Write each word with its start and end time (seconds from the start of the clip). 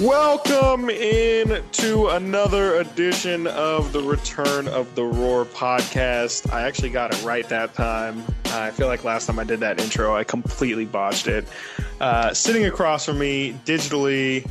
Welcome 0.00 0.88
in 0.88 1.62
to 1.72 2.06
another 2.08 2.76
edition 2.76 3.46
of 3.46 3.92
the 3.92 4.00
Return 4.00 4.66
of 4.66 4.94
the 4.94 5.04
Roar 5.04 5.44
podcast. 5.44 6.50
I 6.50 6.62
actually 6.62 6.88
got 6.88 7.12
it 7.12 7.22
right 7.22 7.46
that 7.50 7.74
time. 7.74 8.24
I 8.46 8.70
feel 8.70 8.86
like 8.86 9.04
last 9.04 9.26
time 9.26 9.38
I 9.38 9.44
did 9.44 9.60
that 9.60 9.78
intro, 9.78 10.16
I 10.16 10.24
completely 10.24 10.86
botched 10.86 11.26
it. 11.26 11.46
Uh, 12.00 12.32
sitting 12.32 12.64
across 12.64 13.04
from 13.04 13.18
me 13.18 13.52
digitally, 13.66 14.48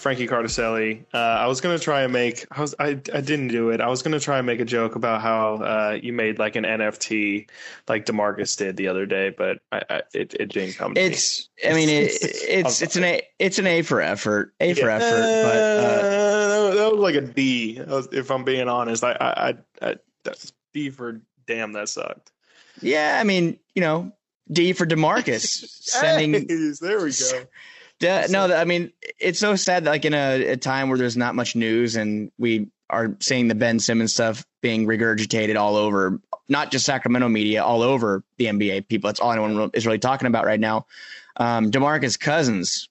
Frankie 0.00 0.26
Cartoscelli. 0.26 1.04
Uh, 1.12 1.18
I 1.18 1.46
was 1.46 1.60
gonna 1.60 1.78
try 1.78 2.02
and 2.02 2.12
make. 2.12 2.46
I 2.50 2.60
was. 2.62 2.74
I. 2.78 2.88
I 2.88 3.20
didn't 3.20 3.48
do 3.48 3.70
it. 3.70 3.80
I 3.80 3.88
was 3.88 4.02
gonna 4.02 4.18
try 4.18 4.38
and 4.38 4.46
make 4.46 4.58
a 4.58 4.64
joke 4.64 4.96
about 4.96 5.20
how 5.20 5.56
uh, 5.56 5.98
you 6.02 6.12
made 6.12 6.38
like 6.38 6.56
an 6.56 6.64
NFT, 6.64 7.48
like 7.86 8.06
Demarcus 8.06 8.56
did 8.56 8.76
the 8.78 8.88
other 8.88 9.04
day, 9.04 9.28
but 9.28 9.58
I, 9.70 9.82
I, 9.90 10.02
it, 10.14 10.34
it 10.34 10.52
didn't 10.52 10.74
come. 10.76 10.94
it's. 10.96 11.48
Me. 11.62 11.70
I 11.70 11.74
mean, 11.74 11.88
it, 11.90 12.12
it's 12.22 12.80
it's 12.80 12.96
an 12.96 13.04
A. 13.04 13.22
It's 13.38 13.58
an 13.58 13.66
A 13.66 13.82
for 13.82 14.00
effort. 14.00 14.54
A 14.58 14.72
for 14.72 14.86
yeah. 14.86 14.96
effort. 14.96 15.42
But 15.42 15.56
uh, 15.56 16.74
that 16.74 16.92
was 16.92 17.00
like 17.00 17.14
a 17.16 17.20
D. 17.20 17.82
If 18.12 18.30
I'm 18.30 18.44
being 18.44 18.68
honest, 18.68 19.04
I. 19.04 19.12
I. 19.20 19.48
I, 19.48 19.54
I 19.90 19.96
D 20.72 20.88
for 20.88 21.20
damn. 21.46 21.72
That 21.72 21.90
sucked. 21.90 22.32
Yeah, 22.80 23.18
I 23.20 23.24
mean, 23.24 23.58
you 23.74 23.82
know, 23.82 24.12
D 24.50 24.72
for 24.72 24.86
Demarcus 24.86 25.42
sending. 25.82 26.32
there 26.80 27.02
we 27.02 27.12
go. 27.12 27.46
Yeah, 28.00 28.26
no, 28.30 28.52
I 28.54 28.64
mean 28.64 28.92
it's 29.18 29.38
so 29.38 29.56
sad 29.56 29.84
that 29.84 29.90
like 29.90 30.04
in 30.04 30.14
a, 30.14 30.52
a, 30.52 30.56
time 30.56 30.88
where 30.88 30.96
there's 30.96 31.18
not 31.18 31.34
much 31.34 31.54
news 31.54 31.96
and 31.96 32.32
we 32.38 32.68
are 32.88 33.14
seeing 33.20 33.48
the 33.48 33.54
Ben 33.54 33.78
Simmons 33.78 34.14
stuff 34.14 34.44
being 34.62 34.86
regurgitated 34.86 35.58
all 35.58 35.76
over, 35.76 36.20
not 36.48 36.70
just 36.70 36.86
Sacramento 36.86 37.28
media, 37.28 37.62
all 37.62 37.82
over 37.82 38.24
the 38.38 38.46
NBA. 38.46 38.88
People, 38.88 39.08
that's 39.08 39.20
all 39.20 39.32
anyone 39.32 39.70
is 39.74 39.86
really 39.86 39.98
talking 39.98 40.26
about 40.26 40.44
right 40.44 40.60
now. 40.60 40.86
Um, 41.36 41.70
Demarcus 41.70 42.18
Cousins 42.18 42.88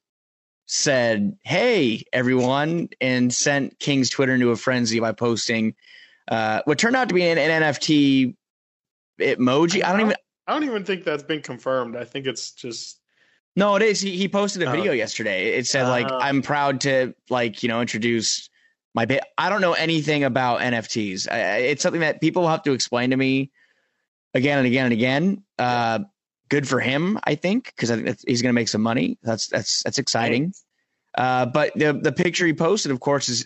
said, 0.68 1.38
"Hey, 1.44 2.04
everyone," 2.14 2.90
and 3.02 3.34
sent 3.34 3.80
King's 3.80 4.10
Twitter 4.10 4.36
into 4.36 4.52
a 4.52 4.56
frenzy 4.56 5.00
by 5.00 5.12
posting 5.12 5.76
uh, 6.30 6.62
what 6.66 6.78
turned 6.78 6.96
out 6.96 7.10
to 7.10 7.16
be 7.16 7.28
an, 7.28 7.38
an 7.38 7.64
NFT 7.64 8.36
emoji. 9.20 9.84
I 9.84 9.92
don't 9.92 10.02
even. 10.02 10.16
I 10.48 10.54
don't 10.54 10.64
even 10.64 10.84
think 10.84 11.04
that's 11.04 11.24
been 11.24 11.42
confirmed. 11.42 11.96
I 11.96 12.06
think 12.06 12.26
it's 12.26 12.52
just 12.52 12.99
no, 13.60 13.76
it 13.76 13.82
is. 13.82 14.00
He, 14.00 14.16
he 14.16 14.30
posted 14.30 14.64
a 14.64 14.68
oh. 14.68 14.72
video 14.72 14.94
yesterday. 14.94 15.50
It 15.50 15.68
said 15.68 15.84
like, 15.84 16.10
uh, 16.10 16.18
"I'm 16.22 16.42
proud 16.42 16.82
to 16.82 17.14
like 17.30 17.62
you 17.62 17.68
know 17.68 17.82
introduce 17.82 18.50
my 18.96 19.06
bit." 19.06 19.22
I 19.38 19.50
don't 19.50 19.60
know 19.60 19.74
anything 19.74 20.24
about 20.24 20.62
NFTs. 20.62 21.30
I, 21.30 21.58
it's 21.58 21.84
something 21.84 22.02
that 22.02 22.22
people 22.22 22.44
will 22.44 22.50
have 22.50 22.64
to 22.64 22.72
explain 22.72 23.10
to 23.10 23.18
me 23.18 23.52
again 24.34 24.58
and 24.60 24.66
again 24.66 24.86
and 24.86 24.94
again. 24.94 25.44
Uh, 25.58 26.00
good 26.48 26.70
for 26.70 26.80
him, 26.80 27.20
I 27.26 27.36
think, 27.36 27.66
because 27.66 27.92
I 27.92 27.98
think 27.98 28.18
he's 28.26 28.42
going 28.42 28.50
to 28.50 28.54
make 28.54 28.70
some 28.70 28.82
money. 28.82 29.18
That's 29.24 29.48
that's 29.48 29.84
that's 29.84 29.98
exciting. 29.98 30.54
Uh, 31.18 31.46
but 31.46 31.74
the 31.76 31.92
the 31.92 32.14
picture 32.14 32.46
he 32.46 32.54
posted, 32.54 32.94
of 32.94 33.02
course, 33.02 33.28
is 33.28 33.46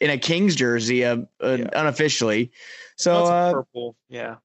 in 0.00 0.10
a 0.10 0.18
Kings 0.18 0.56
jersey, 0.56 1.04
uh, 1.04 1.18
uh 1.40 1.58
yeah. 1.60 1.68
unofficially. 1.74 2.50
So 2.96 3.24
uh, 3.24 3.52
purple, 3.52 3.96
yeah, 4.08 4.36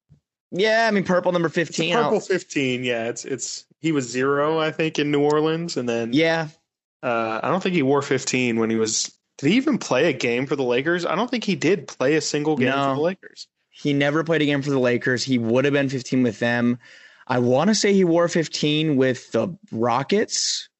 yeah. 0.52 0.86
I 0.86 0.92
mean, 0.92 1.02
purple 1.02 1.32
number 1.32 1.48
fifteen. 1.48 1.94
purple 1.94 2.20
fifteen, 2.20 2.84
yeah. 2.84 3.08
It's 3.08 3.24
it's 3.24 3.66
he 3.84 3.92
was 3.92 4.08
zero, 4.08 4.58
I 4.58 4.70
think, 4.70 4.98
in 4.98 5.10
New 5.10 5.20
Orleans, 5.20 5.76
and 5.76 5.86
then 5.86 6.14
yeah, 6.14 6.48
uh, 7.02 7.40
I 7.42 7.50
don't 7.50 7.62
think 7.62 7.74
he 7.74 7.82
wore 7.82 8.00
15 8.00 8.58
when 8.58 8.70
he 8.70 8.76
was. 8.76 9.12
Did 9.36 9.50
he 9.50 9.56
even 9.56 9.76
play 9.76 10.08
a 10.08 10.14
game 10.14 10.46
for 10.46 10.56
the 10.56 10.62
Lakers? 10.62 11.04
I 11.04 11.14
don't 11.14 11.30
think 11.30 11.44
he 11.44 11.54
did 11.54 11.86
play 11.86 12.14
a 12.14 12.22
single 12.22 12.56
game 12.56 12.70
no, 12.70 12.90
for 12.90 12.94
the 12.94 13.02
Lakers. 13.02 13.46
He 13.68 13.92
never 13.92 14.24
played 14.24 14.40
a 14.40 14.46
game 14.46 14.62
for 14.62 14.70
the 14.70 14.78
Lakers. 14.78 15.22
He 15.22 15.36
would 15.36 15.66
have 15.66 15.74
been 15.74 15.90
15 15.90 16.22
with 16.22 16.38
them. 16.38 16.78
I 17.26 17.40
want 17.40 17.68
to 17.68 17.74
say 17.74 17.92
he 17.92 18.04
wore 18.04 18.26
15 18.26 18.96
with 18.96 19.30
the 19.32 19.54
Rockets. 19.70 20.70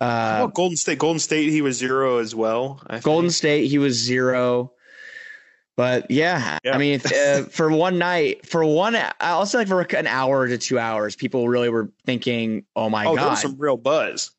Uh, 0.00 0.46
Golden 0.46 0.78
State? 0.78 0.98
Golden 0.98 1.20
State, 1.20 1.50
he 1.50 1.60
was 1.60 1.76
zero 1.76 2.20
as 2.20 2.34
well. 2.34 2.80
Golden 3.02 3.28
think. 3.28 3.36
State, 3.36 3.66
he 3.66 3.76
was 3.76 4.02
zero. 4.02 4.72
But 5.80 6.10
yeah, 6.10 6.58
yeah. 6.62 6.74
I 6.74 6.76
mean, 6.76 7.00
uh, 7.06 7.44
for 7.50 7.70
one 7.70 7.96
night, 7.96 8.44
for 8.44 8.62
one, 8.66 8.94
I'll 9.18 9.46
say 9.46 9.60
like 9.60 9.68
for 9.68 9.80
an 9.80 10.06
hour 10.06 10.46
to 10.46 10.58
two 10.58 10.78
hours, 10.78 11.16
people 11.16 11.48
really 11.48 11.70
were 11.70 11.90
thinking, 12.04 12.66
"Oh 12.76 12.90
my 12.90 13.06
oh, 13.06 13.16
god, 13.16 13.36
some 13.36 13.56
real 13.56 13.78
buzz." 13.78 14.30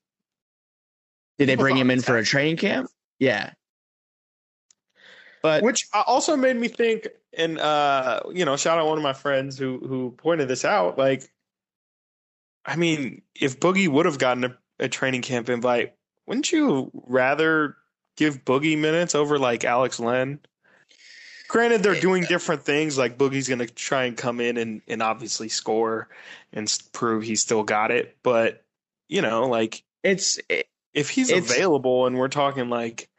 Did 1.39 1.49
they 1.49 1.55
bring 1.55 1.77
him 1.77 1.89
in 1.89 1.99
for 1.99 2.15
a 2.15 2.23
training 2.23 2.57
camp? 2.57 2.91
Yeah. 3.17 3.53
But 5.41 5.63
which 5.63 5.87
also 6.05 6.37
made 6.37 6.57
me 6.57 6.67
think, 6.67 7.07
and 7.35 7.57
uh, 7.57 8.19
you 8.31 8.45
know, 8.45 8.55
shout 8.55 8.77
out 8.77 8.85
one 8.85 8.99
of 8.99 9.03
my 9.03 9.13
friends 9.13 9.57
who 9.57 9.79
who 9.79 10.11
pointed 10.11 10.47
this 10.47 10.63
out. 10.63 10.99
Like, 10.99 11.27
I 12.67 12.75
mean, 12.75 13.23
if 13.33 13.59
Boogie 13.59 13.87
would 13.87 14.05
have 14.05 14.19
gotten 14.19 14.43
a, 14.43 14.57
a 14.77 14.87
training 14.87 15.23
camp 15.23 15.49
invite, 15.49 15.95
wouldn't 16.27 16.51
you 16.51 16.91
rather 16.93 17.77
give 18.15 18.45
Boogie 18.45 18.77
minutes 18.77 19.15
over 19.15 19.39
like 19.39 19.65
Alex 19.65 19.99
Len? 19.99 20.39
Granted, 21.51 21.83
they're 21.83 21.99
doing 21.99 22.23
different 22.23 22.63
things. 22.63 22.97
Like 22.97 23.17
Boogie's 23.17 23.49
going 23.49 23.59
to 23.59 23.67
try 23.67 24.05
and 24.05 24.15
come 24.15 24.39
in 24.39 24.55
and, 24.55 24.81
and 24.87 25.03
obviously 25.03 25.49
score 25.49 26.07
and 26.53 26.73
prove 26.93 27.23
he 27.23 27.35
still 27.35 27.63
got 27.63 27.91
it. 27.91 28.15
But 28.23 28.63
you 29.09 29.21
know, 29.21 29.49
like 29.49 29.83
it's 30.01 30.39
it, 30.47 30.69
if 30.93 31.09
he's 31.09 31.29
it's, 31.29 31.51
available, 31.51 32.07
and 32.07 32.17
we're 32.17 32.29
talking 32.29 32.69
like 32.69 33.09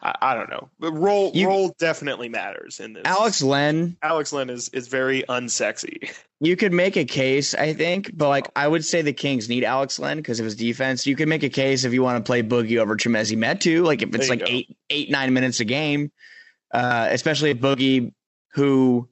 I, 0.00 0.14
I 0.22 0.34
don't 0.34 0.48
know, 0.48 0.70
but 0.80 0.92
role 0.92 1.30
you, 1.34 1.46
role 1.46 1.74
definitely 1.78 2.30
matters 2.30 2.80
in 2.80 2.94
this. 2.94 3.02
Alex 3.04 3.42
Len, 3.42 3.98
Alex 4.02 4.32
Len 4.32 4.48
is 4.48 4.70
is 4.70 4.88
very 4.88 5.24
unsexy. 5.28 6.10
You 6.40 6.56
could 6.56 6.72
make 6.72 6.96
a 6.96 7.04
case, 7.04 7.54
I 7.54 7.74
think, 7.74 8.16
but 8.16 8.30
like 8.30 8.46
oh. 8.48 8.52
I 8.56 8.66
would 8.66 8.84
say 8.86 9.02
the 9.02 9.12
Kings 9.12 9.46
need 9.46 9.62
Alex 9.62 9.98
Len 9.98 10.16
because 10.16 10.40
of 10.40 10.44
his 10.44 10.56
defense. 10.56 11.06
You 11.06 11.16
could 11.16 11.28
make 11.28 11.42
a 11.42 11.50
case 11.50 11.84
if 11.84 11.92
you 11.92 12.02
want 12.02 12.24
to 12.24 12.26
play 12.26 12.42
Boogie 12.42 12.78
over 12.78 12.96
Chimezie 12.96 13.36
Metu, 13.36 13.84
like 13.84 14.00
if 14.00 14.14
it's 14.14 14.30
like 14.30 14.40
go. 14.40 14.46
eight 14.48 14.74
eight 14.88 15.10
nine 15.10 15.34
minutes 15.34 15.60
a 15.60 15.66
game 15.66 16.10
uh, 16.72 17.08
especially 17.10 17.54
Boogie, 17.54 18.12
who 18.52 19.08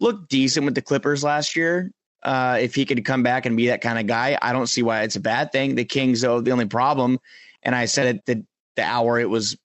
looked 0.00 0.30
decent 0.30 0.64
with 0.64 0.74
the 0.74 0.82
Clippers 0.82 1.22
last 1.22 1.56
year. 1.56 1.92
Uh, 2.22 2.58
if 2.60 2.74
he 2.74 2.84
could 2.84 3.02
come 3.04 3.22
back 3.22 3.46
and 3.46 3.56
be 3.56 3.68
that 3.68 3.80
kind 3.80 3.98
of 3.98 4.06
guy, 4.06 4.38
I 4.42 4.52
don't 4.52 4.66
see 4.66 4.82
why 4.82 5.02
it's 5.02 5.16
a 5.16 5.20
bad 5.20 5.52
thing. 5.52 5.74
The 5.74 5.84
Kings, 5.84 6.20
though, 6.20 6.40
the 6.40 6.50
only 6.50 6.66
problem, 6.66 7.18
and 7.62 7.74
I 7.74 7.86
said 7.86 8.16
it 8.16 8.26
the 8.26 8.44
the 8.76 8.82
hour 8.82 9.18
it 9.18 9.28
was 9.28 9.56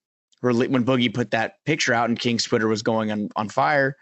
when 0.41 0.85
Boogie 0.85 1.13
put 1.13 1.31
that 1.31 1.63
picture 1.65 1.93
out 1.93 2.09
and 2.09 2.19
Kings 2.19 2.43
Twitter 2.43 2.67
was 2.67 2.81
going 2.81 3.11
on 3.11 3.29
on 3.35 3.49
fire, 3.49 3.97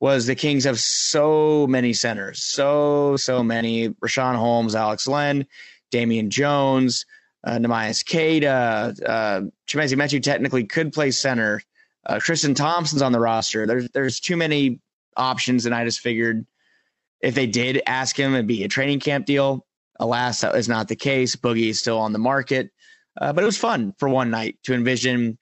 was 0.00 0.26
the 0.26 0.34
Kings 0.34 0.64
have 0.64 0.78
so 0.78 1.66
many 1.66 1.92
centers, 1.92 2.44
so 2.44 3.16
so 3.16 3.42
many. 3.42 3.88
Richaun 3.88 4.36
Holmes, 4.36 4.74
Alex 4.74 5.08
Len, 5.08 5.46
Damian 5.90 6.30
Jones, 6.30 7.04
uh, 7.44 7.58
Neemias 7.58 8.04
Queta, 8.04 8.94
uh, 9.04 9.40
Chimezie 9.66 9.96
Metu 9.96 10.22
technically 10.22 10.64
could 10.64 10.92
play 10.92 11.10
center. 11.10 11.62
Uh, 12.08 12.18
Tristan 12.18 12.54
Thompson's 12.54 13.02
on 13.02 13.12
the 13.12 13.20
roster. 13.20 13.66
There's 13.66 13.88
there's 13.90 14.18
too 14.18 14.36
many 14.36 14.80
options, 15.16 15.66
and 15.66 15.74
I 15.74 15.84
just 15.84 16.00
figured 16.00 16.46
if 17.20 17.34
they 17.34 17.46
did 17.46 17.82
ask 17.86 18.18
him, 18.18 18.34
it'd 18.34 18.46
be 18.46 18.64
a 18.64 18.68
training 18.68 19.00
camp 19.00 19.26
deal. 19.26 19.66
Alas, 20.00 20.40
that 20.40 20.54
is 20.54 20.68
not 20.68 20.88
the 20.88 20.96
case. 20.96 21.36
Boogie 21.36 21.68
is 21.68 21.78
still 21.80 21.98
on 21.98 22.12
the 22.12 22.18
market, 22.18 22.70
uh, 23.20 23.32
but 23.32 23.42
it 23.42 23.46
was 23.46 23.58
fun 23.58 23.94
for 23.98 24.08
one 24.08 24.30
night 24.30 24.56
to 24.62 24.74
envision, 24.74 25.36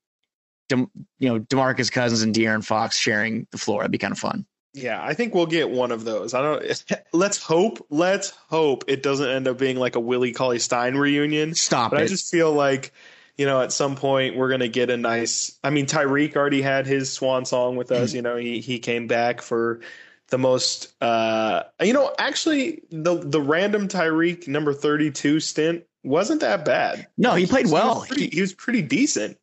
De- 0.68 0.88
you 1.18 1.28
know, 1.28 1.38
Demarcus 1.38 1.92
Cousins 1.92 2.22
and 2.22 2.34
De'Aaron 2.34 2.64
Fox 2.64 2.96
sharing 2.96 3.46
the 3.50 3.58
floor. 3.58 3.82
It'd 3.82 3.92
be 3.92 3.98
kind 3.98 4.12
of 4.12 4.18
fun. 4.18 4.46
Yeah, 4.72 5.02
I 5.02 5.14
think 5.14 5.34
we'll 5.34 5.46
get 5.46 5.70
one 5.70 5.92
of 5.92 6.04
those. 6.04 6.34
I 6.34 6.42
don't. 6.42 6.84
Let's 7.12 7.42
hope. 7.42 7.86
Let's 7.90 8.30
hope 8.48 8.84
it 8.88 9.02
doesn't 9.02 9.28
end 9.28 9.46
up 9.46 9.58
being 9.58 9.76
like 9.76 9.94
a 9.94 10.00
Willie 10.00 10.32
Cauley 10.32 10.58
Stein 10.58 10.96
reunion. 10.96 11.54
Stop 11.54 11.92
but 11.92 12.00
it. 12.00 12.04
I 12.04 12.06
just 12.08 12.30
feel 12.30 12.52
like 12.52 12.92
you 13.36 13.46
know, 13.46 13.60
at 13.60 13.72
some 13.72 13.96
point 13.96 14.36
we're 14.36 14.48
gonna 14.48 14.68
get 14.68 14.90
a 14.90 14.96
nice. 14.96 15.58
I 15.62 15.70
mean, 15.70 15.86
Tyreke 15.86 16.36
already 16.36 16.62
had 16.62 16.86
his 16.86 17.12
swan 17.12 17.44
song 17.44 17.76
with 17.76 17.92
us. 17.92 18.10
Mm-hmm. 18.10 18.16
You 18.16 18.22
know, 18.22 18.36
he 18.36 18.60
he 18.60 18.78
came 18.78 19.06
back 19.06 19.42
for 19.42 19.80
the 20.28 20.38
most. 20.38 20.94
uh 21.02 21.64
You 21.80 21.92
know, 21.92 22.14
actually, 22.18 22.82
the 22.90 23.16
the 23.16 23.40
random 23.40 23.88
Tyreke 23.88 24.48
number 24.48 24.72
thirty 24.72 25.10
two 25.10 25.40
stint 25.40 25.84
wasn't 26.02 26.40
that 26.40 26.64
bad. 26.64 27.06
No, 27.18 27.34
he 27.34 27.46
played 27.46 27.70
well. 27.70 27.94
He 27.94 27.98
was 28.00 28.08
pretty, 28.08 28.28
he 28.28 28.40
was 28.40 28.52
pretty 28.54 28.82
decent. 28.82 29.38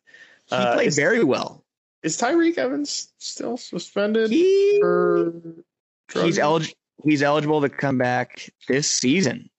He 0.48 0.56
uh, 0.56 0.74
played 0.74 0.88
is, 0.88 0.96
very 0.96 1.24
well. 1.24 1.64
Is 2.02 2.18
Tyreke 2.18 2.58
Evans 2.58 3.12
still 3.18 3.58
suspended? 3.58 4.30
He, 4.30 4.82
he's 6.14 6.40
eligible. 6.40 6.78
He's 7.04 7.22
eligible 7.22 7.62
to 7.62 7.70
come 7.70 7.98
back 7.98 8.50
this 8.68 8.90
season. 8.90 9.50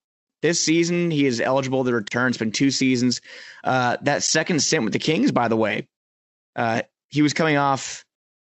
This 0.45 0.63
season, 0.63 1.11
he 1.11 1.25
is 1.25 1.41
eligible 1.41 1.87
to 1.87 1.93
return. 1.95 2.29
It's 2.29 2.37
been 2.37 2.53
two 2.53 2.71
seasons. 2.71 3.23
Uh, 3.65 3.97
that 4.03 4.23
second 4.23 4.61
stint 4.61 4.85
with 4.85 4.93
the 4.93 4.99
Kings, 4.99 5.33
by 5.33 5.49
the 5.49 5.57
way, 5.57 5.89
uh, 6.55 6.83
he 7.09 7.23
was 7.23 7.33
coming 7.33 7.57
off 7.57 8.05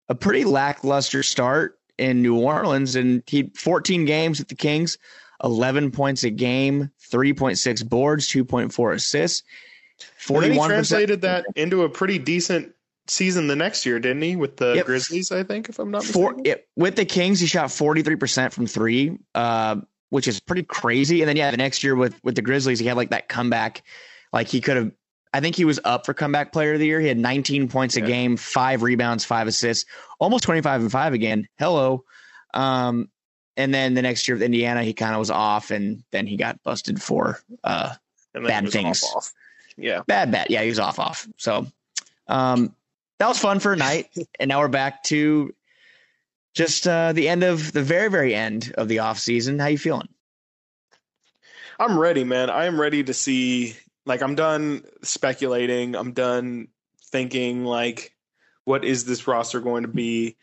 a 0.08 0.14
pretty 0.14 0.46
lackluster 0.46 1.24
start 1.24 1.80
in 1.98 2.22
New 2.22 2.38
Orleans, 2.38 2.96
and 2.96 3.24
he 3.26 3.52
14 3.56 4.06
games 4.06 4.38
with 4.38 4.48
the 4.48 4.54
Kings, 4.54 5.00
11 5.44 5.90
points 5.90 6.24
a 6.24 6.30
game, 6.30 6.92
3.6 7.12 7.90
boards, 7.90 8.28
2.4 8.28 8.94
assists. 8.94 9.42
41 10.20 10.52
he 10.52 10.76
translated 10.76 11.22
that 11.22 11.48
into 11.56 11.82
a 11.82 11.90
pretty 11.90 12.20
decent 12.20 12.76
season 13.08 13.48
the 13.48 13.56
next 13.56 13.88
year, 13.88 14.00
didn't 14.00 14.22
he? 14.22 14.36
With 14.36 14.58
the 14.58 14.76
yep. 14.76 14.86
Grizzlies, 14.86 15.32
I 15.32 15.42
think, 15.42 15.68
if 15.68 15.80
I'm 15.80 15.90
not 15.90 16.04
mistaken. 16.04 16.42
It, 16.46 16.68
with 16.76 16.96
the 16.96 17.06
Kings, 17.06 17.40
he 17.40 17.48
shot 17.48 17.70
43% 17.70 18.52
from 18.52 18.68
three. 18.68 19.18
Uh, 19.34 19.78
which 20.10 20.28
is 20.28 20.40
pretty 20.40 20.64
crazy. 20.64 21.22
And 21.22 21.30
then 21.30 21.38
yeah, 21.38 21.52
the 21.52 21.58
next 21.58 21.84
year 21.84 21.96
with 21.96 22.20
with 22.24 22.36
the 22.36 22.42
Grizzlies, 22.42 22.80
he 22.80 22.86
had 22.86 22.98
like 22.98 23.10
that 23.10 23.30
comeback. 23.30 23.84
Like 24.34 24.48
he 24.48 24.62
could 24.62 24.78
have 24.78 24.92
I 25.34 25.40
think 25.40 25.56
he 25.56 25.66
was 25.66 25.80
up 25.84 26.06
for 26.06 26.14
comeback 26.14 26.52
player 26.52 26.74
of 26.74 26.80
the 26.80 26.86
year. 26.86 27.00
He 27.00 27.08
had 27.08 27.18
19 27.18 27.68
points 27.68 27.96
yeah. 27.96 28.04
a 28.04 28.08
game, 28.08 28.38
five 28.38 28.82
rebounds, 28.82 29.26
five 29.26 29.48
assists, 29.48 29.86
almost 30.20 30.44
25 30.44 30.82
and 30.82 30.92
five 30.92 31.14
again. 31.14 31.48
Hello. 31.60 32.04
Um, 32.54 33.10
and 33.56 33.74
then 33.74 33.94
the 33.94 34.02
next 34.02 34.28
year 34.28 34.36
with 34.36 34.44
Indiana, 34.44 34.84
he 34.84 34.94
kind 34.94 35.14
of 35.14 35.20
was 35.20 35.32
off, 35.32 35.72
and 35.72 36.04
then 36.12 36.28
he 36.28 36.38
got 36.38 36.62
busted 36.64 37.02
for 37.02 37.40
uh, 37.64 37.94
bad 38.34 38.70
things. 38.70 39.04
Off, 39.04 39.16
off. 39.16 39.34
Yeah, 39.78 40.02
bad, 40.08 40.32
bad. 40.32 40.48
Yeah, 40.50 40.62
he 40.62 40.70
was 40.70 40.80
off, 40.80 41.00
off. 41.00 41.28
So 41.38 41.68
um, 42.28 42.76
that 43.20 43.28
was 43.28 43.40
fun 43.40 43.60
for 43.60 43.74
a 43.74 43.76
night, 43.76 44.10
and 44.40 44.50
now 44.50 44.60
we're 44.60 44.68
back 44.68 45.04
to 45.06 45.54
just 46.58 46.88
uh, 46.88 47.14
the 47.14 47.30
end 47.30 47.44
of 47.44 47.72
the 47.72 47.84
very, 47.84 48.10
very 48.10 48.36
end 48.36 48.74
of 48.78 48.88
the 48.88 49.00
off 49.00 49.20
season. 49.20 49.60
How 49.60 49.68
you 49.68 49.78
feeling? 49.78 50.10
I'm 51.80 51.98
ready, 51.98 52.24
man. 52.24 52.50
I 52.50 52.66
am 52.66 52.82
ready 52.82 53.04
to 53.04 53.14
see. 53.14 53.76
Like, 54.06 54.22
I'm 54.22 54.36
done 54.36 54.84
speculating. 55.04 55.96
I'm 55.96 56.14
done 56.14 56.70
thinking 57.12 57.64
like, 57.64 58.16
what 58.66 58.84
is 58.84 59.06
this 59.06 59.28
roster 59.28 59.60
going 59.60 59.84
to 59.84 59.88
be? 59.90 60.38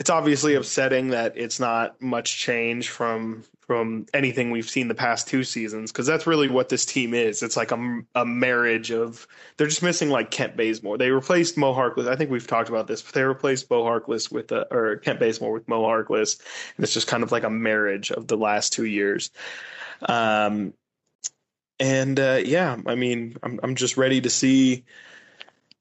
it's 0.00 0.10
obviously 0.10 0.54
upsetting 0.54 1.08
that 1.10 1.34
it's 1.36 1.60
not 1.60 2.00
much 2.00 2.38
change 2.38 2.88
from 2.88 3.44
from 3.70 4.04
anything 4.12 4.50
we've 4.50 4.68
seen 4.68 4.88
the 4.88 4.96
past 4.96 5.28
two 5.28 5.44
seasons 5.44 5.92
because 5.92 6.04
that's 6.04 6.26
really 6.26 6.48
what 6.48 6.68
this 6.68 6.84
team 6.84 7.14
is. 7.14 7.40
It's 7.40 7.56
like 7.56 7.70
a, 7.70 8.00
a 8.16 8.26
marriage 8.26 8.90
of 8.90 9.28
they're 9.56 9.68
just 9.68 9.84
missing 9.84 10.10
like 10.10 10.32
Kent 10.32 10.56
Bazemore. 10.56 10.98
They 10.98 11.12
replaced 11.12 11.56
Mo 11.56 11.72
Harkless. 11.72 12.08
I 12.08 12.16
think 12.16 12.32
we've 12.32 12.48
talked 12.48 12.68
about 12.68 12.88
this, 12.88 13.00
but 13.00 13.14
they 13.14 13.22
replaced 13.22 13.70
Mo 13.70 13.84
Harkless 13.84 14.32
with 14.32 14.50
a, 14.50 14.66
or 14.74 14.96
Kent 14.96 15.20
Bazemore 15.20 15.52
with 15.52 15.68
Mo 15.68 15.84
Harkless, 15.84 16.40
and 16.76 16.82
it's 16.82 16.92
just 16.92 17.06
kind 17.06 17.22
of 17.22 17.30
like 17.30 17.44
a 17.44 17.48
marriage 17.48 18.10
of 18.10 18.26
the 18.26 18.36
last 18.36 18.72
two 18.72 18.86
years. 18.86 19.30
Um, 20.02 20.74
and 21.78 22.18
uh, 22.18 22.40
yeah, 22.44 22.76
I 22.86 22.96
mean, 22.96 23.36
I'm 23.40 23.60
I'm 23.62 23.76
just 23.76 23.96
ready 23.96 24.20
to 24.20 24.30
see 24.30 24.84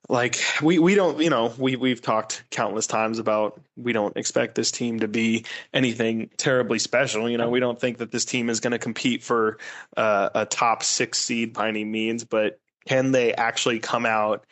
like 0.09 0.39
we 0.61 0.79
we 0.79 0.95
don't 0.95 1.21
you 1.21 1.29
know 1.29 1.53
we 1.57 1.75
we've 1.75 2.01
talked 2.01 2.43
countless 2.49 2.87
times 2.87 3.19
about 3.19 3.61
we 3.77 3.93
don't 3.93 4.17
expect 4.17 4.55
this 4.55 4.71
team 4.71 4.99
to 4.99 5.07
be 5.07 5.45
anything 5.73 6.29
terribly 6.35 6.79
special. 6.79 7.29
You 7.29 7.37
know 7.37 7.49
we 7.49 7.59
don't 7.59 7.79
think 7.79 7.99
that 7.99 8.11
this 8.11 8.25
team 8.25 8.49
is 8.49 8.59
going 8.59 8.71
to 8.71 8.79
compete 8.79 9.23
for 9.23 9.59
uh, 9.95 10.29
a 10.33 10.45
top 10.45 10.83
6 10.83 11.17
seed 11.17 11.53
by 11.53 11.69
any 11.69 11.85
means 11.85 12.25
but 12.25 12.59
can 12.87 13.11
they 13.11 13.33
actually 13.33 13.79
come 13.79 14.05
out 14.05 14.45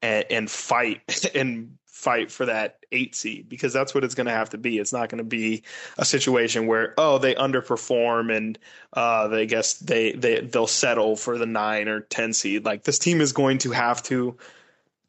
and, 0.00 0.24
and 0.30 0.50
fight 0.50 1.26
and 1.34 1.76
fight 1.86 2.30
for 2.30 2.46
that 2.46 2.78
8 2.92 3.14
seed? 3.14 3.48
Because 3.48 3.72
that's 3.72 3.92
what 3.92 4.04
it's 4.04 4.14
going 4.14 4.26
to 4.26 4.32
have 4.32 4.50
to 4.50 4.58
be. 4.58 4.78
It's 4.78 4.92
not 4.92 5.08
going 5.08 5.18
to 5.18 5.24
be 5.24 5.64
a 5.98 6.04
situation 6.04 6.68
where 6.68 6.94
oh 6.98 7.18
they 7.18 7.34
underperform 7.34 8.34
and 8.34 8.56
uh 8.92 9.26
they 9.26 9.46
guess 9.46 9.74
they 9.74 10.12
they 10.12 10.40
they'll 10.40 10.68
settle 10.68 11.16
for 11.16 11.36
the 11.36 11.46
9 11.46 11.88
or 11.88 12.00
10 12.00 12.32
seed. 12.32 12.64
Like 12.64 12.84
this 12.84 13.00
team 13.00 13.20
is 13.20 13.32
going 13.32 13.58
to 13.58 13.72
have 13.72 14.04
to 14.04 14.36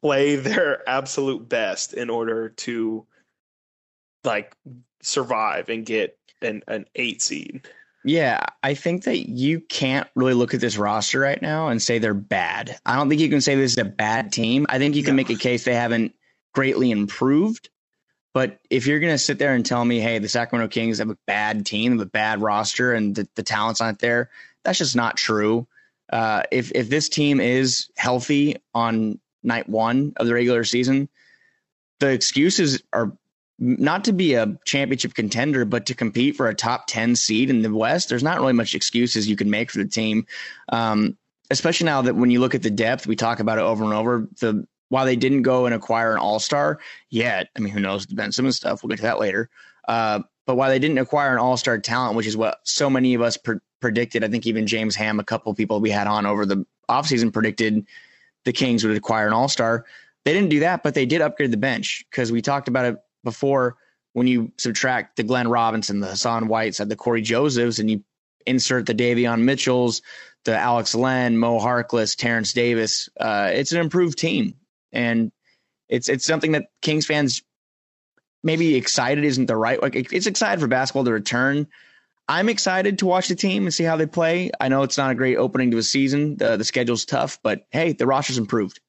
play 0.02 0.36
their 0.36 0.86
absolute 0.88 1.48
best 1.48 1.94
in 1.94 2.10
order 2.10 2.50
to 2.50 3.06
like 4.24 4.54
survive 5.00 5.68
and 5.68 5.86
get 5.86 6.18
an, 6.42 6.62
an 6.68 6.86
eight 6.94 7.22
seed. 7.22 7.68
Yeah, 8.04 8.44
I 8.64 8.74
think 8.74 9.04
that 9.04 9.28
you 9.28 9.60
can't 9.60 10.08
really 10.16 10.34
look 10.34 10.54
at 10.54 10.60
this 10.60 10.76
roster 10.76 11.20
right 11.20 11.40
now 11.40 11.68
and 11.68 11.80
say 11.80 11.98
they're 11.98 12.14
bad. 12.14 12.78
I 12.84 12.96
don't 12.96 13.08
think 13.08 13.20
you 13.20 13.28
can 13.28 13.40
say 13.40 13.54
this 13.54 13.72
is 13.72 13.78
a 13.78 13.84
bad 13.84 14.32
team. 14.32 14.66
I 14.68 14.78
think 14.78 14.96
you 14.96 15.04
can 15.04 15.14
no. 15.14 15.18
make 15.18 15.30
a 15.30 15.36
case 15.36 15.64
they 15.64 15.74
haven't 15.74 16.12
greatly 16.52 16.90
improved. 16.90 17.70
But 18.34 18.58
if 18.70 18.86
you're 18.86 18.98
going 18.98 19.14
to 19.14 19.18
sit 19.18 19.38
there 19.38 19.54
and 19.54 19.64
tell 19.64 19.84
me, 19.84 20.00
hey, 20.00 20.18
the 20.18 20.28
Sacramento 20.28 20.72
Kings 20.72 20.98
have 20.98 21.10
a 21.10 21.18
bad 21.26 21.64
team, 21.64 21.92
have 21.92 22.00
a 22.00 22.10
bad 22.10 22.40
roster, 22.40 22.92
and 22.92 23.14
the, 23.14 23.28
the 23.36 23.42
talent's 23.42 23.80
not 23.80 24.00
there, 24.00 24.30
that's 24.64 24.78
just 24.78 24.96
not 24.96 25.16
true. 25.16 25.66
Uh, 26.12 26.42
if 26.50 26.72
if 26.74 26.88
this 26.88 27.08
team 27.08 27.40
is 27.40 27.88
healthy 27.96 28.56
on 28.74 29.18
night 29.42 29.68
one 29.68 30.12
of 30.16 30.26
the 30.26 30.34
regular 30.34 30.64
season, 30.64 31.08
the 32.00 32.10
excuses 32.10 32.82
are 32.92 33.12
not 33.58 34.04
to 34.04 34.12
be 34.12 34.34
a 34.34 34.58
championship 34.64 35.14
contender, 35.14 35.64
but 35.64 35.86
to 35.86 35.94
compete 35.94 36.36
for 36.36 36.48
a 36.48 36.54
top 36.54 36.86
10 36.88 37.14
seed 37.16 37.48
in 37.48 37.62
the 37.62 37.72
West. 37.72 38.08
There's 38.08 38.22
not 38.22 38.40
really 38.40 38.52
much 38.52 38.74
excuses 38.74 39.28
you 39.28 39.36
can 39.36 39.50
make 39.50 39.70
for 39.70 39.78
the 39.78 39.88
team. 39.88 40.26
Um, 40.70 41.16
especially 41.50 41.84
now 41.84 42.02
that 42.02 42.16
when 42.16 42.30
you 42.30 42.40
look 42.40 42.54
at 42.54 42.62
the 42.62 42.70
depth, 42.70 43.06
we 43.06 43.14
talk 43.14 43.38
about 43.38 43.58
it 43.58 43.62
over 43.62 43.84
and 43.84 43.92
over. 43.92 44.28
The 44.40 44.66
while 44.88 45.06
they 45.06 45.16
didn't 45.16 45.42
go 45.42 45.64
and 45.64 45.74
acquire 45.74 46.12
an 46.12 46.18
all 46.18 46.38
star 46.38 46.78
yet, 47.08 47.48
I 47.56 47.60
mean, 47.60 47.72
who 47.72 47.80
knows 47.80 48.06
the 48.06 48.14
Ben 48.14 48.32
Simmons 48.32 48.56
stuff? 48.56 48.82
We'll 48.82 48.88
get 48.88 48.96
to 48.96 49.02
that 49.02 49.18
later. 49.18 49.48
Uh, 49.88 50.20
but 50.46 50.56
while 50.56 50.68
they 50.68 50.78
didn't 50.78 50.98
acquire 50.98 51.32
an 51.32 51.38
all 51.38 51.56
star 51.56 51.78
talent, 51.78 52.16
which 52.16 52.26
is 52.26 52.36
what 52.36 52.58
so 52.64 52.90
many 52.90 53.14
of 53.14 53.22
us 53.22 53.36
pre- 53.36 53.60
predicted, 53.80 54.24
I 54.24 54.28
think 54.28 54.46
even 54.46 54.66
James 54.66 54.96
Ham, 54.96 55.20
a 55.20 55.24
couple 55.24 55.54
people 55.54 55.80
we 55.80 55.90
had 55.90 56.06
on 56.06 56.26
over 56.26 56.44
the 56.44 56.66
offseason 56.90 57.32
predicted 57.32 57.86
the 58.44 58.52
Kings 58.52 58.84
would 58.84 58.96
acquire 58.96 59.26
an 59.26 59.32
all 59.32 59.48
star. 59.48 59.84
They 60.24 60.32
didn't 60.32 60.50
do 60.50 60.60
that, 60.60 60.82
but 60.82 60.94
they 60.94 61.06
did 61.06 61.20
upgrade 61.20 61.50
the 61.50 61.56
bench 61.56 62.04
because 62.10 62.30
we 62.30 62.42
talked 62.42 62.68
about 62.68 62.86
it 62.86 62.96
before. 63.24 63.76
When 64.14 64.26
you 64.26 64.52
subtract 64.58 65.16
the 65.16 65.22
Glenn 65.22 65.48
Robinson, 65.48 66.00
the 66.00 66.08
Hassan 66.08 66.46
Whites, 66.46 66.78
Whiteside, 66.78 66.90
the 66.90 66.96
Cory 66.96 67.22
Josephs, 67.22 67.78
and 67.78 67.90
you 67.90 68.04
insert 68.46 68.84
the 68.84 68.94
Davion 68.94 69.40
Mitchells, 69.40 70.02
the 70.44 70.56
Alex 70.56 70.94
Len, 70.94 71.38
Mo 71.38 71.58
Harkless, 71.58 72.14
Terrence 72.14 72.52
Davis, 72.52 73.08
uh, 73.18 73.50
it's 73.52 73.72
an 73.72 73.80
improved 73.80 74.18
team, 74.18 74.54
and 74.92 75.32
it's 75.88 76.10
it's 76.10 76.26
something 76.26 76.52
that 76.52 76.66
Kings 76.82 77.06
fans 77.06 77.42
maybe 78.42 78.74
excited 78.74 79.24
isn't 79.24 79.46
the 79.46 79.56
right 79.56 79.80
like 79.80 79.94
it's 79.94 80.26
excited 80.26 80.60
for 80.60 80.66
basketball 80.66 81.04
to 81.04 81.12
return 81.12 81.66
I'm 82.32 82.48
excited 82.48 82.98
to 83.00 83.06
watch 83.06 83.28
the 83.28 83.34
team 83.34 83.64
and 83.64 83.74
see 83.74 83.84
how 83.84 83.96
they 83.96 84.06
play. 84.06 84.50
I 84.58 84.68
know 84.68 84.84
it's 84.84 84.96
not 84.96 85.10
a 85.10 85.14
great 85.14 85.36
opening 85.36 85.70
to 85.72 85.76
a 85.76 85.82
season. 85.82 86.38
The 86.38 86.56
the 86.56 86.64
schedule's 86.64 87.04
tough, 87.04 87.38
but 87.42 87.66
hey, 87.68 87.92
the 87.92 88.06
roster's 88.06 88.38
improved. 88.38 88.80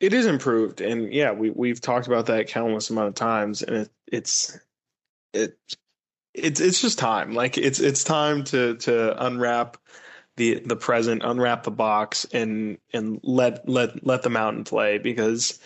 It 0.00 0.12
is 0.12 0.26
improved, 0.26 0.82
and 0.82 1.14
yeah, 1.14 1.32
we 1.32 1.48
we've 1.48 1.80
talked 1.80 2.06
about 2.06 2.26
that 2.26 2.48
countless 2.48 2.90
amount 2.90 3.08
of 3.08 3.14
times, 3.14 3.62
and 3.62 3.74
it, 3.74 3.90
it's 4.12 4.58
it 5.32 5.56
it's 6.34 6.60
it's 6.60 6.82
just 6.82 6.98
time. 6.98 7.32
Like 7.32 7.56
it's 7.56 7.80
it's 7.80 8.04
time 8.04 8.44
to 8.44 8.76
to 8.76 9.24
unwrap 9.24 9.78
the 10.36 10.60
the 10.60 10.76
present, 10.76 11.22
unwrap 11.24 11.62
the 11.62 11.70
box, 11.70 12.26
and 12.34 12.76
and 12.92 13.18
let 13.22 13.66
let 13.66 14.06
let 14.06 14.20
them 14.20 14.36
out 14.36 14.52
and 14.52 14.66
play 14.66 14.98
because 14.98 15.58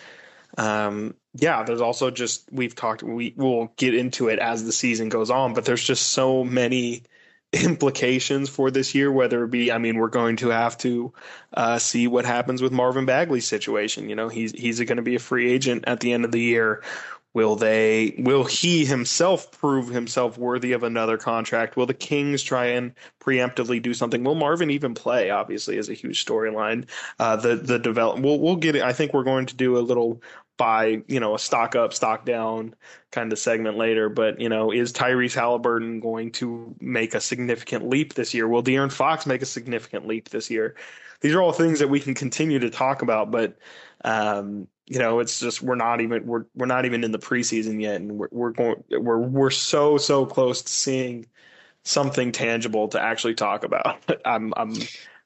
um, 0.57 1.15
yeah, 1.35 1.63
there's 1.63 1.81
also 1.81 2.09
just 2.09 2.51
we've 2.51 2.75
talked 2.75 3.03
we 3.03 3.33
will 3.37 3.71
get 3.77 3.93
into 3.93 4.29
it 4.29 4.39
as 4.39 4.65
the 4.65 4.71
season 4.71 5.09
goes 5.09 5.29
on, 5.29 5.53
but 5.53 5.65
there's 5.65 5.83
just 5.83 6.09
so 6.09 6.43
many 6.43 7.03
implications 7.53 8.49
for 8.49 8.71
this 8.71 8.95
year. 8.95 9.11
Whether 9.11 9.43
it 9.43 9.51
be, 9.51 9.71
I 9.71 9.77
mean, 9.77 9.97
we're 9.97 10.07
going 10.07 10.37
to 10.37 10.49
have 10.49 10.77
to 10.79 11.13
uh, 11.53 11.77
see 11.77 12.07
what 12.07 12.25
happens 12.25 12.61
with 12.61 12.71
Marvin 12.71 13.05
Bagley's 13.05 13.47
situation. 13.47 14.09
You 14.09 14.15
know, 14.15 14.29
he's 14.29 14.51
he's 14.53 14.79
going 14.79 14.97
to 14.97 15.03
be 15.03 15.15
a 15.15 15.19
free 15.19 15.51
agent 15.51 15.83
at 15.87 15.99
the 15.99 16.13
end 16.13 16.25
of 16.25 16.31
the 16.31 16.41
year. 16.41 16.83
Will 17.35 17.55
they? 17.55 18.15
Will 18.17 18.43
he 18.43 18.85
himself 18.85 19.51
prove 19.51 19.89
himself 19.89 20.35
worthy 20.35 20.71
of 20.71 20.81
another 20.81 21.15
contract? 21.15 21.77
Will 21.77 21.85
the 21.85 21.93
Kings 21.93 22.41
try 22.41 22.65
and 22.65 22.91
preemptively 23.21 23.79
do 23.79 23.93
something? 23.93 24.23
Will 24.23 24.33
Marvin 24.33 24.71
even 24.71 24.95
play? 24.95 25.29
Obviously, 25.29 25.77
is 25.77 25.89
a 25.89 25.93
huge 25.93 26.25
storyline. 26.25 26.89
Uh, 27.19 27.35
the 27.35 27.55
the 27.55 27.77
develop. 27.77 28.19
We'll 28.19 28.39
we'll 28.39 28.55
get 28.55 28.75
it. 28.75 28.81
I 28.81 28.93
think 28.93 29.13
we're 29.13 29.23
going 29.23 29.45
to 29.45 29.55
do 29.55 29.77
a 29.77 29.79
little 29.79 30.23
buy 30.59 31.01
you 31.07 31.19
know 31.19 31.33
a 31.33 31.39
stock 31.39 31.75
up, 31.75 31.91
stock 31.93 32.25
down 32.25 32.75
kind 33.09 33.31
of 33.31 33.39
segment 33.39 33.77
later. 33.77 34.09
But 34.09 34.39
you 34.39 34.49
know, 34.49 34.71
is 34.71 34.93
Tyrese 34.93 35.35
Haliburton 35.35 35.99
going 35.99 36.31
to 36.33 36.75
make 36.79 37.15
a 37.15 37.21
significant 37.21 37.89
leap 37.89 38.13
this 38.13 38.35
year? 38.35 38.47
Will 38.47 38.61
De'Aaron 38.61 38.91
Fox 38.91 39.25
make 39.25 39.41
a 39.41 39.47
significant 39.47 40.05
leap 40.05 40.29
this 40.29 40.51
year? 40.51 40.75
These 41.21 41.33
are 41.33 41.41
all 41.41 41.51
things 41.51 41.79
that 41.79 41.87
we 41.87 41.99
can 41.99 42.13
continue 42.13 42.59
to 42.59 42.69
talk 42.69 43.01
about, 43.01 43.31
but 43.31 43.57
um, 44.05 44.67
you 44.85 44.99
know, 44.99 45.19
it's 45.19 45.39
just 45.39 45.63
we're 45.63 45.75
not 45.75 46.01
even 46.01 46.27
we're 46.27 46.45
we're 46.53 46.67
not 46.67 46.85
even 46.85 47.03
in 47.03 47.11
the 47.11 47.19
preseason 47.19 47.81
yet, 47.81 47.95
and 47.95 48.11
we're 48.19 48.29
we're 48.31 48.51
going 48.51 48.83
we're 48.91 49.17
we're 49.17 49.49
so 49.49 49.97
so 49.97 50.25
close 50.25 50.61
to 50.61 50.71
seeing 50.71 51.25
something 51.83 52.31
tangible 52.31 52.89
to 52.89 53.01
actually 53.01 53.33
talk 53.33 53.63
about. 53.63 54.03
I'm 54.25 54.53
I'm 54.57 54.73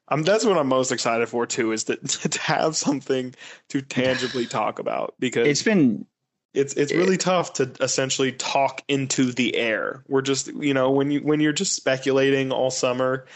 I'm 0.08 0.22
that's 0.22 0.44
what 0.44 0.58
I'm 0.58 0.68
most 0.68 0.92
excited 0.92 1.28
for 1.28 1.46
too 1.46 1.72
is 1.72 1.84
that 1.84 2.06
to 2.08 2.40
have 2.40 2.76
something 2.76 3.34
to 3.70 3.82
tangibly 3.82 4.46
talk 4.46 4.78
about 4.78 5.14
because 5.18 5.48
it's 5.48 5.62
been 5.62 6.06
it's 6.52 6.74
it's 6.74 6.92
really 6.92 7.16
tough 7.16 7.54
to 7.54 7.72
essentially 7.80 8.32
talk 8.32 8.82
into 8.88 9.32
the 9.32 9.56
air. 9.56 10.04
We're 10.08 10.22
just 10.22 10.48
you 10.48 10.74
know 10.74 10.90
when 10.90 11.10
you 11.10 11.20
when 11.20 11.40
you're 11.40 11.52
just 11.52 11.74
speculating 11.74 12.52
all 12.52 12.70
summer 12.70 13.26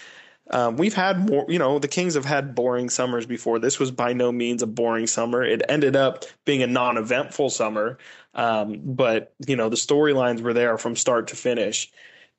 um, 0.50 0.76
we've 0.76 0.94
had 0.94 1.28
more, 1.28 1.44
you 1.48 1.58
know, 1.58 1.78
the 1.78 1.88
Kings 1.88 2.14
have 2.14 2.24
had 2.24 2.54
boring 2.54 2.88
summers 2.88 3.26
before. 3.26 3.58
This 3.58 3.78
was 3.78 3.90
by 3.90 4.12
no 4.12 4.32
means 4.32 4.62
a 4.62 4.66
boring 4.66 5.06
summer. 5.06 5.42
It 5.42 5.62
ended 5.68 5.94
up 5.94 6.24
being 6.44 6.62
a 6.62 6.66
non 6.66 6.96
eventful 6.96 7.50
summer. 7.50 7.98
Um, 8.34 8.80
but, 8.82 9.34
you 9.46 9.56
know, 9.56 9.68
the 9.68 9.76
storylines 9.76 10.40
were 10.40 10.54
there 10.54 10.78
from 10.78 10.96
start 10.96 11.28
to 11.28 11.36
finish. 11.36 11.90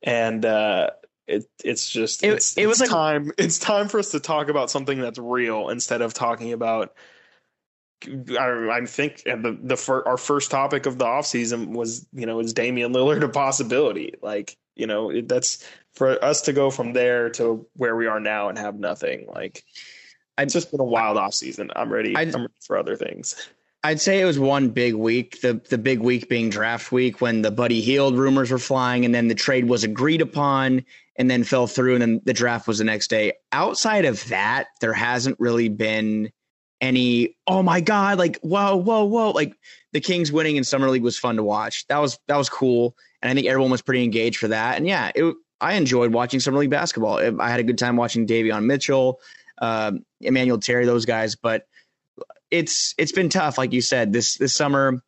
And, 0.01 0.43
uh, 0.45 0.91
it, 1.29 1.45
it's 1.63 1.89
just 1.89 2.23
it, 2.23 2.33
it's, 2.33 2.57
it 2.57 2.65
was 2.65 2.81
it's 2.81 2.91
like, 2.91 2.97
time 2.97 3.31
it's 3.37 3.59
time 3.59 3.87
for 3.87 3.99
us 3.99 4.11
to 4.11 4.19
talk 4.19 4.49
about 4.49 4.69
something 4.69 4.99
that's 4.99 5.19
real 5.19 5.69
instead 5.69 6.01
of 6.01 6.13
talking 6.13 6.53
about 6.53 6.93
I, 8.05 8.69
I 8.71 8.85
think 8.85 9.23
the 9.23 9.57
the 9.61 9.77
fir- 9.77 10.03
our 10.05 10.17
first 10.17 10.51
topic 10.51 10.85
of 10.85 10.97
the 10.97 11.05
offseason 11.05 11.69
was 11.69 12.07
you 12.13 12.25
know 12.25 12.39
is 12.39 12.53
Damian 12.53 12.93
Lillard 12.93 13.23
a 13.23 13.29
possibility 13.29 14.13
like 14.21 14.57
you 14.75 14.87
know 14.87 15.09
it, 15.09 15.27
that's 15.27 15.63
for 15.93 16.23
us 16.23 16.41
to 16.43 16.53
go 16.53 16.71
from 16.71 16.93
there 16.93 17.29
to 17.31 17.67
where 17.75 17.95
we 17.95 18.07
are 18.07 18.19
now 18.19 18.49
and 18.49 18.57
have 18.57 18.79
nothing 18.79 19.27
like 19.27 19.63
it's 20.41 20.53
just 20.53 20.71
been 20.71 20.79
a 20.79 20.85
wild 20.85 21.17
off 21.17 21.33
season. 21.33 21.71
I'm 21.75 21.91
ready. 21.91 22.15
i 22.15 22.21
am 22.21 22.31
ready 22.31 22.53
for 22.61 22.77
other 22.77 22.95
things. 22.95 23.35
I'd 23.83 24.01
say 24.01 24.19
it 24.19 24.25
was 24.25 24.39
one 24.39 24.69
big 24.69 24.93
week. 24.93 25.41
The 25.41 25.61
the 25.69 25.77
big 25.77 25.99
week 25.99 26.27
being 26.27 26.49
draft 26.49 26.91
week 26.91 27.21
when 27.21 27.41
the 27.41 27.51
Buddy 27.51 27.79
Hield 27.79 28.17
rumors 28.17 28.51
were 28.51 28.59
flying, 28.59 29.05
and 29.05 29.15
then 29.15 29.29
the 29.29 29.35
trade 29.35 29.69
was 29.69 29.83
agreed 29.83 30.21
upon, 30.21 30.83
and 31.19 31.29
then 31.29 31.43
fell 31.43 31.67
through, 31.67 31.93
and 31.93 32.01
then 32.01 32.21
the 32.23 32.33
draft 32.33 32.67
was 32.67 32.77
the 32.77 32.85
next 32.85 33.09
day. 33.09 33.33
Outside 33.51 34.05
of 34.05 34.25
that, 34.29 34.67
there 34.79 34.93
hasn't 34.93 35.37
really 35.39 35.67
been 35.67 36.31
any. 36.79 37.35
Oh 37.45 37.61
my 37.61 37.81
god! 37.81 38.17
Like 38.17 38.39
whoa, 38.39 38.77
whoa, 38.77 39.03
whoa! 39.03 39.31
Like 39.31 39.53
the 39.91 39.99
Kings 39.99 40.31
winning 40.31 40.55
in 40.55 40.63
summer 40.63 40.89
league 40.89 41.03
was 41.03 41.19
fun 41.19 41.35
to 41.35 41.43
watch. 41.43 41.85
That 41.87 41.97
was 41.99 42.17
that 42.27 42.37
was 42.37 42.49
cool, 42.49 42.95
and 43.21 43.29
I 43.29 43.35
think 43.35 43.47
everyone 43.47 43.69
was 43.69 43.81
pretty 43.81 44.03
engaged 44.03 44.37
for 44.37 44.47
that. 44.47 44.77
And 44.77 44.87
yeah, 44.87 45.11
it, 45.13 45.35
I 45.59 45.73
enjoyed 45.73 46.13
watching 46.13 46.39
summer 46.39 46.57
league 46.57 46.69
basketball. 46.69 47.41
I 47.41 47.49
had 47.49 47.59
a 47.59 47.63
good 47.63 47.77
time 47.77 47.97
watching 47.97 48.25
Davion 48.25 48.63
Mitchell, 48.63 49.19
um, 49.57 50.05
Emmanuel 50.21 50.57
Terry, 50.57 50.85
those 50.85 51.05
guys, 51.05 51.35
but 51.35 51.67
it's 52.49 52.95
it's 52.97 53.11
been 53.11 53.27
tough, 53.27 53.57
like 53.57 53.73
you 53.73 53.81
said. 53.81 54.13
This 54.13 54.35
this 54.35 54.53
summer, 54.53 55.03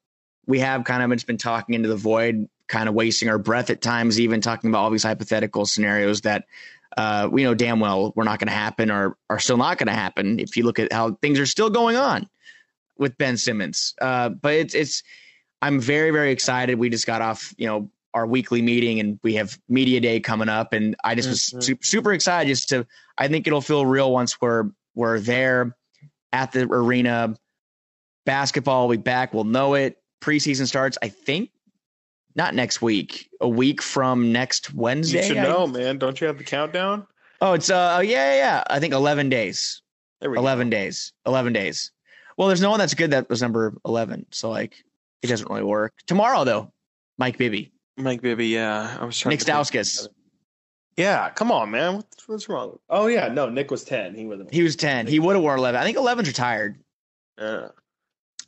we 0.46 0.60
have 0.60 0.84
kind 0.84 1.03
of 1.03 1.18
just 1.18 1.25
been 1.25 1.38
talking 1.38 1.74
into 1.74 1.88
the 1.88 1.96
void, 1.96 2.50
kind 2.72 2.90
of 2.90 2.96
wasting 2.96 3.30
our 3.30 3.38
breath 3.38 3.70
at 3.70 3.82
times, 3.82 4.20
even 4.20 4.42
talking 4.42 4.70
about 4.70 4.80
all 4.80 4.90
these 4.90 5.04
hypothetical 5.04 5.66
scenarios 5.66 6.22
that 6.22 6.46
uh, 6.98 7.30
we 7.32 7.44
know 7.44 7.54
damn 7.54 7.80
well 7.80 8.12
we're 8.16 8.24
not 8.24 8.40
going 8.40 8.48
to 8.48 8.54
happen 8.54 8.90
or 8.90 9.16
are 9.30 9.40
still 9.40 9.58
not 9.58 9.78
going 9.78 9.88
to 9.88 9.94
happen. 9.94 10.40
If 10.40 10.58
you 10.58 10.63
look 10.63 10.80
at 10.80 10.92
how 10.92 11.12
things 11.22 11.40
are 11.40 11.46
still 11.46 11.70
going 11.70 11.96
on 11.96 12.28
with 12.98 13.18
Ben 13.18 13.38
Simmons, 13.38 13.94
uh, 14.01 14.30
but 14.30 14.54
it's 14.54 14.74
it's 14.74 15.04
I'm 15.62 15.80
very 15.80 16.12
very 16.12 16.32
excited. 16.32 16.80
We 16.80 16.90
just 16.90 17.06
got 17.06 17.22
off, 17.22 17.54
you 17.58 17.68
know, 17.68 17.92
our 18.13 18.25
weekly 18.25 18.62
meeting 18.62 19.00
and 19.00 19.20
we 19.24 19.36
have 19.36 19.58
media 19.70 20.01
day 20.01 20.20
coming 20.20 20.50
up 20.50 20.74
and 20.74 20.98
i 21.06 21.16
just 21.16 21.30
was 21.30 21.40
mm-hmm. 21.40 21.62
super, 21.62 21.84
super 21.86 22.12
excited 22.12 22.50
just 22.50 22.68
to 22.68 22.86
i 23.18 23.25
think 23.25 23.48
it'll 23.48 23.62
feel 23.62 23.86
real 23.86 24.12
once 24.12 24.42
we're 24.42 24.66
we're 24.96 25.18
there 25.22 25.74
at 26.34 26.51
the 26.51 26.63
arena. 26.63 27.36
Basketball 28.25 28.88
will 28.88 28.96
be 28.96 29.01
back. 29.01 29.34
We'll 29.34 29.44
know 29.44 29.74
it. 29.74 29.98
Preseason 30.22 30.68
starts, 30.68 30.98
I 31.01 31.10
think, 31.10 31.50
not 32.36 32.56
next 32.56 32.82
week. 32.82 33.30
A 33.42 33.48
week 33.48 33.82
from 33.82 34.32
next 34.32 34.74
Wednesday. 34.74 35.20
You 35.20 35.36
should 35.36 35.38
know, 35.38 35.68
man. 35.68 35.98
Don't 35.98 36.20
you 36.20 36.28
have 36.28 36.38
the 36.38 36.44
countdown? 36.44 37.06
Oh, 37.42 37.54
it's 37.54 37.70
uh, 37.70 37.96
oh, 37.98 38.02
yeah, 38.02 38.34
yeah, 38.34 38.38
yeah. 38.38 38.64
I 38.70 38.80
think 38.80 38.94
eleven 38.94 39.30
days. 39.30 39.82
eleven 40.22 40.70
go. 40.70 40.78
days. 40.78 41.14
Eleven 41.26 41.54
days. 41.54 41.92
Well, 42.38 42.48
there's 42.48 42.62
no 42.62 42.70
one 42.70 42.80
that's 42.80 42.94
good 42.94 43.12
that 43.12 43.30
was 43.30 43.42
number 43.42 43.76
eleven, 43.86 44.26
so 44.32 44.50
like 44.50 44.84
it 45.22 45.28
doesn't 45.28 45.50
really 45.50 45.64
work. 45.64 45.94
Tomorrow 46.08 46.44
though, 46.44 46.72
Mike 47.18 47.38
Bibby. 47.38 47.72
Mike 47.98 48.22
Bibby, 48.22 48.48
yeah. 48.48 48.98
I 49.00 49.06
was 49.06 49.18
trying. 49.18 49.32
Nick 49.32 49.42
Stauskas. 49.42 50.08
Yeah, 50.98 51.30
come 51.30 51.52
on, 51.52 51.72
man. 51.72 51.96
What's, 51.96 52.28
what's 52.28 52.50
wrong? 52.50 52.78
Oh 52.90 53.08
yeah, 53.08 53.28
no, 53.28 53.50
Nick 53.50 53.72
was 53.72 53.84
ten. 53.84 54.14
He 54.14 54.26
wasn't 54.26 54.54
He 54.54 54.64
was 54.64 54.76
ten. 54.76 55.08
He 55.08 55.20
would 55.20 55.36
have 55.36 55.44
worn 55.44 55.60
eleven. 55.60 55.80
I 55.80 55.84
think 55.84 55.98
11's 55.98 56.28
retired. 56.28 56.80
Yeah. 57.40 57.70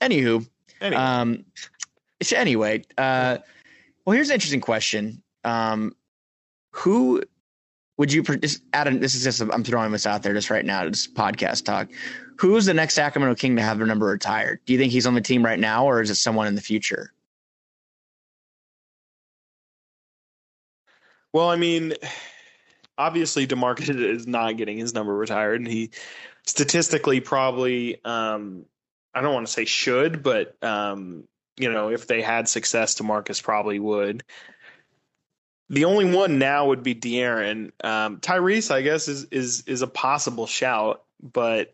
Anywho, 0.02 0.48
anyway. 0.82 1.02
um, 1.02 1.46
anyway, 2.36 2.84
uh, 2.98 3.38
well, 4.05 4.15
here's 4.15 4.29
an 4.29 4.36
interesting 4.36 4.62
question. 4.62 5.22
Um, 5.43 5.95
who 6.72 7.24
would 7.98 8.12
you 8.12 8.24
just 8.24 8.63
Adam? 8.74 9.00
This 9.00 9.15
is 9.15 9.24
just 9.24 9.41
I'm 9.41 9.63
throwing 9.63 9.91
this 9.91 10.05
out 10.05 10.24
there 10.24 10.33
just 10.33 10.50
right 10.50 10.65
now. 10.65 10.88
Just 10.89 11.13
podcast 11.13 11.65
talk. 11.65 11.89
Who's 12.38 12.65
the 12.65 12.74
next 12.74 12.95
Sacramento 12.95 13.36
King 13.36 13.55
to 13.57 13.62
have 13.62 13.77
their 13.77 13.88
number 13.88 14.07
retired? 14.07 14.60
Do 14.65 14.74
you 14.74 14.79
think 14.79 14.91
he's 14.91 15.05
on 15.05 15.13
the 15.13 15.22
team 15.22 15.45
right 15.45 15.60
now, 15.60 15.86
or 15.86 16.01
is 16.01 16.10
it 16.10 16.15
someone 16.15 16.48
in 16.48 16.55
the 16.55 16.62
future? 16.62 17.13
Well, 21.31 21.50
I 21.50 21.55
mean, 21.55 21.93
obviously 22.98 23.48
Demarcus 23.48 23.89
is 23.89 24.27
not 24.27 24.57
getting 24.57 24.77
his 24.77 24.93
number 24.93 25.15
retired, 25.15 25.62
and 25.62 25.67
he 25.67 25.91
statistically 26.45 27.19
probably 27.19 28.03
um, 28.03 28.65
I 29.13 29.22
don't 29.22 29.33
want 29.33 29.48
to 29.48 29.53
say 29.53 29.65
should, 29.65 30.24
but 30.24 30.57
um, 30.63 31.27
you 31.57 31.72
know, 31.72 31.89
if 31.89 32.07
they 32.07 32.22
had 32.22 32.48
success, 32.48 32.95
Demarcus 32.95 33.41
probably 33.41 33.79
would. 33.79 34.24
The 35.69 35.86
only 35.86 36.13
one 36.13 36.39
now 36.39 36.67
would 36.67 36.83
be 36.83 36.93
De'Aaron. 36.93 37.72
Um, 37.83 38.19
Tyrese, 38.19 38.72
I 38.72 38.81
guess, 38.81 39.07
is 39.07 39.25
is 39.25 39.63
is 39.65 39.81
a 39.81 39.88
possible 39.88 40.45
shout, 40.45 41.03
but 41.22 41.74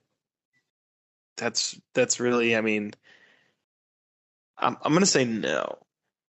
that's 1.37 1.79
that's 1.93 2.19
really, 2.19 2.55
I 2.55 2.61
mean, 2.61 2.93
I'm 4.57 4.77
I'm 4.81 4.93
gonna 4.93 5.05
say 5.05 5.25
no. 5.25 5.79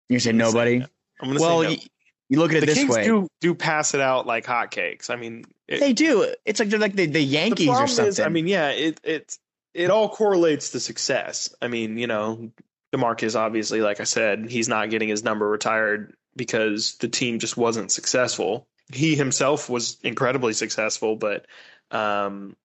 You 0.07 0.19
say 0.19 0.31
nobody. 0.31 0.75
Say 0.75 0.79
no. 0.79 0.85
I'm 1.21 1.27
gonna 1.29 1.41
well, 1.41 1.61
say 1.61 1.75
no. 1.75 1.81
You 2.29 2.39
look 2.39 2.51
at 2.51 2.57
it 2.57 2.59
the 2.61 2.65
this 2.67 2.77
Kings 2.77 2.95
way. 2.95 3.03
Do 3.03 3.27
do 3.41 3.55
pass 3.55 3.93
it 3.93 4.01
out 4.01 4.25
like 4.25 4.45
hotcakes. 4.45 5.09
I 5.09 5.15
mean, 5.15 5.45
it, 5.67 5.79
they 5.79 5.93
do. 5.93 6.33
It's 6.45 6.59
like 6.59 6.69
they're 6.69 6.79
like 6.79 6.93
the, 6.95 7.07
the 7.07 7.21
Yankees 7.21 7.67
the 7.67 7.73
or 7.73 7.87
something. 7.87 8.07
Is, 8.07 8.19
I 8.19 8.29
mean, 8.29 8.47
yeah, 8.47 8.69
it 8.69 8.99
it 9.03 9.37
it 9.73 9.89
all 9.89 10.09
correlates 10.09 10.71
to 10.71 10.79
success. 10.79 11.53
I 11.61 11.67
mean, 11.67 11.97
you 11.97 12.07
know, 12.07 12.51
Demarcus 12.93 13.39
obviously, 13.39 13.81
like 13.81 13.99
I 13.99 14.05
said, 14.05 14.49
he's 14.49 14.67
not 14.67 14.89
getting 14.89 15.09
his 15.09 15.23
number 15.23 15.47
retired 15.47 16.13
because 16.35 16.95
the 16.97 17.07
team 17.07 17.39
just 17.39 17.57
wasn't 17.57 17.91
successful. 17.91 18.67
He 18.91 19.15
himself 19.15 19.69
was 19.69 19.97
incredibly 20.03 20.53
successful, 20.53 21.15
but 21.15 21.45
um, 21.91 22.55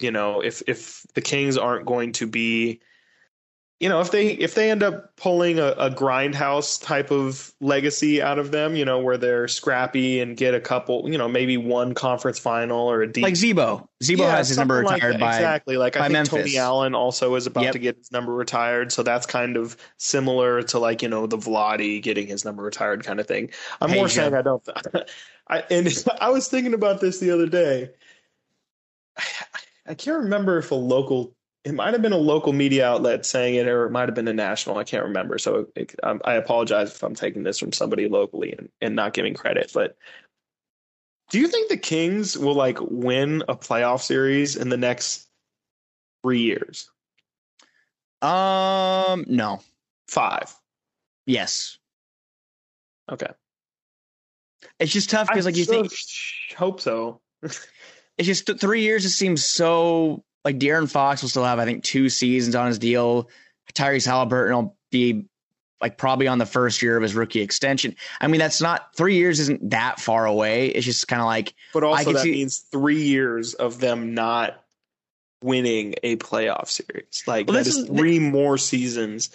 you 0.00 0.10
know, 0.10 0.40
if 0.40 0.62
if 0.66 1.04
the 1.14 1.20
Kings 1.20 1.56
aren't 1.56 1.86
going 1.86 2.12
to 2.12 2.26
be 2.26 2.80
you 3.80 3.88
know, 3.88 4.00
if 4.00 4.10
they 4.10 4.30
if 4.30 4.56
they 4.56 4.72
end 4.72 4.82
up 4.82 5.14
pulling 5.14 5.60
a, 5.60 5.68
a 5.78 5.88
grindhouse 5.88 6.82
type 6.82 7.12
of 7.12 7.52
legacy 7.60 8.20
out 8.20 8.38
of 8.40 8.50
them, 8.50 8.74
you 8.74 8.84
know, 8.84 8.98
where 8.98 9.16
they're 9.16 9.46
scrappy 9.46 10.18
and 10.18 10.36
get 10.36 10.52
a 10.52 10.60
couple, 10.60 11.08
you 11.08 11.16
know, 11.16 11.28
maybe 11.28 11.56
one 11.56 11.94
conference 11.94 12.40
final 12.40 12.90
or 12.90 13.02
a 13.02 13.12
deep 13.12 13.22
like 13.22 13.36
Z-Bo. 13.36 13.88
Z-Bo 14.02 14.24
yeah, 14.24 14.36
has 14.36 14.48
his 14.48 14.58
number 14.58 14.78
retired 14.78 15.12
like 15.12 15.20
by 15.20 15.36
exactly. 15.36 15.76
Like 15.76 15.96
I 15.96 16.02
think 16.02 16.12
Memphis. 16.12 16.38
Tony 16.38 16.58
Allen 16.58 16.96
also 16.96 17.36
is 17.36 17.46
about 17.46 17.64
yep. 17.64 17.72
to 17.74 17.78
get 17.78 17.96
his 17.96 18.10
number 18.10 18.34
retired, 18.34 18.90
so 18.90 19.04
that's 19.04 19.26
kind 19.26 19.56
of 19.56 19.76
similar 19.96 20.62
to 20.64 20.80
like 20.80 21.00
you 21.00 21.08
know 21.08 21.28
the 21.28 21.38
Vlade 21.38 22.02
getting 22.02 22.26
his 22.26 22.44
number 22.44 22.64
retired 22.64 23.04
kind 23.04 23.20
of 23.20 23.28
thing. 23.28 23.50
I'm 23.80 23.92
more 23.92 24.08
saying 24.08 24.34
I 24.34 24.42
don't. 24.42 24.68
I 25.48 25.62
and 25.70 25.88
I 26.20 26.30
was 26.30 26.48
thinking 26.48 26.74
about 26.74 27.00
this 27.00 27.20
the 27.20 27.30
other 27.30 27.46
day. 27.46 27.90
I 29.86 29.94
can't 29.94 30.24
remember 30.24 30.58
if 30.58 30.70
a 30.70 30.74
local 30.74 31.34
it 31.64 31.74
might 31.74 31.92
have 31.92 32.02
been 32.02 32.12
a 32.12 32.18
local 32.18 32.52
media 32.52 32.86
outlet 32.86 33.26
saying 33.26 33.56
it, 33.56 33.66
or 33.66 33.86
it 33.86 33.90
might 33.90 34.08
have 34.08 34.14
been 34.14 34.28
a 34.28 34.32
national. 34.32 34.78
I 34.78 34.84
can't 34.84 35.04
remember. 35.04 35.38
So 35.38 35.66
it, 35.74 35.94
um, 36.02 36.20
I 36.24 36.34
apologize 36.34 36.94
if 36.94 37.02
I'm 37.02 37.14
taking 37.14 37.42
this 37.42 37.58
from 37.58 37.72
somebody 37.72 38.08
locally 38.08 38.52
and, 38.52 38.68
and 38.80 38.94
not 38.94 39.12
giving 39.12 39.34
credit. 39.34 39.70
But 39.74 39.96
do 41.30 41.38
you 41.38 41.48
think 41.48 41.68
the 41.68 41.76
Kings 41.76 42.38
will 42.38 42.54
like 42.54 42.78
win 42.80 43.42
a 43.48 43.56
playoff 43.56 44.00
series 44.02 44.56
in 44.56 44.68
the 44.68 44.76
next 44.76 45.26
three 46.22 46.40
years? 46.40 46.90
Um, 48.22 49.24
no. 49.28 49.60
Five. 50.06 50.54
Yes. 51.26 51.78
Okay. 53.10 53.30
It's 54.78 54.92
just 54.92 55.10
tough 55.10 55.28
because, 55.28 55.44
like, 55.44 55.56
you 55.56 55.64
think. 55.64 55.92
Hope 56.56 56.80
so. 56.80 57.20
it's 57.42 57.58
just 58.18 58.58
three 58.60 58.82
years. 58.82 59.04
It 59.04 59.10
seems 59.10 59.44
so 59.44 60.24
like 60.44 60.58
De'Aaron 60.58 60.90
Fox 60.90 61.22
will 61.22 61.28
still 61.28 61.44
have, 61.44 61.58
I 61.58 61.64
think, 61.64 61.84
two 61.84 62.08
seasons 62.08 62.54
on 62.54 62.66
his 62.68 62.78
deal. 62.78 63.28
Tyrese 63.74 64.06
Haliburton 64.06 64.54
will 64.54 64.76
be 64.90 65.26
like 65.80 65.96
probably 65.96 66.26
on 66.26 66.38
the 66.38 66.46
first 66.46 66.82
year 66.82 66.96
of 66.96 67.02
his 67.02 67.14
rookie 67.14 67.40
extension. 67.40 67.94
I 68.20 68.26
mean, 68.26 68.40
that's 68.40 68.60
not 68.60 68.94
three 68.96 69.16
years 69.16 69.40
isn't 69.40 69.70
that 69.70 70.00
far 70.00 70.26
away. 70.26 70.68
It's 70.68 70.86
just 70.86 71.06
kind 71.08 71.20
of 71.20 71.26
like, 71.26 71.54
but 71.72 71.84
also 71.84 72.12
that 72.12 72.22
see, 72.22 72.32
means 72.32 72.58
three 72.58 73.02
years 73.02 73.54
of 73.54 73.80
them 73.80 74.14
not 74.14 74.64
winning 75.42 75.94
a 76.02 76.16
playoff 76.16 76.68
series. 76.68 77.22
Like 77.26 77.46
well, 77.46 77.54
that 77.54 77.66
is, 77.66 77.86
three 77.86 78.18
more 78.18 78.58
seasons 78.58 79.30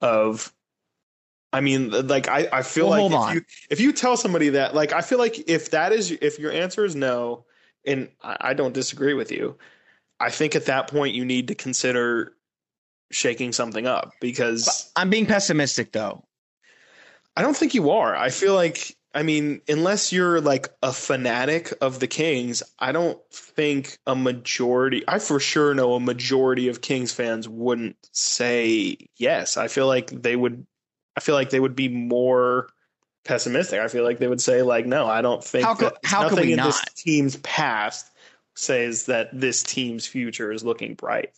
of. 0.00 0.52
I 1.52 1.60
mean, 1.60 1.90
like 1.90 2.26
I, 2.26 2.48
I 2.52 2.62
feel 2.62 2.90
well, 2.90 3.08
like 3.08 3.28
if 3.28 3.34
you, 3.34 3.42
if 3.70 3.80
you 3.80 3.92
tell 3.92 4.16
somebody 4.16 4.48
that, 4.50 4.74
like 4.74 4.92
I 4.92 5.02
feel 5.02 5.18
like 5.18 5.48
if 5.48 5.70
that 5.70 5.92
is 5.92 6.10
if 6.10 6.40
your 6.40 6.50
answer 6.50 6.84
is 6.84 6.96
no, 6.96 7.44
and 7.86 8.08
I, 8.20 8.36
I 8.40 8.54
don't 8.54 8.74
disagree 8.74 9.14
with 9.14 9.30
you, 9.30 9.56
I 10.20 10.30
think 10.30 10.54
at 10.54 10.66
that 10.66 10.88
point 10.88 11.14
you 11.14 11.24
need 11.24 11.48
to 11.48 11.54
consider 11.54 12.32
shaking 13.10 13.52
something 13.52 13.86
up 13.86 14.12
because 14.20 14.90
I'm 14.96 15.10
being 15.10 15.26
pessimistic 15.26 15.92
though. 15.92 16.24
I 17.36 17.42
don't 17.42 17.56
think 17.56 17.74
you 17.74 17.90
are. 17.90 18.14
I 18.14 18.30
feel 18.30 18.54
like 18.54 18.96
I 19.14 19.22
mean, 19.22 19.60
unless 19.68 20.12
you're 20.12 20.40
like 20.40 20.68
a 20.82 20.92
fanatic 20.92 21.72
of 21.80 22.00
the 22.00 22.08
Kings, 22.08 22.64
I 22.80 22.90
don't 22.90 23.18
think 23.30 23.98
a 24.08 24.16
majority, 24.16 25.04
I 25.06 25.20
for 25.20 25.38
sure 25.38 25.72
know 25.72 25.94
a 25.94 26.00
majority 26.00 26.68
of 26.68 26.80
Kings 26.80 27.12
fans 27.12 27.48
wouldn't 27.48 27.96
say 28.10 28.96
yes. 29.16 29.56
I 29.56 29.68
feel 29.68 29.86
like 29.86 30.10
they 30.10 30.34
would, 30.34 30.66
I 31.16 31.20
feel 31.20 31.36
like 31.36 31.50
they 31.50 31.60
would 31.60 31.76
be 31.76 31.88
more 31.88 32.66
pessimistic. 33.24 33.78
I 33.78 33.86
feel 33.86 34.02
like 34.02 34.18
they 34.18 34.26
would 34.26 34.40
say 34.40 34.62
like, 34.62 34.84
no, 34.84 35.06
I 35.06 35.22
don't 35.22 35.44
think 35.44 35.64
how, 35.64 35.76
could, 35.76 35.92
how 36.02 36.28
could 36.28 36.40
we 36.40 36.52
in 36.52 36.56
not? 36.56 36.66
this 36.66 36.84
team's 36.94 37.36
past 37.36 38.10
says 38.54 39.06
that 39.06 39.28
this 39.32 39.62
team's 39.62 40.06
future 40.06 40.52
is 40.52 40.64
looking 40.64 40.94
bright. 40.94 41.32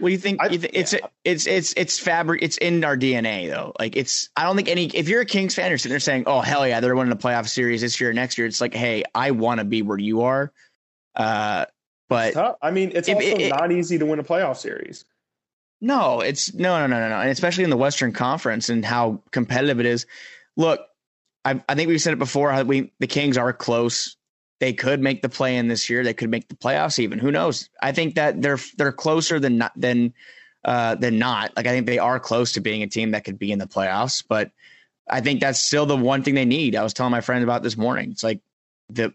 Do 0.00 0.08
you 0.08 0.18
think? 0.18 0.42
I, 0.42 0.48
you 0.48 0.58
th- 0.58 0.72
yeah. 0.74 0.80
It's 0.80 0.94
it's 1.24 1.46
it's 1.46 1.74
it's 1.76 1.98
fabric. 1.98 2.42
It's 2.42 2.58
in 2.58 2.84
our 2.84 2.96
DNA 2.96 3.48
though. 3.48 3.72
Like 3.78 3.96
it's. 3.96 4.28
I 4.36 4.44
don't 4.44 4.56
think 4.56 4.68
any. 4.68 4.86
If 4.86 5.08
you're 5.08 5.22
a 5.22 5.26
Kings 5.26 5.54
fan, 5.54 5.70
you're 5.70 5.78
sitting 5.78 5.92
there 5.92 6.00
saying, 6.00 6.24
"Oh 6.26 6.40
hell 6.40 6.66
yeah, 6.68 6.80
they're 6.80 6.94
winning 6.94 7.12
a 7.12 7.16
playoff 7.16 7.48
series 7.48 7.80
this 7.80 7.98
year, 8.00 8.12
next 8.12 8.36
year." 8.36 8.46
It's 8.46 8.60
like, 8.60 8.74
hey, 8.74 9.04
I 9.14 9.30
want 9.30 9.60
to 9.60 9.64
be 9.64 9.82
where 9.82 9.98
you 9.98 10.22
are. 10.22 10.52
Uh, 11.14 11.64
But 12.08 12.36
I 12.60 12.70
mean, 12.70 12.92
it's 12.94 13.08
also 13.08 13.20
it, 13.20 13.40
it, 13.40 13.48
not 13.48 13.72
easy 13.72 13.98
to 13.98 14.06
win 14.06 14.18
a 14.18 14.24
playoff 14.24 14.58
series. 14.58 15.04
No, 15.80 16.20
it's 16.20 16.54
no, 16.54 16.78
no, 16.80 16.86
no, 16.86 17.00
no, 17.00 17.08
no, 17.08 17.20
and 17.20 17.30
especially 17.30 17.64
in 17.64 17.70
the 17.70 17.76
Western 17.76 18.12
Conference 18.12 18.68
and 18.68 18.84
how 18.84 19.22
competitive 19.30 19.80
it 19.80 19.86
is. 19.86 20.06
Look, 20.56 20.80
I, 21.44 21.62
I 21.68 21.74
think 21.74 21.88
we've 21.88 22.00
said 22.00 22.12
it 22.12 22.18
before. 22.18 22.64
We 22.64 22.92
the 22.98 23.06
Kings 23.06 23.36
are 23.38 23.52
close. 23.52 24.15
They 24.58 24.72
could 24.72 25.00
make 25.00 25.22
the 25.22 25.28
play 25.28 25.56
in 25.56 25.68
this 25.68 25.90
year. 25.90 26.02
They 26.02 26.14
could 26.14 26.30
make 26.30 26.48
the 26.48 26.54
playoffs. 26.54 26.98
Even 26.98 27.18
who 27.18 27.30
knows? 27.30 27.68
I 27.82 27.92
think 27.92 28.14
that 28.14 28.40
they're 28.40 28.58
they're 28.78 28.92
closer 28.92 29.38
than 29.38 29.58
not 29.58 29.72
than 29.76 30.14
uh, 30.64 30.94
than 30.94 31.18
not. 31.18 31.56
Like 31.56 31.66
I 31.66 31.70
think 31.70 31.86
they 31.86 31.98
are 31.98 32.18
close 32.18 32.52
to 32.52 32.60
being 32.60 32.82
a 32.82 32.86
team 32.86 33.10
that 33.10 33.24
could 33.24 33.38
be 33.38 33.52
in 33.52 33.58
the 33.58 33.66
playoffs. 33.66 34.24
But 34.26 34.50
I 35.08 35.20
think 35.20 35.40
that's 35.40 35.62
still 35.62 35.86
the 35.86 35.96
one 35.96 36.22
thing 36.22 36.34
they 36.34 36.44
need. 36.44 36.74
I 36.74 36.82
was 36.82 36.94
telling 36.94 37.12
my 37.12 37.20
friend 37.20 37.44
about 37.44 37.62
this 37.62 37.76
morning. 37.76 38.10
It's 38.10 38.24
like 38.24 38.40
the 38.88 39.12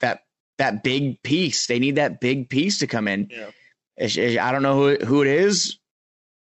that 0.00 0.24
that 0.58 0.82
big 0.82 1.22
piece. 1.22 1.66
They 1.66 1.78
need 1.78 1.96
that 1.96 2.20
big 2.20 2.48
piece 2.48 2.78
to 2.80 2.86
come 2.86 3.08
in. 3.08 3.30
Yeah. 3.30 3.50
I 4.46 4.52
don't 4.52 4.62
know 4.62 4.76
who 4.76 5.04
who 5.04 5.22
it 5.22 5.28
is 5.28 5.78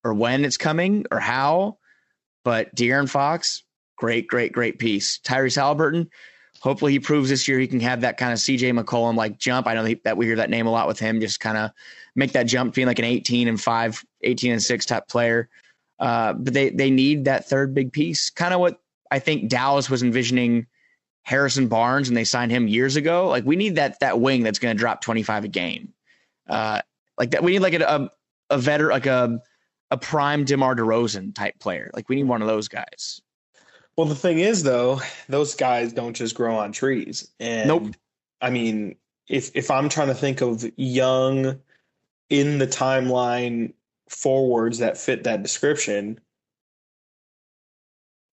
or 0.03 0.15
when 0.15 0.45
it's 0.45 0.57
coming 0.57 1.05
or 1.11 1.21
how. 1.21 1.79
But 2.43 2.75
De'Aaron 2.75 3.09
Fox, 3.09 3.63
great, 3.97 4.27
great, 4.27 4.53
great 4.53 4.79
piece. 4.79 5.19
Tyrese 5.19 5.59
Haliburton, 5.59 6.09
hopefully 6.61 6.93
he 6.93 7.01
proves 7.01 7.29
this 7.29 7.49
year 7.49 7.59
he 7.59 7.67
can 7.67 7.81
have 7.81 8.03
that 8.03 8.19
kind 8.19 8.33
of 8.33 8.39
CJ 8.39 8.79
McCollum 8.79 9.17
like 9.17 9.39
jump. 9.39 9.67
I 9.67 9.75
know 9.75 9.95
that 10.05 10.17
we 10.17 10.27
hear 10.27 10.37
that 10.37 10.51
name 10.51 10.67
a 10.67 10.71
lot 10.71 10.87
with 10.87 10.99
him, 10.99 11.21
just 11.21 11.41
kind 11.41 11.57
of 11.57 11.71
make 12.15 12.33
that 12.33 12.45
jump, 12.45 12.75
being 12.75 12.87
like 12.87 12.99
an 12.99 13.05
18 13.05 13.49
and 13.49 13.61
5, 13.61 14.05
18 14.23 14.53
and 14.53 14.63
6 14.63 14.87
type 14.87 15.09
player. 15.09 15.49
Uh, 15.99 16.33
but 16.33 16.55
they 16.55 16.71
they 16.71 16.91
need 16.91 17.27
that 17.27 17.47
third 17.49 17.75
big 17.75 17.93
piece. 17.93 18.31
Kind 18.31 18.55
of 18.55 18.61
what 18.61 18.81
I 19.11 19.19
think 19.19 19.51
Dallas 19.51 19.91
was 19.91 20.03
envisioning 20.03 20.67
Harrison 21.23 21.69
Barnes 21.69 22.09
and 22.09 22.17
they 22.17 22.25
signed 22.25 22.51
him 22.51 22.69
years 22.69 22.97
ago. 22.97 23.29
Like 23.29 23.45
we 23.45 23.57
need 23.57 23.77
that 23.77 24.01
that 24.01 24.21
wing 24.21 24.43
that's 24.43 24.59
going 24.59 24.75
to 24.75 24.79
drop 24.79 25.03
25 25.03 25.45
a 25.45 25.49
game. 25.49 25.93
Uh, 26.49 26.81
like 27.19 27.33
that 27.33 27.43
we 27.43 27.53
need 27.53 27.59
like 27.59 27.75
a, 27.75 27.85
a, 27.85 28.11
a 28.55 28.59
veteran 28.59 28.93
like 28.93 29.07
a 29.07 29.41
a 29.91 29.99
prime 29.99 30.45
DeMar 30.45 30.77
DeRozan 30.77 31.35
type 31.35 31.59
player. 31.59 31.91
Like 31.95 32.09
we 32.09 32.17
need 32.17 32.25
one 32.25 32.41
of 32.41 32.49
those 32.49 32.69
guys. 32.69 33.21
Well, 33.97 34.07
the 34.07 34.15
thing 34.15 34.39
is, 34.39 34.63
though, 34.63 35.01
those 35.29 35.55
guys 35.55 35.93
don't 35.93 36.15
just 36.15 36.35
grow 36.35 36.57
on 36.57 36.73
trees. 36.73 37.31
And 37.39 37.69
nope. 37.69 37.95
I 38.41 38.51
mean, 38.51 38.97
if 39.29 39.51
if 39.55 39.71
I'm 39.71 39.89
trying 39.89 40.09
to 40.09 40.15
think 40.15 40.41
of 40.41 40.65
young 40.77 41.61
in 42.29 42.59
the 42.59 42.67
timeline 42.67 43.75
forwards 44.09 44.79
that 44.79 44.97
fit 44.97 45.25
that 45.25 45.43
description, 45.43 46.21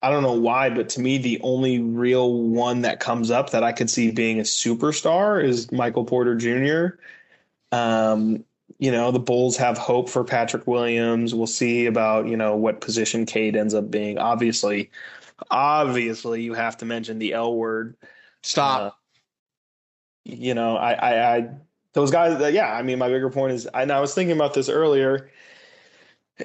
I 0.02 0.12
don't 0.12 0.24
know 0.24 0.34
why, 0.34 0.70
but 0.70 0.90
to 0.90 1.02
me, 1.02 1.18
the 1.18 1.40
only 1.42 1.80
real 1.80 2.34
one 2.34 2.82
that 2.82 3.00
comes 3.00 3.32
up 3.32 3.50
that 3.52 3.64
I 3.64 3.72
could 3.72 3.90
see 3.90 4.12
being 4.12 4.40
a 4.40 4.44
superstar 4.44 5.44
is 5.44 5.72
Michael 5.72 6.06
Porter 6.06 6.36
Jr. 6.36 6.98
Um, 7.72 8.44
you 8.80 8.92
know, 8.92 9.12
the 9.12 9.20
Bulls 9.20 9.58
have 9.58 9.78
hope 9.78 10.08
for 10.08 10.24
Patrick 10.24 10.68
Williams. 10.68 11.34
We'll 11.34 11.48
see 11.48 11.88
about, 11.88 12.28
you 12.28 12.38
know, 12.38 12.56
what 12.56 12.80
position 12.80 13.26
Cade 13.26 13.56
ends 13.56 13.74
up 13.74 13.90
being. 13.90 14.20
Obviously, 14.20 14.92
obviously 15.50 16.42
you 16.42 16.54
have 16.54 16.78
to 16.78 16.86
mention 16.86 17.20
the 17.20 17.34
L 17.34 17.56
word. 17.56 17.96
Stop. 18.44 18.82
Uh, 18.82 18.92
you 20.24 20.54
know, 20.54 20.76
I, 20.76 20.92
I, 20.94 21.36
I, 21.36 21.50
those 21.94 22.12
guys, 22.12 22.42
uh, 22.42 22.48
yeah, 22.48 22.72
I 22.74 22.82
mean, 22.82 23.00
my 23.00 23.08
bigger 23.08 23.30
point 23.30 23.54
is, 23.54 23.66
and 23.74 23.92
I 23.92 24.00
was 24.00 24.14
thinking 24.14 24.36
about 24.36 24.54
this 24.54 24.70
earlier, 24.70 25.30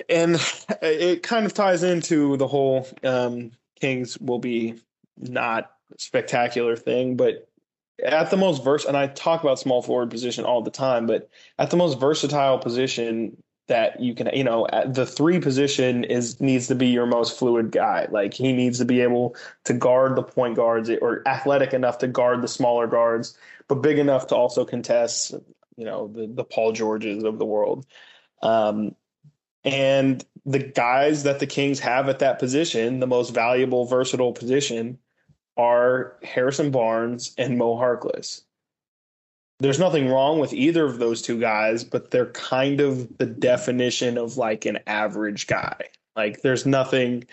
and 0.08 0.36
it 0.82 1.22
kind 1.22 1.46
of 1.46 1.52
ties 1.52 1.82
into 1.82 2.36
the 2.36 2.46
whole 2.46 2.86
um, 3.02 3.52
Kings 3.80 4.16
will 4.18 4.38
be 4.38 4.76
not 5.18 5.72
spectacular 5.98 6.76
thing, 6.76 7.16
but 7.16 7.48
at 8.02 8.30
the 8.30 8.36
most 8.36 8.64
vers 8.64 8.84
and 8.84 8.96
I 8.96 9.08
talk 9.08 9.42
about 9.42 9.58
small 9.58 9.82
forward 9.82 10.10
position 10.10 10.44
all 10.44 10.62
the 10.62 10.70
time, 10.70 11.06
but 11.06 11.28
at 11.58 11.70
the 11.70 11.76
most 11.76 12.00
versatile 12.00 12.58
position 12.58 13.42
that 13.68 14.00
you 14.00 14.14
can, 14.14 14.28
you 14.34 14.44
know, 14.44 14.66
the 14.86 15.06
three 15.06 15.40
position 15.40 16.04
is 16.04 16.40
needs 16.40 16.66
to 16.66 16.74
be 16.74 16.88
your 16.88 17.06
most 17.06 17.38
fluid 17.38 17.70
guy. 17.70 18.08
Like 18.10 18.34
he 18.34 18.52
needs 18.52 18.78
to 18.78 18.84
be 18.84 19.00
able 19.00 19.36
to 19.64 19.72
guard 19.72 20.16
the 20.16 20.22
point 20.22 20.56
guards 20.56 20.90
or 20.90 21.22
athletic 21.26 21.72
enough 21.72 21.98
to 21.98 22.08
guard 22.08 22.42
the 22.42 22.48
smaller 22.48 22.86
guards, 22.86 23.36
but 23.68 23.76
big 23.76 23.98
enough 23.98 24.26
to 24.28 24.36
also 24.36 24.64
contest, 24.64 25.34
you 25.76 25.84
know, 25.84 26.08
the 26.08 26.26
the 26.26 26.44
Paul 26.44 26.72
Georges 26.72 27.24
of 27.24 27.38
the 27.38 27.46
world. 27.46 27.86
Um, 28.42 28.96
and 29.64 30.24
the 30.44 30.58
guys 30.58 31.22
that 31.22 31.38
the 31.38 31.46
Kings 31.46 31.78
have 31.80 32.08
at 32.08 32.18
that 32.18 32.40
position, 32.40 32.98
the 32.98 33.06
most 33.06 33.32
valuable, 33.32 33.84
versatile 33.84 34.32
position, 34.32 34.98
are 35.56 36.16
Harrison 36.22 36.70
Barnes 36.70 37.32
and 37.38 37.58
Mo 37.58 37.76
Harkless. 37.76 38.42
There's 39.62 39.78
nothing 39.78 40.08
wrong 40.08 40.40
with 40.40 40.52
either 40.52 40.84
of 40.84 40.98
those 40.98 41.22
two 41.22 41.38
guys, 41.38 41.84
but 41.84 42.10
they're 42.10 42.32
kind 42.32 42.80
of 42.80 43.16
the 43.18 43.26
definition 43.26 44.18
of 44.18 44.36
like 44.36 44.66
an 44.66 44.80
average 44.86 45.46
guy. 45.46 45.76
Like 46.16 46.42
there's 46.42 46.66
nothing 46.66 47.24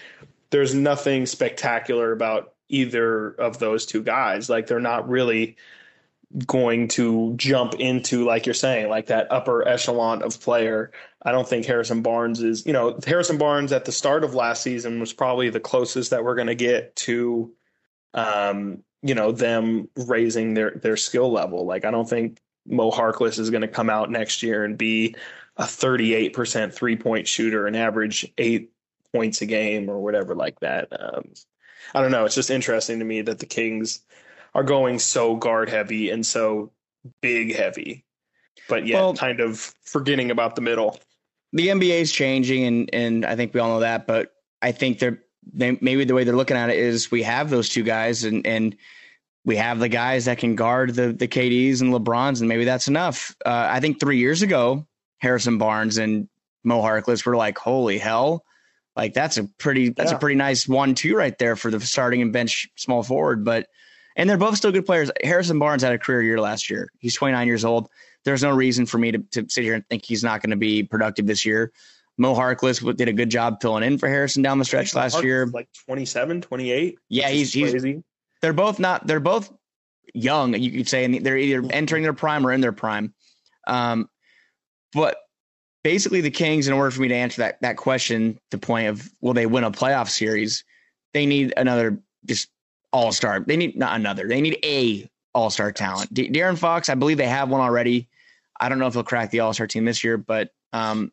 there's 0.51 0.73
nothing 0.73 1.25
spectacular 1.25 2.11
about 2.11 2.53
either 2.69 3.31
of 3.31 3.59
those 3.59 3.85
two 3.85 4.03
guys. 4.03 4.49
Like 4.49 4.67
they're 4.67 4.79
not 4.79 5.09
really 5.09 5.57
going 6.45 6.87
to 6.87 7.33
jump 7.35 7.73
into 7.75 8.23
like 8.23 8.45
you're 8.45 8.53
saying 8.53 8.89
like 8.89 9.07
that 9.07 9.31
upper 9.31 9.67
echelon 9.67 10.21
of 10.21 10.39
player. 10.39 10.91
I 11.23 11.31
don't 11.31 11.47
think 11.47 11.65
Harrison 11.65 12.03
Barnes 12.03 12.41
is, 12.41 12.65
you 12.65 12.73
know, 12.73 12.99
Harrison 13.05 13.39
Barnes 13.39 13.71
at 13.71 13.85
the 13.85 13.91
start 13.91 14.23
of 14.23 14.35
last 14.35 14.61
season 14.61 14.99
was 14.99 15.11
probably 15.11 15.49
the 15.49 15.59
closest 15.59 16.11
that 16.11 16.23
we're 16.23 16.35
going 16.35 16.47
to 16.47 16.55
get 16.55 16.95
to 16.97 17.51
um, 18.13 18.83
you 19.01 19.15
know, 19.15 19.31
them 19.31 19.87
raising 19.95 20.53
their 20.53 20.71
their 20.71 20.97
skill 20.97 21.31
level. 21.31 21.65
Like 21.65 21.85
I 21.85 21.91
don't 21.91 22.09
think 22.09 22.39
Mo 22.65 22.91
Harkless 22.91 23.39
is 23.39 23.49
going 23.49 23.61
to 23.61 23.67
come 23.67 23.89
out 23.89 24.11
next 24.11 24.43
year 24.43 24.63
and 24.63 24.77
be 24.77 25.15
a 25.57 25.63
38% 25.63 26.73
three 26.73 26.95
point 26.95 27.27
shooter 27.27 27.67
and 27.67 27.75
average 27.75 28.31
eight 28.37 28.71
points 29.13 29.41
a 29.41 29.45
game 29.45 29.89
or 29.89 29.99
whatever 29.99 30.35
like 30.35 30.59
that. 30.59 30.87
Um, 30.91 31.33
I 31.93 32.01
don't 32.01 32.11
know. 32.11 32.25
It's 32.25 32.35
just 32.35 32.51
interesting 32.51 32.99
to 32.99 33.05
me 33.05 33.21
that 33.21 33.39
the 33.39 33.45
Kings 33.45 34.01
are 34.53 34.63
going 34.63 34.99
so 34.99 35.35
guard 35.35 35.69
heavy 35.69 36.09
and 36.09 36.25
so 36.25 36.71
big 37.21 37.55
heavy, 37.55 38.05
but 38.67 38.85
yet 38.85 38.95
well, 38.95 39.13
kind 39.13 39.39
of 39.39 39.73
forgetting 39.83 40.31
about 40.31 40.55
the 40.55 40.61
middle. 40.61 40.99
The 41.53 41.69
NBA 41.69 42.01
is 42.01 42.11
changing, 42.11 42.65
and 42.65 42.89
and 42.93 43.25
I 43.25 43.35
think 43.35 43.53
we 43.53 43.59
all 43.59 43.69
know 43.69 43.79
that. 43.79 44.05
But 44.05 44.33
I 44.61 44.71
think 44.71 44.99
they're 44.99 45.23
they, 45.53 45.77
maybe 45.81 46.03
the 46.05 46.13
way 46.13 46.23
they're 46.23 46.35
looking 46.35 46.57
at 46.57 46.69
it 46.69 46.77
is 46.77 47.11
we 47.11 47.23
have 47.23 47.49
those 47.49 47.69
two 47.69 47.83
guys 47.83 48.23
and 48.23 48.45
and 48.45 48.75
we 49.45 49.55
have 49.55 49.79
the 49.79 49.89
guys 49.89 50.25
that 50.25 50.37
can 50.37 50.55
guard 50.55 50.93
the 50.95 51.13
the 51.13 51.27
KDs 51.27 51.81
and 51.81 51.93
LeBrons, 51.93 52.39
and 52.39 52.49
maybe 52.49 52.65
that's 52.65 52.87
enough. 52.87 53.35
Uh, 53.45 53.67
I 53.69 53.79
think 53.79 53.99
three 53.99 54.17
years 54.17 54.41
ago, 54.41 54.85
Harrison 55.17 55.57
Barnes 55.57 55.97
and 55.97 56.27
Mo 56.63 56.81
Harkless 56.81 57.25
were 57.25 57.37
like, 57.37 57.57
"Holy 57.57 57.97
hell!" 57.97 58.43
Like 58.95 59.13
that's 59.13 59.37
a 59.37 59.45
pretty 59.45 59.89
that's 59.89 60.11
yeah. 60.11 60.17
a 60.17 60.19
pretty 60.19 60.35
nice 60.35 60.67
one-two 60.67 61.15
right 61.15 61.37
there 61.37 61.55
for 61.55 61.71
the 61.71 61.79
starting 61.79 62.21
and 62.21 62.33
bench 62.33 62.67
small 62.75 63.01
forward. 63.01 63.45
But 63.45 63.67
and 64.15 64.29
they're 64.29 64.37
both 64.37 64.57
still 64.57 64.71
good 64.71 64.85
players. 64.85 65.09
Harrison 65.23 65.59
Barnes 65.59 65.83
had 65.83 65.93
a 65.93 65.97
career 65.97 66.21
year 66.21 66.41
last 66.41 66.69
year. 66.69 66.91
He's 66.99 67.15
29 67.15 67.47
years 67.47 67.63
old. 67.63 67.89
There's 68.25 68.43
no 68.43 68.51
reason 68.51 68.85
for 68.85 68.97
me 68.97 69.13
to, 69.13 69.19
to 69.31 69.45
sit 69.47 69.63
here 69.63 69.75
and 69.75 69.87
think 69.87 70.03
he's 70.03 70.23
not 70.23 70.41
going 70.41 70.49
to 70.49 70.57
be 70.57 70.83
productive 70.83 71.25
this 71.25 71.45
year. 71.45 71.71
Mo 72.19 72.35
Harkless 72.35 72.95
did 72.97 73.07
a 73.07 73.13
good 73.13 73.29
job 73.29 73.61
filling 73.61 73.81
in 73.83 73.97
for 73.97 74.09
Harrison 74.09 74.43
down 74.43 74.59
the 74.59 74.65
stretch 74.65 74.93
last 74.93 75.15
Harkless 75.15 75.23
year. 75.23 75.45
Like 75.47 75.69
27, 75.85 76.41
28. 76.41 76.99
Yeah, 77.07 77.29
he's, 77.29 77.53
he's 77.53 77.71
crazy. 77.71 78.03
They're 78.41 78.53
both 78.53 78.77
not. 78.77 79.07
They're 79.07 79.21
both 79.21 79.51
young. 80.13 80.53
You 80.53 80.71
could 80.71 80.89
say, 80.89 81.05
and 81.05 81.25
they're 81.25 81.37
either 81.37 81.65
entering 81.71 82.03
their 82.03 82.13
prime 82.13 82.45
or 82.45 82.51
in 82.51 82.59
their 82.59 82.73
prime. 82.73 83.13
Um, 83.67 84.09
but 84.91 85.17
basically, 85.83 86.19
the 86.19 86.29
Kings, 86.29 86.67
in 86.67 86.73
order 86.73 86.91
for 86.91 87.01
me 87.01 87.07
to 87.07 87.15
answer 87.15 87.41
that 87.41 87.61
that 87.61 87.77
question, 87.77 88.37
the 88.51 88.57
point 88.57 88.87
of 88.87 89.09
will 89.21 89.33
they 89.33 89.45
win 89.45 89.63
a 89.63 89.71
playoff 89.71 90.09
series, 90.09 90.65
they 91.13 91.25
need 91.25 91.53
another 91.55 92.01
just 92.25 92.49
all 92.91 93.13
star. 93.13 93.39
They 93.39 93.55
need 93.55 93.77
not 93.77 93.95
another. 93.95 94.27
They 94.27 94.41
need 94.41 94.59
a 94.63 95.09
all 95.33 95.49
star 95.49 95.71
talent. 95.71 96.13
D- 96.13 96.29
De'Aaron 96.29 96.57
Fox, 96.57 96.89
I 96.89 96.95
believe 96.95 97.17
they 97.17 97.27
have 97.27 97.49
one 97.49 97.61
already. 97.61 98.09
I 98.59 98.67
don't 98.67 98.79
know 98.79 98.87
if 98.87 98.93
he'll 98.93 99.03
crack 99.03 99.31
the 99.31 99.39
all 99.39 99.53
star 99.53 99.67
team 99.67 99.85
this 99.85 100.03
year, 100.03 100.17
but 100.17 100.49
um, 100.73 101.11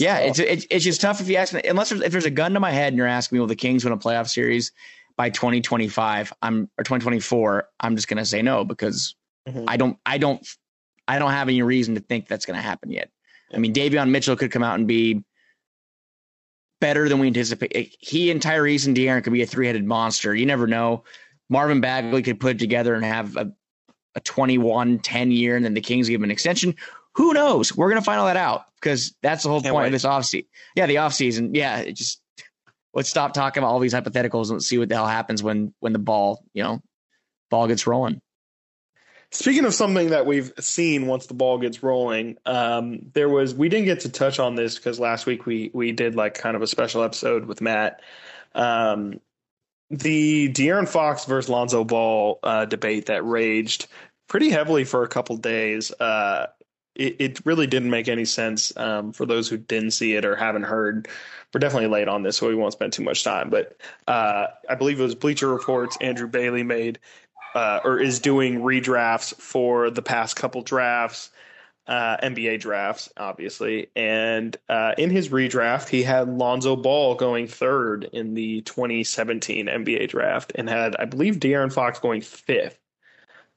yeah, 0.00 0.18
it's, 0.18 0.38
it's 0.38 0.66
it's 0.70 0.84
just 0.84 1.00
tough 1.00 1.20
if 1.20 1.28
you 1.28 1.36
ask 1.36 1.52
me. 1.52 1.60
Unless 1.64 1.90
there's, 1.90 2.02
if 2.02 2.12
there's 2.12 2.24
a 2.24 2.30
gun 2.30 2.54
to 2.54 2.60
my 2.60 2.70
head 2.70 2.88
and 2.88 2.96
you're 2.96 3.06
asking 3.06 3.36
me, 3.36 3.40
will 3.40 3.46
the 3.46 3.56
Kings 3.56 3.84
win 3.84 3.92
a 3.92 3.98
playoff 3.98 4.28
series 4.28 4.72
by 5.16 5.30
2025? 5.30 6.32
I'm 6.42 6.70
or 6.78 6.84
2024. 6.84 7.68
I'm 7.80 7.96
just 7.96 8.08
gonna 8.08 8.24
say 8.24 8.42
no 8.42 8.64
because 8.64 9.14
mm-hmm. 9.48 9.64
I 9.68 9.76
don't 9.76 9.98
I 10.06 10.18
don't 10.18 10.46
I 11.06 11.18
don't 11.18 11.32
have 11.32 11.48
any 11.48 11.62
reason 11.62 11.94
to 11.96 12.00
think 12.00 12.28
that's 12.28 12.46
gonna 12.46 12.62
happen 12.62 12.90
yet. 12.90 13.10
I 13.52 13.58
mean, 13.58 13.74
Davion 13.74 14.10
Mitchell 14.10 14.36
could 14.36 14.50
come 14.50 14.62
out 14.62 14.78
and 14.78 14.86
be 14.86 15.22
better 16.80 17.08
than 17.08 17.18
we 17.18 17.26
anticipate. 17.26 17.96
He 18.00 18.30
and 18.30 18.40
Tyrese 18.40 18.86
and 18.86 18.96
De'Aaron 18.96 19.22
could 19.22 19.32
be 19.32 19.42
a 19.42 19.46
three 19.46 19.66
headed 19.66 19.84
monster. 19.84 20.34
You 20.34 20.46
never 20.46 20.66
know. 20.66 21.04
Marvin 21.48 21.80
Bagley 21.80 22.22
could 22.22 22.40
put 22.40 22.52
it 22.52 22.58
together 22.58 22.94
and 22.94 23.04
have 23.04 23.36
a, 23.36 23.52
a 24.14 24.20
21 24.20 25.00
10 25.00 25.30
year, 25.30 25.56
and 25.56 25.64
then 25.64 25.74
the 25.74 25.80
Kings 25.80 26.08
give 26.08 26.20
him 26.20 26.24
an 26.24 26.30
extension. 26.30 26.74
Who 27.14 27.32
knows? 27.34 27.76
We're 27.76 27.88
gonna 27.88 28.02
find 28.02 28.20
all 28.20 28.26
that 28.26 28.36
out 28.36 28.66
because 28.76 29.14
that's 29.22 29.42
the 29.42 29.48
whole 29.48 29.60
Can't 29.60 29.72
point 29.72 29.82
wait. 29.82 29.86
of 29.88 29.92
this 29.92 30.04
offseason. 30.04 30.46
Yeah, 30.76 30.86
the 30.86 30.96
offseason. 30.96 31.50
Yeah, 31.54 31.78
it 31.78 31.92
just 31.92 32.22
let's 32.94 33.08
stop 33.08 33.32
talking 33.32 33.62
about 33.62 33.70
all 33.72 33.78
these 33.80 33.94
hypotheticals 33.94 34.50
and 34.50 34.62
see 34.62 34.78
what 34.78 34.88
the 34.88 34.94
hell 34.94 35.06
happens 35.06 35.42
when 35.42 35.74
when 35.80 35.92
the 35.92 35.98
ball, 35.98 36.44
you 36.54 36.62
know, 36.62 36.80
ball 37.50 37.66
gets 37.68 37.86
rolling. 37.86 38.20
Speaking 39.32 39.64
of 39.64 39.74
something 39.74 40.10
that 40.10 40.26
we've 40.26 40.52
seen 40.58 41.06
once 41.06 41.26
the 41.26 41.34
ball 41.34 41.58
gets 41.58 41.84
rolling, 41.84 42.36
um, 42.46 43.10
there 43.12 43.28
was 43.28 43.54
we 43.54 43.68
didn't 43.68 43.84
get 43.84 44.00
to 44.00 44.08
touch 44.08 44.40
on 44.40 44.56
this 44.56 44.74
because 44.76 44.98
last 44.98 45.24
week 45.26 45.46
we 45.46 45.70
we 45.72 45.92
did 45.92 46.16
like 46.16 46.34
kind 46.34 46.56
of 46.56 46.62
a 46.62 46.66
special 46.66 47.02
episode 47.04 47.44
with 47.44 47.60
Matt. 47.60 48.00
Um, 48.54 49.20
the 49.88 50.48
De'Aaron 50.52 50.88
Fox 50.88 51.24
versus 51.26 51.48
Lonzo 51.48 51.84
Ball 51.84 52.38
uh, 52.42 52.64
debate 52.64 53.06
that 53.06 53.24
raged 53.24 53.86
pretty 54.26 54.50
heavily 54.50 54.84
for 54.84 55.04
a 55.04 55.08
couple 55.08 55.36
days. 55.36 55.92
Uh, 55.92 56.46
it, 57.00 57.16
it, 57.18 57.46
really 57.46 57.66
didn't 57.66 57.90
make 57.90 58.08
any 58.08 58.26
sense 58.26 58.76
um, 58.76 59.12
for 59.12 59.24
those 59.24 59.48
who 59.48 59.56
didn't 59.56 59.92
see 59.92 60.14
it 60.14 60.24
or 60.24 60.36
haven't 60.36 60.64
heard. 60.64 61.08
We're 61.52 61.60
definitely 61.60 61.88
late 61.88 62.08
on 62.08 62.22
this, 62.22 62.36
so 62.36 62.46
we 62.46 62.54
won't 62.54 62.74
spend 62.74 62.92
too 62.92 63.02
much 63.02 63.24
time. 63.24 63.50
But 63.50 63.76
uh, 64.06 64.48
I 64.68 64.74
believe 64.74 65.00
it 65.00 65.02
was 65.02 65.14
Bleacher 65.14 65.48
Reports. 65.48 65.96
Andrew 66.00 66.28
Bailey 66.28 66.62
made 66.62 66.98
uh, 67.54 67.80
or 67.82 67.98
is 67.98 68.20
doing 68.20 68.60
redrafts 68.60 69.34
for 69.40 69.90
the 69.90 70.02
past 70.02 70.36
couple 70.36 70.62
drafts, 70.62 71.30
uh, 71.86 72.18
NBA 72.18 72.60
drafts, 72.60 73.10
obviously. 73.16 73.88
And 73.96 74.56
uh, 74.68 74.92
in 74.96 75.10
his 75.10 75.30
redraft, 75.30 75.88
he 75.88 76.02
had 76.02 76.28
Lonzo 76.28 76.76
Ball 76.76 77.14
going 77.14 77.48
third 77.48 78.04
in 78.12 78.34
the 78.34 78.60
2017 78.60 79.66
NBA 79.66 80.08
draft 80.08 80.52
and 80.54 80.68
had, 80.68 80.94
I 80.96 81.06
believe, 81.06 81.36
De'Aaron 81.36 81.72
Fox 81.72 81.98
going 81.98 82.20
fifth. 82.20 82.78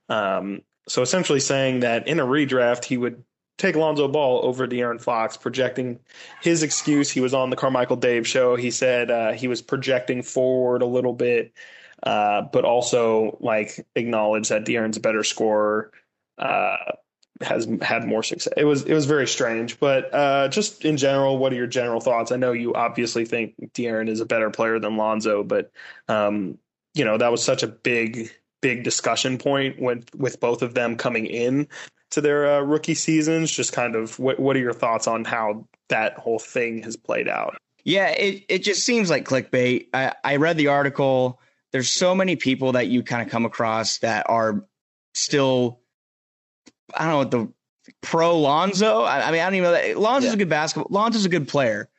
Um, 0.09 0.61
so 0.87 1.01
essentially 1.01 1.39
saying 1.39 1.81
that 1.81 2.07
in 2.07 2.19
a 2.19 2.25
redraft, 2.25 2.85
he 2.85 2.97
would 2.97 3.23
take 3.57 3.75
Lonzo 3.75 4.07
Ball 4.07 4.41
over 4.43 4.67
De'Aaron 4.67 5.01
Fox, 5.01 5.37
projecting 5.37 5.99
his 6.41 6.63
excuse. 6.63 7.09
He 7.09 7.21
was 7.21 7.33
on 7.33 7.49
the 7.49 7.55
Carmichael 7.55 7.97
Dave 7.97 8.27
show. 8.27 8.55
He 8.55 8.71
said 8.71 9.11
uh, 9.11 9.33
he 9.33 9.47
was 9.47 9.61
projecting 9.61 10.23
forward 10.23 10.81
a 10.81 10.87
little 10.87 11.13
bit 11.13 11.53
uh, 12.03 12.41
but 12.51 12.65
also 12.65 13.37
like 13.39 13.85
acknowledge 13.95 14.49
that 14.49 14.65
De'Aaron's 14.65 14.97
a 14.97 14.99
better 14.99 15.23
scorer, 15.23 15.91
uh, 16.37 16.75
has 17.41 17.67
had 17.81 18.05
more 18.05 18.23
success. 18.23 18.53
It 18.55 18.65
was 18.65 18.83
it 18.83 18.93
was 18.93 19.05
very 19.05 19.27
strange, 19.27 19.79
but 19.79 20.13
uh, 20.13 20.47
just 20.49 20.85
in 20.85 20.97
general, 20.97 21.37
what 21.37 21.51
are 21.51 21.55
your 21.55 21.67
general 21.67 21.99
thoughts? 21.99 22.31
I 22.31 22.35
know 22.35 22.51
you 22.51 22.73
obviously 22.73 23.25
think 23.25 23.55
De'Aaron 23.73 24.09
is 24.09 24.19
a 24.19 24.25
better 24.25 24.49
player 24.49 24.79
than 24.79 24.97
Lonzo, 24.97 25.43
but 25.43 25.71
um, 26.07 26.57
you 26.93 27.05
know 27.05 27.17
that 27.17 27.31
was 27.31 27.43
such 27.43 27.63
a 27.63 27.67
big 27.67 28.29
big 28.61 28.83
discussion 28.83 29.37
point 29.37 29.81
with 29.81 30.05
with 30.15 30.39
both 30.39 30.61
of 30.61 30.73
them 30.73 30.95
coming 30.95 31.25
in 31.25 31.67
to 32.13 32.21
their 32.21 32.51
uh, 32.51 32.61
rookie 32.61 32.95
seasons. 32.95 33.51
Just 33.51 33.73
kind 33.73 33.95
of 33.95 34.17
what 34.19 34.39
what 34.39 34.55
are 34.55 34.59
your 34.59 34.73
thoughts 34.73 35.07
on 35.07 35.25
how 35.25 35.67
that 35.89 36.17
whole 36.17 36.39
thing 36.39 36.83
has 36.83 36.95
played 36.95 37.27
out? 37.27 37.55
Yeah, 37.83 38.09
it 38.09 38.43
it 38.49 38.59
just 38.59 38.83
seems 38.83 39.09
like 39.09 39.25
clickbait. 39.25 39.87
I, 39.93 40.13
I 40.23 40.35
read 40.37 40.57
the 40.57 40.67
article 40.67 41.39
there's 41.73 41.89
so 41.89 42.15
many 42.15 42.37
people 42.37 42.71
that 42.73 42.87
you 42.87 43.03
kind 43.03 43.21
of 43.21 43.29
come 43.29 43.45
across 43.45 43.97
that 43.97 44.29
are 44.29 44.63
still, 45.15 45.81
I 46.95 46.99
don't 46.99 47.11
know 47.11 47.17
what 47.17 47.31
the 47.31 47.93
pro 48.01 48.39
Lonzo. 48.39 49.01
I, 49.01 49.27
I 49.27 49.31
mean, 49.31 49.41
I 49.41 49.45
don't 49.45 49.55
even 49.55 49.63
know 49.63 49.71
that 49.71 49.97
Lonzo's 49.97 50.29
yeah. 50.29 50.33
a 50.35 50.37
good 50.37 50.49
basketball. 50.49 50.87
Lonzo's 50.91 51.25
a 51.25 51.29
good 51.29 51.47
player. 51.47 51.89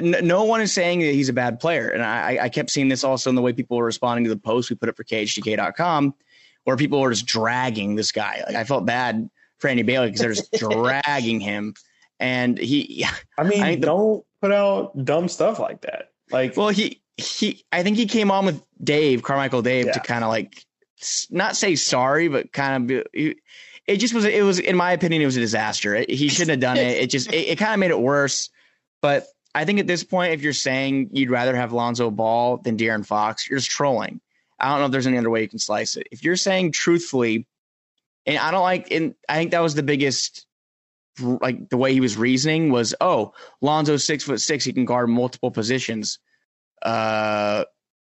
No, 0.00 0.44
one 0.44 0.60
is 0.60 0.72
saying 0.72 1.00
that 1.00 1.12
he's 1.12 1.30
a 1.30 1.34
bad 1.34 1.60
player. 1.60 1.88
And 1.88 2.02
I, 2.02 2.38
I 2.42 2.48
kept 2.50 2.70
seeing 2.70 2.88
this 2.88 3.04
also 3.04 3.30
in 3.30 3.36
the 3.36 3.42
way 3.42 3.52
people 3.52 3.78
were 3.78 3.86
responding 3.86 4.24
to 4.24 4.30
the 4.30 4.38
post 4.38 4.68
we 4.68 4.76
put 4.76 4.90
up 4.90 4.96
for 4.96 5.04
KHTK.com, 5.04 6.14
where 6.64 6.76
people 6.76 7.00
were 7.00 7.10
just 7.10 7.26
dragging 7.26 7.94
this 7.94 8.12
guy. 8.12 8.42
Like 8.46 8.56
I 8.56 8.64
felt 8.64 8.84
bad 8.84 9.30
for 9.62 9.68
Andy 9.68 9.82
Bailey 9.82 10.08
because 10.08 10.20
they're 10.20 10.34
just 10.34 10.52
dragging 10.58 11.40
him. 11.40 11.72
And 12.20 12.58
he, 12.58 13.06
I 13.38 13.44
mean, 13.44 13.62
I 13.62 13.76
don't 13.76 14.24
put 14.42 14.52
out 14.52 15.04
dumb 15.04 15.28
stuff 15.28 15.58
like 15.58 15.80
that. 15.82 16.10
Like, 16.30 16.56
well, 16.56 16.68
he 16.68 17.00
he 17.16 17.64
I 17.72 17.82
think 17.82 17.96
he 17.96 18.06
came 18.06 18.30
on 18.30 18.44
with 18.44 18.62
Dave 18.82 19.22
Carmichael 19.22 19.62
Dave 19.62 19.86
yeah. 19.86 19.92
to 19.92 20.00
kind 20.00 20.24
of 20.24 20.30
like 20.30 20.64
not 21.30 21.56
say 21.56 21.74
sorry, 21.76 22.28
but 22.28 22.52
kind 22.52 22.90
of 22.90 23.04
be, 23.12 23.36
it 23.86 23.96
just 23.96 24.14
was 24.14 24.24
it 24.24 24.44
was 24.44 24.58
in 24.58 24.76
my 24.76 24.92
opinion 24.92 25.22
it 25.22 25.26
was 25.26 25.36
a 25.36 25.40
disaster. 25.40 25.94
It, 25.94 26.10
he 26.10 26.28
shouldn't 26.28 26.50
have 26.50 26.60
done 26.60 26.76
it. 26.76 26.98
It 26.98 27.10
just 27.10 27.32
it, 27.32 27.48
it 27.48 27.58
kind 27.58 27.72
of 27.72 27.78
made 27.78 27.90
it 27.90 28.00
worse. 28.00 28.50
But 29.00 29.26
I 29.54 29.64
think 29.64 29.80
at 29.80 29.86
this 29.86 30.04
point, 30.04 30.32
if 30.32 30.42
you're 30.42 30.52
saying 30.52 31.10
you'd 31.12 31.30
rather 31.30 31.56
have 31.56 31.72
Lonzo 31.72 32.10
Ball 32.10 32.58
than 32.58 32.76
De'Aaron 32.76 33.04
Fox, 33.04 33.48
you're 33.48 33.58
just 33.58 33.70
trolling. 33.70 34.20
I 34.60 34.68
don't 34.68 34.78
know 34.78 34.86
if 34.86 34.92
there's 34.92 35.08
any 35.08 35.18
other 35.18 35.30
way 35.30 35.42
you 35.42 35.48
can 35.48 35.58
slice 35.58 35.96
it. 35.96 36.06
If 36.12 36.22
you're 36.22 36.36
saying 36.36 36.72
truthfully, 36.72 37.46
and 38.26 38.38
I 38.38 38.50
don't 38.50 38.62
like, 38.62 38.90
and 38.90 39.14
I 39.28 39.36
think 39.36 39.50
that 39.52 39.60
was 39.60 39.74
the 39.74 39.82
biggest 39.82 40.46
like 41.20 41.68
the 41.68 41.76
way 41.76 41.92
he 41.92 42.00
was 42.00 42.16
reasoning 42.16 42.70
was, 42.70 42.94
oh, 43.00 43.34
Lonzo's 43.60 44.04
six 44.04 44.24
foot 44.24 44.40
six, 44.40 44.64
he 44.64 44.72
can 44.72 44.84
guard 44.84 45.08
multiple 45.08 45.50
positions. 45.50 46.18
Uh, 46.80 47.64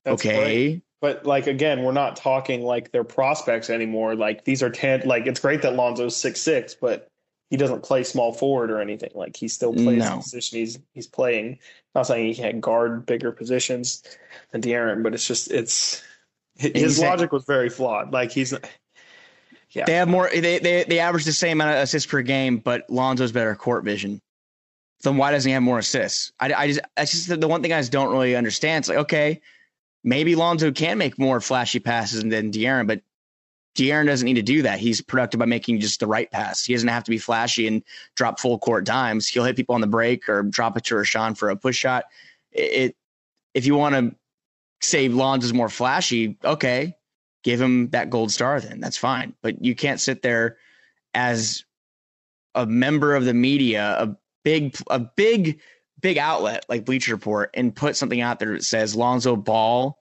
That's 0.03 0.25
okay. 0.25 0.37
Great. 0.71 0.83
But 0.99 1.25
like 1.25 1.45
again, 1.45 1.83
we're 1.83 1.91
not 1.91 2.15
talking 2.15 2.63
like 2.63 2.91
they're 2.91 3.03
prospects 3.03 3.69
anymore. 3.69 4.15
Like 4.15 4.45
these 4.45 4.63
are 4.63 4.69
ten. 4.69 5.03
Like 5.05 5.27
it's 5.27 5.39
great 5.39 5.61
that 5.61 5.75
Lonzo's 5.75 6.15
six 6.15 6.41
six, 6.41 6.73
but 6.73 7.07
he 7.51 7.57
doesn't 7.57 7.83
play 7.83 8.03
small 8.03 8.33
forward 8.33 8.71
or 8.71 8.81
anything. 8.81 9.11
Like 9.13 9.35
he 9.35 9.47
still 9.47 9.73
plays 9.73 9.99
no. 9.99 10.15
the 10.15 10.21
position 10.21 10.57
he's 10.57 10.79
he's 10.93 11.05
playing. 11.05 11.51
I'm 11.51 11.57
not 11.93 12.07
saying 12.07 12.27
he 12.27 12.35
can't 12.35 12.61
guard 12.61 13.05
bigger 13.05 13.31
positions 13.31 14.03
than 14.51 14.61
De'Aaron, 14.61 15.03
but 15.03 15.13
it's 15.13 15.27
just 15.27 15.51
it's 15.51 16.01
his 16.55 16.99
logic 16.99 17.31
was 17.31 17.45
very 17.45 17.69
flawed. 17.69 18.11
Like 18.11 18.31
he's 18.31 18.55
yeah. 19.71 19.85
They 19.85 19.93
have 19.93 20.07
more 20.07 20.29
they, 20.29 20.59
they 20.59 20.83
they 20.83 20.99
average 20.99 21.25
the 21.25 21.33
same 21.33 21.57
amount 21.61 21.77
of 21.77 21.83
assists 21.83 22.09
per 22.09 22.21
game, 22.21 22.57
but 22.57 22.89
Lonzo's 22.89 23.31
better 23.31 23.55
court 23.55 23.83
vision 23.83 24.21
then 25.03 25.17
why 25.17 25.31
doesn't 25.31 25.47
he 25.47 25.53
have 25.53 25.63
more 25.63 25.79
assists? 25.79 26.31
I, 26.39 26.53
I 26.53 26.67
just 26.67 26.79
that's 26.95 27.11
just 27.11 27.39
the 27.39 27.47
one 27.47 27.61
thing 27.61 27.73
I 27.73 27.79
just 27.79 27.91
don't 27.91 28.11
really 28.11 28.35
understand. 28.35 28.83
It's 28.83 28.89
like 28.89 28.97
okay, 28.99 29.41
maybe 30.03 30.35
Lonzo 30.35 30.71
can 30.71 30.97
make 30.97 31.19
more 31.19 31.39
flashy 31.39 31.79
passes 31.79 32.23
than 32.23 32.51
De'Aaron, 32.51 32.87
but 32.87 33.01
De'Aaron 33.75 34.07
doesn't 34.07 34.25
need 34.25 34.35
to 34.35 34.41
do 34.41 34.63
that. 34.63 34.79
He's 34.79 35.01
productive 35.01 35.39
by 35.39 35.45
making 35.45 35.79
just 35.79 35.99
the 35.99 36.07
right 36.07 36.29
pass. 36.31 36.65
He 36.65 36.73
doesn't 36.73 36.89
have 36.89 37.03
to 37.03 37.11
be 37.11 37.19
flashy 37.19 37.67
and 37.67 37.83
drop 38.15 38.39
full 38.39 38.57
court 38.57 38.85
dimes. 38.85 39.27
He'll 39.27 39.43
hit 39.43 39.55
people 39.55 39.75
on 39.75 39.81
the 39.81 39.87
break 39.87 40.27
or 40.27 40.43
drop 40.43 40.77
it 40.77 40.85
to 40.85 40.95
Richaun 40.95 41.37
for 41.37 41.49
a 41.49 41.55
push 41.55 41.77
shot. 41.77 42.05
It, 42.51 42.61
it 42.61 42.95
if 43.53 43.65
you 43.65 43.75
want 43.75 43.95
to 43.95 44.15
say 44.81 45.09
Lonzo's 45.09 45.53
more 45.53 45.69
flashy, 45.69 46.37
okay, 46.43 46.95
give 47.43 47.61
him 47.61 47.89
that 47.89 48.09
gold 48.09 48.31
star 48.31 48.59
then. 48.59 48.79
That's 48.79 48.97
fine. 48.97 49.33
But 49.41 49.63
you 49.63 49.75
can't 49.75 49.99
sit 49.99 50.21
there 50.21 50.57
as 51.13 51.63
a 52.55 52.65
member 52.65 53.15
of 53.15 53.25
the 53.25 53.33
media, 53.33 53.95
a 53.99 54.15
big 54.43 54.75
a 54.89 54.99
big 54.99 55.59
big 56.01 56.17
outlet 56.17 56.65
like 56.69 56.85
Bleacher 56.85 57.13
Report 57.13 57.49
and 57.53 57.75
put 57.75 57.95
something 57.95 58.21
out 58.21 58.39
there 58.39 58.53
that 58.53 58.63
says 58.63 58.95
Lonzo 58.95 59.35
Ball 59.35 59.97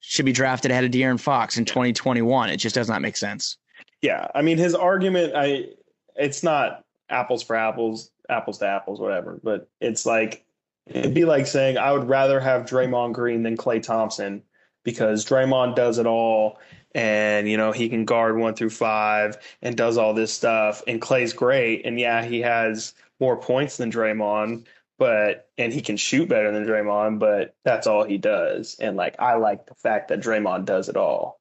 should 0.00 0.24
be 0.24 0.32
drafted 0.32 0.70
ahead 0.70 0.84
of 0.84 0.90
De'Aaron 0.90 1.20
Fox 1.20 1.58
in 1.58 1.64
2021. 1.64 2.50
It 2.50 2.58
just 2.58 2.74
does 2.74 2.88
not 2.88 3.02
make 3.02 3.16
sense. 3.16 3.56
Yeah, 4.02 4.28
I 4.34 4.42
mean 4.42 4.58
his 4.58 4.74
argument, 4.74 5.32
I 5.34 5.66
it's 6.14 6.42
not 6.42 6.84
apples 7.08 7.42
for 7.42 7.56
apples, 7.56 8.10
apples 8.28 8.58
to 8.58 8.66
apples, 8.66 9.00
whatever. 9.00 9.40
But 9.42 9.68
it's 9.80 10.06
like 10.06 10.44
it'd 10.86 11.14
be 11.14 11.24
like 11.24 11.46
saying 11.46 11.78
I 11.78 11.92
would 11.92 12.08
rather 12.08 12.40
have 12.40 12.66
Draymond 12.66 13.14
Green 13.14 13.42
than 13.42 13.56
Klay 13.56 13.82
Thompson 13.82 14.42
because 14.86 15.26
Draymond 15.26 15.74
does 15.74 15.98
it 15.98 16.06
all 16.06 16.58
and 16.94 17.46
you 17.50 17.58
know 17.58 17.72
he 17.72 17.90
can 17.90 18.06
guard 18.06 18.38
one 18.38 18.54
through 18.54 18.70
five 18.70 19.36
and 19.60 19.76
does 19.76 19.98
all 19.98 20.14
this 20.14 20.32
stuff 20.32 20.82
and 20.86 21.02
Klay's 21.02 21.34
great 21.34 21.84
and 21.84 22.00
yeah 22.00 22.24
he 22.24 22.40
has 22.40 22.94
more 23.20 23.36
points 23.36 23.76
than 23.76 23.90
Draymond, 23.90 24.66
but 24.98 25.48
and 25.58 25.72
he 25.72 25.80
can 25.80 25.96
shoot 25.96 26.28
better 26.28 26.52
than 26.52 26.66
Draymond, 26.66 27.18
but 27.18 27.54
that's 27.64 27.86
all 27.86 28.04
he 28.04 28.18
does. 28.18 28.76
And 28.80 28.96
like 28.96 29.16
I 29.18 29.36
like 29.36 29.66
the 29.66 29.74
fact 29.74 30.08
that 30.08 30.20
Draymond 30.20 30.64
does 30.64 30.88
it 30.88 30.96
all. 30.96 31.40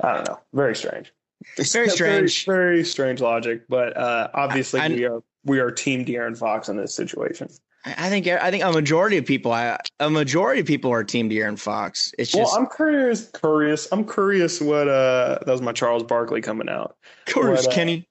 I 0.00 0.14
don't 0.14 0.28
know. 0.28 0.40
Very 0.52 0.76
strange. 0.76 1.12
Very 1.56 1.88
strange. 1.88 2.44
Very, 2.44 2.56
very 2.56 2.84
strange 2.84 3.20
logic, 3.20 3.62
but 3.68 3.96
uh, 3.96 4.28
obviously 4.34 4.80
I, 4.80 4.86
I, 4.86 4.88
we 4.88 5.04
are 5.04 5.22
we 5.44 5.58
are 5.60 5.70
team 5.70 6.04
De'Aaron 6.04 6.36
Fox 6.36 6.68
in 6.68 6.76
this 6.76 6.94
situation. 6.94 7.48
I 7.84 8.08
think 8.10 8.28
I 8.28 8.50
think 8.50 8.62
a 8.62 8.70
majority 8.70 9.16
of 9.16 9.26
people, 9.26 9.52
I, 9.52 9.76
a 9.98 10.08
majority 10.08 10.60
of 10.60 10.66
people 10.66 10.92
are 10.92 11.02
Team 11.02 11.28
De'Aaron 11.28 11.58
Fox. 11.58 12.14
It's 12.16 12.30
just. 12.30 12.52
Well, 12.52 12.60
I'm 12.60 12.68
curious. 12.68 13.28
Curious. 13.30 13.88
I'm 13.90 14.06
curious 14.06 14.60
what. 14.60 14.88
Uh, 14.88 15.38
that 15.44 15.50
was 15.50 15.62
my 15.62 15.72
Charles 15.72 16.04
Barkley 16.04 16.40
coming 16.40 16.68
out. 16.68 16.96
Curious, 17.26 17.66
what, 17.66 17.72
uh, 17.72 17.74
Kenny. 17.74 18.08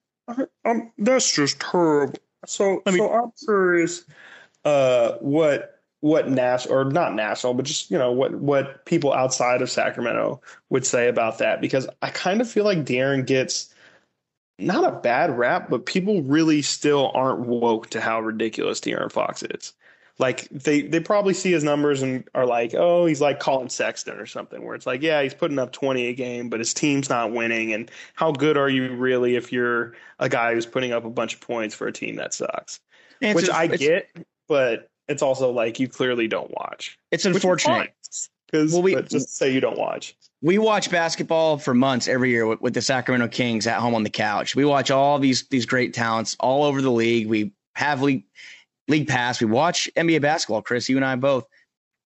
Um, 0.65 0.91
that's 0.97 1.33
just 1.33 1.59
terrible. 1.59 2.15
So, 2.45 2.81
so 2.87 3.13
I'm 3.13 3.31
curious, 3.45 4.03
uh, 4.65 5.13
what 5.21 5.81
what 6.01 6.29
national 6.29 6.75
or 6.75 6.85
not 6.85 7.15
national, 7.15 7.53
but 7.53 7.65
just 7.65 7.89
you 7.89 7.97
know 7.97 8.11
what 8.11 8.35
what 8.35 8.85
people 8.85 9.13
outside 9.13 9.61
of 9.61 9.69
Sacramento 9.69 10.41
would 10.69 10.85
say 10.85 11.07
about 11.07 11.37
that 11.37 11.61
because 11.61 11.87
I 12.01 12.09
kind 12.09 12.41
of 12.41 12.49
feel 12.49 12.65
like 12.65 12.79
De'Aaron 12.79 13.25
gets 13.25 13.73
not 14.61 14.85
a 14.85 14.97
bad 14.99 15.37
rap, 15.37 15.69
but 15.69 15.85
people 15.85 16.21
really 16.21 16.61
still 16.61 17.11
aren't 17.13 17.41
woke 17.41 17.89
to 17.91 18.01
how 18.01 18.21
ridiculous 18.21 18.79
De'Aaron 18.79 19.11
Fox 19.11 19.43
is. 19.43 19.73
Like 20.19 20.47
they 20.49 20.83
they 20.83 20.99
probably 20.99 21.33
see 21.33 21.51
his 21.51 21.63
numbers 21.63 22.03
and 22.03 22.23
are 22.35 22.45
like, 22.45 22.75
oh, 22.75 23.05
he's 23.07 23.21
like 23.21 23.39
Collin 23.39 23.69
Sexton 23.69 24.17
or 24.19 24.27
something, 24.27 24.63
where 24.63 24.75
it's 24.75 24.85
like, 24.85 25.01
yeah, 25.01 25.21
he's 25.23 25.33
putting 25.33 25.57
up 25.57 25.71
twenty 25.71 26.07
a 26.07 26.13
game, 26.13 26.49
but 26.49 26.59
his 26.59 26.73
team's 26.73 27.09
not 27.09 27.31
winning. 27.31 27.73
And 27.73 27.89
how 28.13 28.31
good 28.31 28.55
are 28.55 28.69
you 28.69 28.93
really 28.95 29.35
if 29.35 29.51
you're 29.51 29.95
a 30.19 30.29
guy 30.29 30.53
who's 30.53 30.67
putting 30.67 30.91
up 30.91 31.05
a 31.05 31.09
bunch 31.09 31.33
of 31.33 31.41
points 31.41 31.73
for 31.73 31.87
a 31.87 31.91
team 31.91 32.17
that 32.17 32.33
sucks? 32.33 32.79
Which 33.21 33.49
I 33.49 33.67
get, 33.67 34.09
but 34.47 34.89
it's 35.07 35.23
also 35.23 35.51
like 35.51 35.79
you 35.79 35.87
clearly 35.87 36.27
don't 36.27 36.51
watch. 36.51 36.99
It's 37.09 37.25
unfortunate. 37.25 37.93
Because 38.51 38.73
well, 38.73 38.81
we 38.81 39.01
just 39.03 39.35
say 39.37 39.53
you 39.53 39.61
don't 39.61 39.77
watch. 39.77 40.15
We 40.41 40.57
watch 40.57 40.89
basketball 40.89 41.57
for 41.57 41.73
months 41.73 42.07
every 42.07 42.31
year 42.31 42.45
with, 42.45 42.61
with, 42.61 42.73
the 42.73 42.81
Sacramento 42.81 43.27
Kings 43.27 43.67
at 43.67 43.79
home 43.79 43.95
on 43.95 44.03
the 44.03 44.09
couch. 44.09 44.55
We 44.55 44.65
watch 44.65 44.91
all 44.91 45.19
these 45.19 45.47
these 45.47 45.65
great 45.65 45.93
talents 45.93 46.35
all 46.39 46.63
over 46.63 46.81
the 46.81 46.91
league. 46.91 47.27
We 47.27 47.53
have 47.75 48.01
league 48.01 48.25
league 48.87 49.07
pass. 49.07 49.39
We 49.39 49.47
watch 49.47 49.89
NBA 49.95 50.21
basketball. 50.21 50.61
Chris, 50.61 50.89
you 50.89 50.97
and 50.97 51.05
I 51.05 51.15
both. 51.15 51.45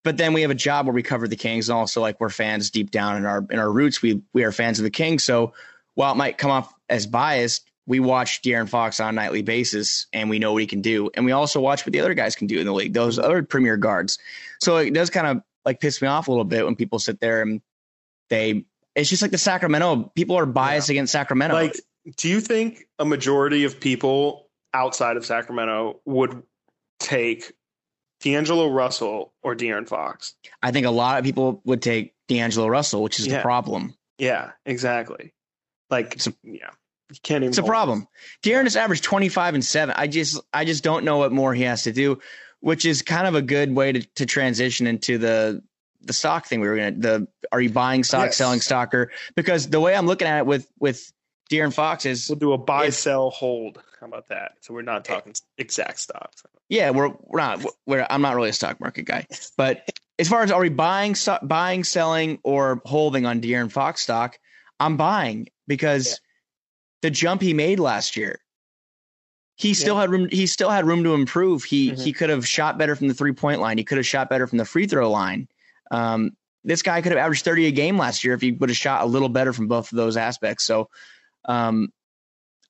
But 0.04 0.18
then 0.18 0.32
we 0.32 0.42
have 0.42 0.52
a 0.52 0.54
job 0.54 0.86
where 0.86 0.94
we 0.94 1.02
cover 1.02 1.26
the 1.26 1.34
Kings, 1.34 1.68
and 1.68 1.76
also 1.76 2.00
like 2.00 2.20
we're 2.20 2.28
fans 2.28 2.70
deep 2.70 2.90
down 2.90 3.16
in 3.16 3.26
our 3.26 3.44
in 3.50 3.58
our 3.58 3.70
roots. 3.70 4.02
We 4.02 4.22
we 4.32 4.44
are 4.44 4.52
fans 4.52 4.78
of 4.78 4.84
the 4.84 4.90
Kings. 4.90 5.24
So 5.24 5.52
while 5.94 6.12
it 6.12 6.16
might 6.16 6.38
come 6.38 6.50
off 6.50 6.72
as 6.88 7.06
biased, 7.06 7.68
we 7.86 8.00
watch 8.00 8.42
De'Aaron 8.42 8.68
Fox 8.68 9.00
on 9.00 9.08
a 9.08 9.12
nightly 9.12 9.42
basis 9.42 10.06
and 10.12 10.28
we 10.28 10.38
know 10.38 10.52
what 10.52 10.60
he 10.60 10.66
can 10.66 10.82
do. 10.82 11.10
And 11.14 11.24
we 11.24 11.32
also 11.32 11.60
watch 11.60 11.86
what 11.86 11.92
the 11.92 12.00
other 12.00 12.14
guys 12.14 12.36
can 12.36 12.46
do 12.46 12.58
in 12.58 12.66
the 12.66 12.72
league, 12.72 12.92
those 12.92 13.18
other 13.18 13.42
premier 13.42 13.76
guards. 13.76 14.18
So 14.60 14.76
it 14.76 14.92
does 14.92 15.08
kind 15.08 15.26
of 15.26 15.42
like 15.66 15.80
piss 15.80 16.00
me 16.00 16.08
off 16.08 16.28
a 16.28 16.30
little 16.30 16.44
bit 16.44 16.64
when 16.64 16.76
people 16.76 16.98
sit 16.98 17.20
there 17.20 17.42
and 17.42 17.60
they, 18.30 18.64
it's 18.94 19.10
just 19.10 19.20
like 19.20 19.32
the 19.32 19.38
Sacramento, 19.38 20.10
people 20.14 20.38
are 20.38 20.46
biased 20.46 20.88
yeah. 20.88 20.94
against 20.94 21.12
Sacramento. 21.12 21.54
Like, 21.54 21.78
do 22.16 22.28
you 22.28 22.40
think 22.40 22.86
a 22.98 23.04
majority 23.04 23.64
of 23.64 23.80
people 23.80 24.48
outside 24.72 25.16
of 25.16 25.26
Sacramento 25.26 26.00
would 26.06 26.42
take 27.00 27.52
D'Angelo 28.20 28.68
Russell 28.68 29.34
or 29.42 29.54
De'Aaron 29.54 29.88
Fox? 29.88 30.34
I 30.62 30.70
think 30.70 30.86
a 30.86 30.90
lot 30.90 31.18
of 31.18 31.24
people 31.24 31.60
would 31.64 31.82
take 31.82 32.14
D'Angelo 32.28 32.68
Russell, 32.68 33.02
which 33.02 33.18
is 33.18 33.26
yeah. 33.26 33.36
the 33.36 33.42
problem. 33.42 33.94
Yeah, 34.18 34.52
exactly. 34.64 35.34
Like, 35.90 36.16
yeah, 36.42 36.70
you 37.10 37.16
can't 37.22 37.42
even. 37.42 37.48
It's 37.50 37.58
a 37.58 37.62
problem. 37.62 38.08
De'Aaron 38.42 38.64
has 38.64 38.76
averaged 38.76 39.04
25 39.04 39.54
and 39.54 39.64
seven. 39.64 39.94
I 39.98 40.06
just, 40.06 40.40
I 40.52 40.64
just 40.64 40.82
don't 40.82 41.04
know 41.04 41.18
what 41.18 41.32
more 41.32 41.52
he 41.52 41.64
has 41.64 41.82
to 41.82 41.92
do, 41.92 42.18
which 42.66 42.84
is 42.84 43.00
kind 43.00 43.28
of 43.28 43.36
a 43.36 43.42
good 43.42 43.72
way 43.76 43.92
to, 43.92 44.02
to 44.16 44.26
transition 44.26 44.88
into 44.88 45.18
the, 45.18 45.62
the 46.00 46.12
stock 46.12 46.46
thing 46.46 46.58
we 46.58 46.66
were 46.66 46.74
going 46.74 46.94
to, 46.94 47.00
the, 47.00 47.28
are 47.52 47.60
you 47.60 47.70
buying 47.70 48.02
stock, 48.02 48.24
yes. 48.24 48.36
selling 48.36 48.58
stocker? 48.58 49.06
Because 49.36 49.70
the 49.70 49.78
way 49.78 49.94
I'm 49.94 50.04
looking 50.04 50.26
at 50.26 50.38
it 50.38 50.46
with, 50.46 50.68
with 50.80 51.12
De'Aaron 51.48 51.72
Fox 51.72 52.04
is 52.04 52.28
we'll 52.28 52.40
do 52.40 52.54
a 52.54 52.58
buy, 52.58 52.90
sell, 52.90 53.30
hold. 53.30 53.80
How 54.00 54.08
about 54.08 54.26
that? 54.30 54.54
So 54.62 54.74
we're 54.74 54.82
not 54.82 55.04
talking 55.04 55.32
exact 55.58 56.00
stocks. 56.00 56.42
Yeah, 56.68 56.90
we're, 56.90 57.12
we're 57.20 57.38
not, 57.38 57.64
we're, 57.86 58.04
I'm 58.10 58.20
not 58.20 58.34
really 58.34 58.48
a 58.48 58.52
stock 58.52 58.80
market 58.80 59.04
guy, 59.04 59.28
but 59.56 59.88
as 60.18 60.28
far 60.28 60.42
as 60.42 60.50
are 60.50 60.60
we 60.60 60.68
buying, 60.68 61.14
buying, 61.44 61.84
selling 61.84 62.40
or 62.42 62.82
holding 62.84 63.26
on 63.26 63.40
De'Aaron 63.40 63.70
Fox 63.70 64.00
stock, 64.00 64.40
I'm 64.80 64.96
buying 64.96 65.46
because 65.68 66.08
yeah 66.08 66.14
the 67.02 67.10
jump 67.10 67.40
he 67.40 67.54
made 67.54 67.78
last 67.78 68.16
year. 68.16 68.40
He 69.56 69.72
still 69.72 69.94
yeah. 69.94 70.02
had 70.02 70.10
room. 70.10 70.28
He 70.30 70.46
still 70.46 70.68
had 70.68 70.86
room 70.86 71.02
to 71.04 71.14
improve. 71.14 71.64
He 71.64 71.90
mm-hmm. 71.90 72.00
he 72.00 72.12
could 72.12 72.28
have 72.28 72.46
shot 72.46 72.76
better 72.76 72.94
from 72.94 73.08
the 73.08 73.14
three 73.14 73.32
point 73.32 73.60
line. 73.60 73.78
He 73.78 73.84
could 73.84 73.96
have 73.96 74.06
shot 74.06 74.28
better 74.28 74.46
from 74.46 74.58
the 74.58 74.66
free 74.66 74.86
throw 74.86 75.10
line. 75.10 75.48
Um, 75.90 76.36
this 76.62 76.82
guy 76.82 77.00
could 77.00 77.12
have 77.12 77.18
averaged 77.18 77.44
thirty 77.44 77.66
a 77.66 77.70
game 77.70 77.96
last 77.96 78.22
year 78.22 78.34
if 78.34 78.42
he 78.42 78.52
would 78.52 78.68
have 78.68 78.76
shot 78.76 79.02
a 79.02 79.06
little 79.06 79.30
better 79.30 79.54
from 79.54 79.66
both 79.66 79.90
of 79.90 79.96
those 79.96 80.18
aspects. 80.18 80.64
So, 80.64 80.90
um, 81.46 81.90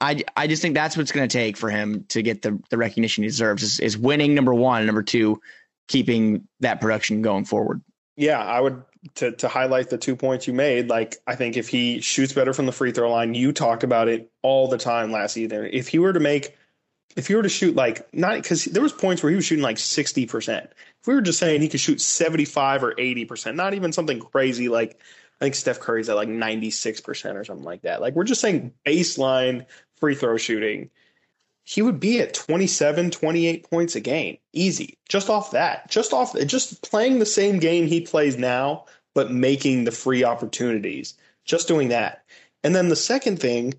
I 0.00 0.22
I 0.36 0.46
just 0.46 0.62
think 0.62 0.74
that's 0.74 0.96
what's 0.96 1.10
going 1.10 1.28
to 1.28 1.32
take 1.32 1.56
for 1.56 1.70
him 1.70 2.04
to 2.10 2.22
get 2.22 2.42
the 2.42 2.60
the 2.70 2.76
recognition 2.76 3.24
he 3.24 3.28
deserves 3.28 3.64
is, 3.64 3.80
is 3.80 3.98
winning 3.98 4.34
number 4.36 4.54
one, 4.54 4.86
number 4.86 5.02
two, 5.02 5.40
keeping 5.88 6.46
that 6.60 6.80
production 6.80 7.20
going 7.20 7.46
forward. 7.46 7.82
Yeah, 8.16 8.38
I 8.38 8.60
would 8.60 8.84
to 9.16 9.32
to 9.32 9.48
highlight 9.48 9.90
the 9.90 9.98
two 9.98 10.14
points 10.14 10.46
you 10.46 10.52
made, 10.52 10.88
like 10.88 11.16
I 11.26 11.34
think 11.34 11.56
if 11.56 11.68
he 11.68 12.00
shoots 12.00 12.32
better 12.32 12.52
from 12.52 12.66
the 12.66 12.72
free 12.72 12.92
throw 12.92 13.10
line, 13.10 13.34
you 13.34 13.52
talked 13.52 13.82
about 13.82 14.06
it 14.06 14.30
all 14.42 14.68
the 14.68 14.78
time 14.78 15.10
last 15.10 15.32
season. 15.32 15.68
If 15.72 15.88
he 15.88 15.98
were 15.98 16.12
to 16.12 16.20
make 16.20 16.56
if 17.16 17.26
he 17.26 17.34
were 17.34 17.42
to 17.42 17.48
shoot 17.48 17.74
like 17.74 18.12
not 18.14 18.36
because 18.36 18.64
there 18.66 18.82
was 18.82 18.92
points 18.92 19.22
where 19.22 19.30
he 19.30 19.36
was 19.36 19.44
shooting 19.44 19.62
like 19.62 19.76
60%. 19.76 20.64
If 20.64 21.06
we 21.06 21.14
were 21.14 21.22
just 21.22 21.38
saying 21.38 21.62
he 21.62 21.68
could 21.68 21.80
shoot 21.80 22.00
75 22.00 22.84
or 22.84 22.94
80%, 22.94 23.54
not 23.54 23.74
even 23.74 23.92
something 23.92 24.20
crazy 24.20 24.68
like 24.68 25.00
I 25.40 25.44
think 25.44 25.54
Steph 25.54 25.80
Curry's 25.80 26.08
at 26.08 26.16
like 26.16 26.28
96% 26.28 27.34
or 27.34 27.44
something 27.44 27.64
like 27.64 27.82
that. 27.82 28.00
Like 28.00 28.14
we're 28.14 28.24
just 28.24 28.40
saying 28.40 28.72
baseline 28.86 29.66
free 29.96 30.14
throw 30.14 30.36
shooting 30.36 30.90
he 31.68 31.82
would 31.82 31.98
be 31.98 32.20
at 32.20 32.32
27, 32.32 33.10
28 33.10 33.68
points 33.68 33.96
a 33.96 34.00
game. 34.00 34.38
Easy. 34.52 34.98
Just 35.08 35.28
off 35.28 35.50
that. 35.50 35.90
Just 35.90 36.12
off 36.12 36.38
just 36.46 36.80
playing 36.88 37.18
the 37.18 37.26
same 37.26 37.58
game 37.58 37.88
he 37.88 38.00
plays 38.00 38.38
now, 38.38 38.84
but 39.14 39.32
making 39.32 39.82
the 39.82 39.90
free 39.90 40.22
opportunities. 40.22 41.14
Just 41.44 41.66
doing 41.66 41.88
that. 41.88 42.22
And 42.62 42.72
then 42.72 42.88
the 42.88 42.94
second 42.94 43.40
thing 43.40 43.74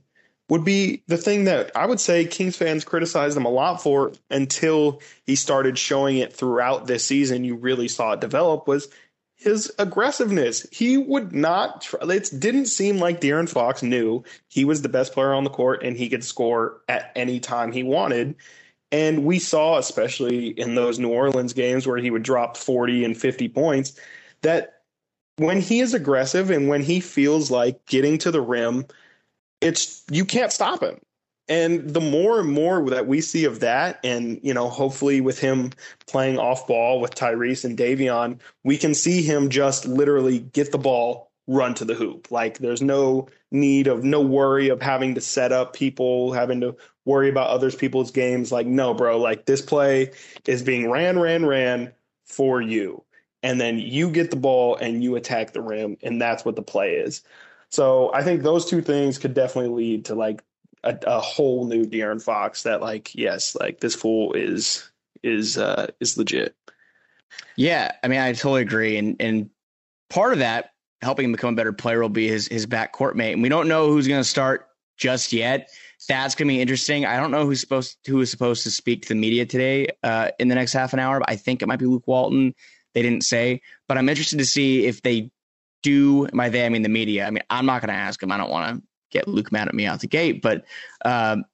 would 0.49 0.63
be 0.63 1.03
the 1.07 1.17
thing 1.17 1.43
that 1.45 1.71
I 1.75 1.85
would 1.85 1.99
say 1.99 2.25
Kings 2.25 2.55
fans 2.55 2.85
criticized 2.85 3.35
him 3.35 3.45
a 3.45 3.49
lot 3.49 3.81
for 3.81 4.13
until 4.29 5.01
he 5.25 5.35
started 5.35 5.77
showing 5.77 6.17
it 6.17 6.33
throughout 6.33 6.87
this 6.87 7.03
season. 7.05 7.43
You 7.43 7.55
really 7.55 7.87
saw 7.87 8.13
it 8.13 8.21
develop 8.21 8.67
was 8.67 8.87
his 9.35 9.71
aggressiveness. 9.77 10.65
He 10.71 10.97
would 10.97 11.33
not. 11.33 11.87
It 12.01 12.31
didn't 12.37 12.65
seem 12.65 12.97
like 12.97 13.21
De'Aaron 13.21 13.49
Fox 13.49 13.83
knew 13.83 14.23
he 14.47 14.65
was 14.65 14.81
the 14.81 14.89
best 14.89 15.13
player 15.13 15.33
on 15.33 15.43
the 15.43 15.49
court 15.49 15.83
and 15.83 15.95
he 15.97 16.09
could 16.09 16.23
score 16.23 16.81
at 16.87 17.11
any 17.15 17.39
time 17.39 17.71
he 17.71 17.83
wanted. 17.83 18.35
And 18.91 19.25
we 19.25 19.37
saw, 19.39 19.77
especially 19.77 20.47
in 20.47 20.75
those 20.75 20.97
New 20.97 21.09
Orleans 21.09 21.53
games 21.53 21.85
where 21.85 21.97
he 21.97 22.09
would 22.09 22.23
drop 22.23 22.55
40 22.55 23.03
and 23.03 23.17
50 23.17 23.49
points, 23.49 23.99
that 24.41 24.81
when 25.35 25.61
he 25.61 25.81
is 25.81 25.93
aggressive 25.93 26.49
and 26.49 26.69
when 26.69 26.81
he 26.81 26.99
feels 26.99 27.51
like 27.51 27.85
getting 27.85 28.17
to 28.19 28.31
the 28.31 28.41
rim, 28.41 28.85
it's 29.61 30.03
you 30.09 30.25
can't 30.25 30.51
stop 30.51 30.81
him. 30.81 30.99
And 31.49 31.93
the 31.93 32.01
more 32.01 32.41
and 32.41 32.51
more 32.51 32.89
that 32.89 33.07
we 33.07 33.21
see 33.21 33.45
of 33.45 33.61
that, 33.61 33.99
and 34.03 34.39
you 34.43 34.53
know, 34.53 34.67
hopefully 34.67 35.21
with 35.21 35.39
him 35.39 35.71
playing 36.05 36.37
off 36.37 36.67
ball 36.67 36.99
with 36.99 37.15
Tyrese 37.15 37.63
and 37.63 37.77
Davion, 37.77 38.39
we 38.63 38.77
can 38.77 38.93
see 38.93 39.21
him 39.21 39.49
just 39.49 39.85
literally 39.85 40.39
get 40.39 40.73
the 40.73 40.77
ball, 40.77 41.31
run 41.47 41.73
to 41.75 41.85
the 41.85 41.93
hoop. 41.93 42.29
Like 42.31 42.57
there's 42.57 42.81
no 42.81 43.29
need 43.51 43.87
of 43.87 44.03
no 44.03 44.19
worry 44.19 44.67
of 44.67 44.81
having 44.81 45.15
to 45.15 45.21
set 45.21 45.53
up 45.53 45.73
people, 45.73 46.33
having 46.33 46.59
to 46.61 46.75
worry 47.05 47.29
about 47.29 47.49
others 47.49 47.75
people's 47.75 48.11
games. 48.11 48.51
Like, 48.51 48.67
no, 48.67 48.93
bro, 48.93 49.17
like 49.17 49.45
this 49.45 49.61
play 49.61 50.11
is 50.45 50.61
being 50.61 50.91
ran, 50.91 51.17
ran, 51.17 51.45
ran 51.45 51.93
for 52.25 52.61
you. 52.61 53.03
And 53.41 53.61
then 53.61 53.79
you 53.79 54.11
get 54.11 54.31
the 54.31 54.35
ball 54.35 54.75
and 54.75 55.01
you 55.01 55.15
attack 55.15 55.53
the 55.53 55.61
rim, 55.61 55.95
and 56.03 56.21
that's 56.21 56.43
what 56.43 56.57
the 56.57 56.61
play 56.61 56.95
is. 56.95 57.23
So 57.69 58.13
I 58.13 58.23
think 58.23 58.43
those 58.43 58.65
two 58.65 58.81
things 58.81 59.17
could 59.17 59.33
definitely 59.33 59.83
lead 59.83 60.05
to 60.05 60.15
like 60.15 60.43
a, 60.83 60.97
a 61.05 61.19
whole 61.19 61.65
new 61.67 61.85
De'Aaron 61.85 62.21
Fox 62.21 62.63
that 62.63 62.81
like 62.81 63.13
yes, 63.13 63.55
like 63.59 63.79
this 63.79 63.95
fool 63.95 64.33
is 64.33 64.89
is 65.23 65.57
uh 65.57 65.87
is 65.99 66.17
legit. 66.17 66.55
Yeah, 67.55 67.91
I 68.03 68.07
mean 68.07 68.19
I 68.19 68.33
totally 68.33 68.61
agree. 68.61 68.97
And 68.97 69.15
and 69.19 69.49
part 70.09 70.33
of 70.33 70.39
that 70.39 70.71
helping 71.01 71.25
him 71.25 71.31
become 71.31 71.53
a 71.53 71.57
better 71.57 71.73
player 71.73 72.01
will 72.01 72.09
be 72.09 72.27
his 72.27 72.47
his 72.47 72.65
back 72.65 72.93
court 72.93 73.15
mate. 73.15 73.33
And 73.33 73.43
we 73.43 73.49
don't 73.49 73.67
know 73.67 73.87
who's 73.87 74.07
gonna 74.07 74.23
start 74.23 74.67
just 74.97 75.33
yet. 75.33 75.69
That's 76.07 76.35
gonna 76.35 76.47
be 76.47 76.61
interesting. 76.61 77.05
I 77.05 77.17
don't 77.17 77.31
know 77.31 77.45
who's 77.45 77.59
supposed 77.59 77.97
to, 78.03 78.11
who 78.11 78.21
is 78.21 78.31
supposed 78.31 78.63
to 78.63 78.71
speak 78.71 79.01
to 79.03 79.09
the 79.09 79.15
media 79.15 79.45
today 79.45 79.87
uh, 80.03 80.29
in 80.39 80.47
the 80.47 80.55
next 80.55 80.73
half 80.73 80.93
an 80.93 80.99
hour. 80.99 81.19
But 81.19 81.29
I 81.29 81.35
think 81.35 81.61
it 81.61 81.67
might 81.67 81.79
be 81.79 81.85
Luke 81.85 82.07
Walton. 82.07 82.55
They 82.93 83.01
didn't 83.01 83.23
say, 83.23 83.61
but 83.87 83.97
I'm 83.97 84.09
interested 84.09 84.39
to 84.39 84.45
see 84.45 84.85
if 84.85 85.01
they 85.01 85.29
do. 85.87 86.27
By 86.27 86.49
they, 86.49 86.65
I 86.65 86.69
mean 86.69 86.81
the 86.81 86.89
media. 86.89 87.25
I 87.25 87.29
mean, 87.29 87.43
I'm 87.49 87.65
not 87.65 87.81
going 87.81 87.93
to 87.93 87.99
ask 87.99 88.21
him. 88.21 88.31
I 88.31 88.37
don't 88.37 88.49
want 88.49 88.75
to 88.75 88.83
get 89.11 89.27
Luke 89.27 89.51
mad 89.51 89.67
at 89.67 89.73
me 89.73 89.85
out 89.85 90.01
the 90.01 90.07
gate. 90.07 90.41
But 90.41 90.65
um, 91.05 91.45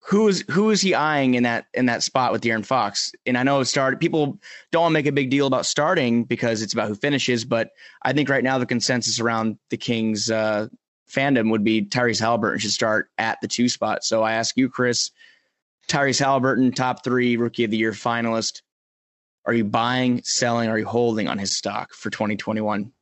who 0.00 0.28
is 0.28 0.44
who 0.50 0.70
is 0.70 0.80
he 0.80 0.94
eyeing 0.94 1.34
in 1.34 1.44
that 1.44 1.66
in 1.74 1.86
that 1.86 2.02
spot 2.02 2.32
with 2.32 2.42
De'Aaron 2.42 2.64
Fox? 2.64 3.12
And 3.24 3.38
I 3.38 3.42
know 3.42 3.60
it 3.60 3.66
started. 3.66 4.00
People 4.00 4.38
don't 4.72 4.92
make 4.92 5.06
a 5.06 5.12
big 5.12 5.30
deal 5.30 5.46
about 5.46 5.66
starting 5.66 6.24
because 6.24 6.62
it's 6.62 6.72
about 6.72 6.88
who 6.88 6.94
finishes. 6.94 7.44
But 7.44 7.70
I 8.02 8.12
think 8.12 8.28
right 8.28 8.44
now 8.44 8.58
the 8.58 8.66
consensus 8.66 9.20
around 9.20 9.58
the 9.70 9.76
Kings 9.76 10.30
uh, 10.30 10.68
fandom 11.10 11.50
would 11.50 11.64
be 11.64 11.84
Tyrese 11.84 12.20
Haliburton 12.20 12.60
should 12.60 12.72
start 12.72 13.10
at 13.18 13.40
the 13.40 13.48
two 13.48 13.68
spot. 13.68 14.04
So 14.04 14.22
I 14.22 14.32
ask 14.32 14.56
you, 14.56 14.68
Chris, 14.68 15.10
Tyrese 15.88 16.24
Haliburton, 16.24 16.74
top 16.74 17.04
three 17.04 17.36
Rookie 17.36 17.64
of 17.64 17.70
the 17.70 17.76
Year 17.76 17.92
finalist. 17.92 18.62
Are 19.44 19.54
you 19.54 19.64
buying, 19.64 20.22
selling, 20.24 20.68
are 20.68 20.78
you 20.78 20.86
holding 20.86 21.28
on 21.28 21.38
his 21.38 21.56
stock 21.56 21.94
for 21.94 22.10
2021? 22.10 22.92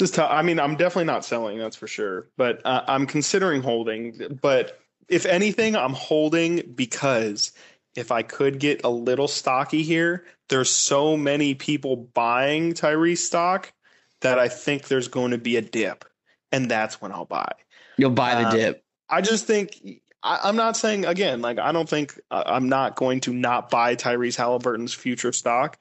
Is 0.00 0.10
tough. 0.10 0.30
I 0.30 0.42
mean, 0.42 0.60
I'm 0.60 0.76
definitely 0.76 1.04
not 1.04 1.24
selling, 1.24 1.58
that's 1.58 1.76
for 1.76 1.86
sure. 1.86 2.28
But 2.36 2.64
uh, 2.64 2.82
I'm 2.86 3.06
considering 3.06 3.62
holding. 3.62 4.38
But 4.40 4.80
if 5.08 5.26
anything, 5.26 5.76
I'm 5.76 5.94
holding 5.94 6.72
because 6.74 7.52
if 7.96 8.12
I 8.12 8.22
could 8.22 8.60
get 8.60 8.84
a 8.84 8.90
little 8.90 9.28
stocky 9.28 9.82
here, 9.82 10.24
there's 10.48 10.70
so 10.70 11.16
many 11.16 11.54
people 11.54 11.96
buying 11.96 12.74
Tyrese 12.74 13.18
stock 13.18 13.72
that 14.20 14.38
I 14.38 14.48
think 14.48 14.88
there's 14.88 15.08
going 15.08 15.32
to 15.32 15.38
be 15.38 15.56
a 15.56 15.62
dip, 15.62 16.04
and 16.52 16.70
that's 16.70 17.00
when 17.00 17.12
I'll 17.12 17.24
buy. 17.24 17.52
You'll 17.96 18.10
buy 18.10 18.42
the 18.42 18.48
um, 18.48 18.56
dip. 18.56 18.84
I 19.08 19.20
just 19.20 19.46
think 19.46 19.80
I, 20.22 20.48
am 20.48 20.56
not 20.56 20.76
saying 20.76 21.06
again, 21.06 21.40
like 21.40 21.58
I 21.58 21.72
don't 21.72 21.88
think 21.88 22.18
uh, 22.30 22.42
I'm 22.46 22.68
not 22.68 22.96
going 22.96 23.20
to 23.20 23.32
not 23.32 23.70
buy 23.70 23.96
Tyrese 23.96 24.36
Haliburton's 24.36 24.94
future 24.94 25.32
stock. 25.32 25.78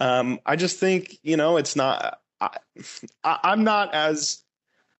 Um, 0.00 0.40
I 0.44 0.56
just 0.56 0.78
think 0.78 1.18
you 1.22 1.36
know 1.36 1.56
it's 1.56 1.76
not. 1.76 2.20
I, 3.22 3.52
am 3.52 3.64
not 3.64 3.94
as 3.94 4.42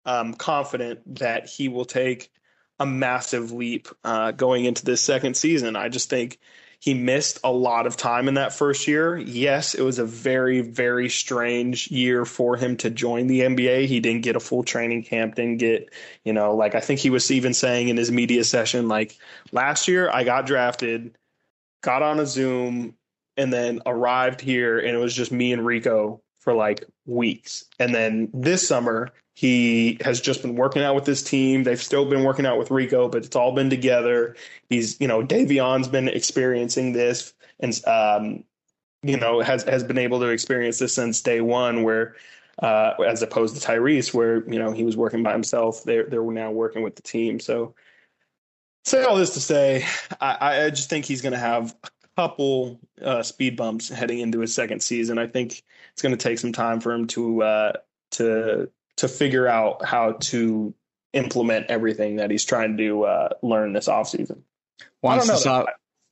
um, 0.04 0.34
confident 0.34 1.16
that 1.16 1.48
he 1.48 1.68
will 1.68 1.84
take 1.84 2.30
a 2.78 2.86
massive 2.86 3.52
leap 3.52 3.88
uh, 4.02 4.32
going 4.32 4.64
into 4.64 4.84
this 4.84 5.00
second 5.00 5.36
season. 5.36 5.76
I 5.76 5.88
just 5.88 6.10
think 6.10 6.38
he 6.80 6.92
missed 6.92 7.38
a 7.44 7.50
lot 7.50 7.86
of 7.86 7.96
time 7.96 8.28
in 8.28 8.34
that 8.34 8.52
first 8.52 8.86
year. 8.86 9.16
Yes, 9.16 9.74
it 9.74 9.82
was 9.82 9.98
a 9.98 10.04
very, 10.04 10.60
very 10.60 11.08
strange 11.08 11.90
year 11.90 12.24
for 12.24 12.56
him 12.56 12.76
to 12.78 12.90
join 12.90 13.26
the 13.26 13.40
NBA. 13.40 13.86
He 13.86 14.00
didn't 14.00 14.22
get 14.22 14.36
a 14.36 14.40
full 14.40 14.64
training 14.64 15.04
camp, 15.04 15.36
didn't 15.36 15.58
get, 15.58 15.90
you 16.24 16.32
know, 16.32 16.54
like 16.54 16.74
I 16.74 16.80
think 16.80 17.00
he 17.00 17.10
was 17.10 17.30
even 17.30 17.54
saying 17.54 17.88
in 17.88 17.96
his 17.96 18.12
media 18.12 18.44
session, 18.44 18.88
like 18.88 19.16
last 19.52 19.88
year 19.88 20.10
I 20.10 20.24
got 20.24 20.46
drafted, 20.46 21.16
got 21.82 22.02
on 22.02 22.20
a 22.20 22.26
Zoom, 22.26 22.96
and 23.36 23.52
then 23.52 23.80
arrived 23.86 24.40
here, 24.40 24.78
and 24.78 24.88
it 24.88 24.98
was 24.98 25.14
just 25.14 25.32
me 25.32 25.52
and 25.52 25.64
Rico 25.64 26.20
for 26.44 26.52
like 26.52 26.84
weeks. 27.06 27.64
And 27.80 27.94
then 27.94 28.28
this 28.34 28.68
summer, 28.68 29.10
he 29.32 29.98
has 30.02 30.20
just 30.20 30.42
been 30.42 30.54
working 30.54 30.82
out 30.82 30.94
with 30.94 31.06
his 31.06 31.22
team. 31.22 31.64
They've 31.64 31.82
still 31.82 32.04
been 32.04 32.22
working 32.22 32.46
out 32.46 32.58
with 32.58 32.70
Rico, 32.70 33.08
but 33.08 33.24
it's 33.24 33.34
all 33.34 33.52
been 33.52 33.70
together. 33.70 34.36
He's, 34.68 35.00
you 35.00 35.08
know, 35.08 35.22
Davion's 35.22 35.88
been 35.88 36.08
experiencing 36.08 36.92
this 36.92 37.32
and, 37.58 37.80
um, 37.86 38.44
you 39.02 39.16
know, 39.16 39.40
has, 39.40 39.64
has 39.64 39.82
been 39.82 39.98
able 39.98 40.20
to 40.20 40.28
experience 40.28 40.78
this 40.78 40.94
since 40.94 41.20
day 41.20 41.40
one 41.40 41.82
where, 41.82 42.14
uh, 42.62 42.92
as 43.04 43.22
opposed 43.22 43.56
to 43.56 43.66
Tyrese, 43.66 44.14
where, 44.14 44.48
you 44.48 44.58
know, 44.58 44.70
he 44.70 44.84
was 44.84 44.96
working 44.96 45.22
by 45.22 45.32
himself. 45.32 45.82
They're, 45.82 46.04
they're 46.04 46.22
now 46.22 46.52
working 46.52 46.82
with 46.82 46.94
the 46.94 47.02
team. 47.02 47.40
So 47.40 47.74
say 48.84 49.02
all 49.02 49.16
this 49.16 49.34
to 49.34 49.40
say, 49.40 49.84
I, 50.20 50.66
I 50.66 50.70
just 50.70 50.90
think 50.90 51.06
he's 51.06 51.22
going 51.22 51.32
to 51.32 51.38
have 51.38 51.74
a 51.82 51.88
couple 52.16 52.78
uh, 53.02 53.22
speed 53.22 53.56
bumps 53.56 53.88
heading 53.88 54.20
into 54.20 54.40
his 54.40 54.54
second 54.54 54.80
season. 54.82 55.18
I 55.18 55.26
think 55.26 55.62
it's 55.94 56.02
going 56.02 56.16
to 56.16 56.22
take 56.22 56.38
some 56.38 56.52
time 56.52 56.80
for 56.80 56.92
him 56.92 57.06
to, 57.08 57.42
uh, 57.42 57.72
to 58.12 58.70
to 58.96 59.08
figure 59.08 59.48
out 59.48 59.84
how 59.84 60.12
to 60.12 60.74
implement 61.12 61.66
everything 61.68 62.16
that 62.16 62.30
he's 62.30 62.44
trying 62.44 62.76
to 62.76 63.04
uh, 63.04 63.28
learn 63.42 63.72
this 63.72 63.88
offseason. 63.88 64.42
Once 65.02 65.26
the 65.26 65.36
so- 65.36 65.66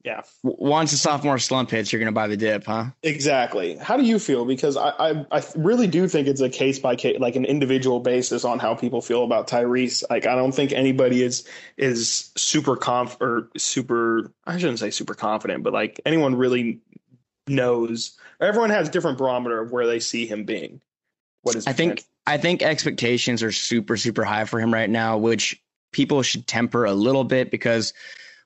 yeah, 0.05 0.23
once 0.43 0.91
the 0.91 0.97
sophomore 0.97 1.39
slump 1.39 1.71
hits, 1.71 1.93
you're 1.93 2.01
going 2.01 2.07
to 2.07 2.13
buy 2.13 2.27
the 2.27 2.37
dip, 2.37 2.65
huh? 2.65 2.87
Exactly. 3.05 3.77
How 3.77 3.97
do 3.97 4.03
you 4.03 4.19
feel? 4.19 4.45
Because 4.45 4.77
I, 4.77 4.89
I, 4.99 5.27
I 5.31 5.45
really 5.55 5.87
do 5.87 6.09
think 6.09 6.27
it's 6.27 6.41
a 6.41 6.49
case 6.49 6.81
by 6.81 6.97
case, 6.97 7.21
like 7.21 7.37
an 7.37 7.45
individual 7.45 8.01
basis 8.01 8.45
on 8.45 8.59
how 8.59 8.75
people 8.75 9.01
feel 9.01 9.23
about 9.23 9.47
Tyrese. 9.47 10.03
Like 10.11 10.27
I 10.27 10.35
don't 10.35 10.51
think 10.51 10.73
anybody 10.73 11.23
is 11.23 11.47
is 11.77 12.33
super 12.37 12.75
conf 12.75 13.17
or 13.21 13.49
super. 13.57 14.33
I 14.45 14.59
shouldn't 14.59 14.81
say 14.81 14.91
super 14.91 15.15
confident, 15.15 15.63
but 15.63 15.73
like 15.73 16.01
anyone 16.05 16.35
really 16.35 16.81
knows. 17.47 18.19
Everyone 18.43 18.71
has 18.71 18.89
a 18.89 18.91
different 18.91 19.19
barometer 19.19 19.61
of 19.61 19.71
where 19.71 19.87
they 19.87 20.01
see 20.01 20.27
him 20.27 20.45
being. 20.45 20.81
What 21.43 21.57
is? 21.57 21.67
I 21.67 21.73
think 21.73 22.05
I 22.27 22.39
think 22.39 22.63
expectations 22.63 23.43
are 23.43 23.53
super, 23.53 23.97
super 23.97 24.25
high 24.25 24.45
for 24.45 24.61
him 24.61 24.73
right 24.73 24.91
now, 24.91 25.17
which 25.19 25.61
people 25.93 26.23
should 26.23 26.47
temper 26.47 26.85
a 26.85 26.93
little 26.93 27.25
bit 27.25 27.51
because 27.51 27.93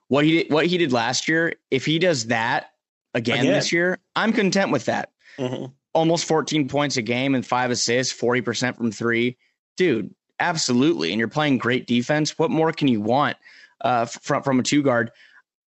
what 0.07 0.25
he 0.25 0.43
did, 0.43 0.51
what 0.51 0.65
he 0.65 0.77
did 0.77 0.91
last 0.91 1.27
year, 1.27 1.53
if 1.71 1.85
he 1.85 1.99
does 1.99 2.27
that 2.27 2.71
again, 3.13 3.39
again. 3.39 3.53
this 3.53 3.71
year, 3.71 3.99
I'm 4.15 4.33
content 4.33 4.71
with 4.71 4.85
that. 4.85 5.11
Mm-hmm. 5.37 5.65
Almost 5.93 6.25
14 6.25 6.67
points 6.67 6.97
a 6.97 7.01
game 7.01 7.35
and 7.35 7.45
five 7.45 7.71
assists, 7.71 8.13
40% 8.19 8.77
from 8.77 8.91
three. 8.91 9.37
Dude, 9.77 10.13
absolutely. 10.39 11.11
And 11.11 11.19
you're 11.19 11.27
playing 11.27 11.57
great 11.57 11.87
defense. 11.87 12.37
What 12.37 12.51
more 12.51 12.71
can 12.71 12.87
you 12.87 13.01
want 13.01 13.37
uh, 13.81 14.05
from, 14.05 14.43
from 14.43 14.59
a 14.59 14.63
two 14.63 14.83
guard? 14.83 15.11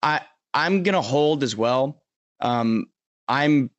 I, 0.01 0.21
I'm 0.53 0.83
going 0.83 0.95
to 0.95 1.01
hold 1.01 1.43
as 1.43 1.55
well. 1.55 2.01
Um, 2.39 2.87
I'm 3.27 3.69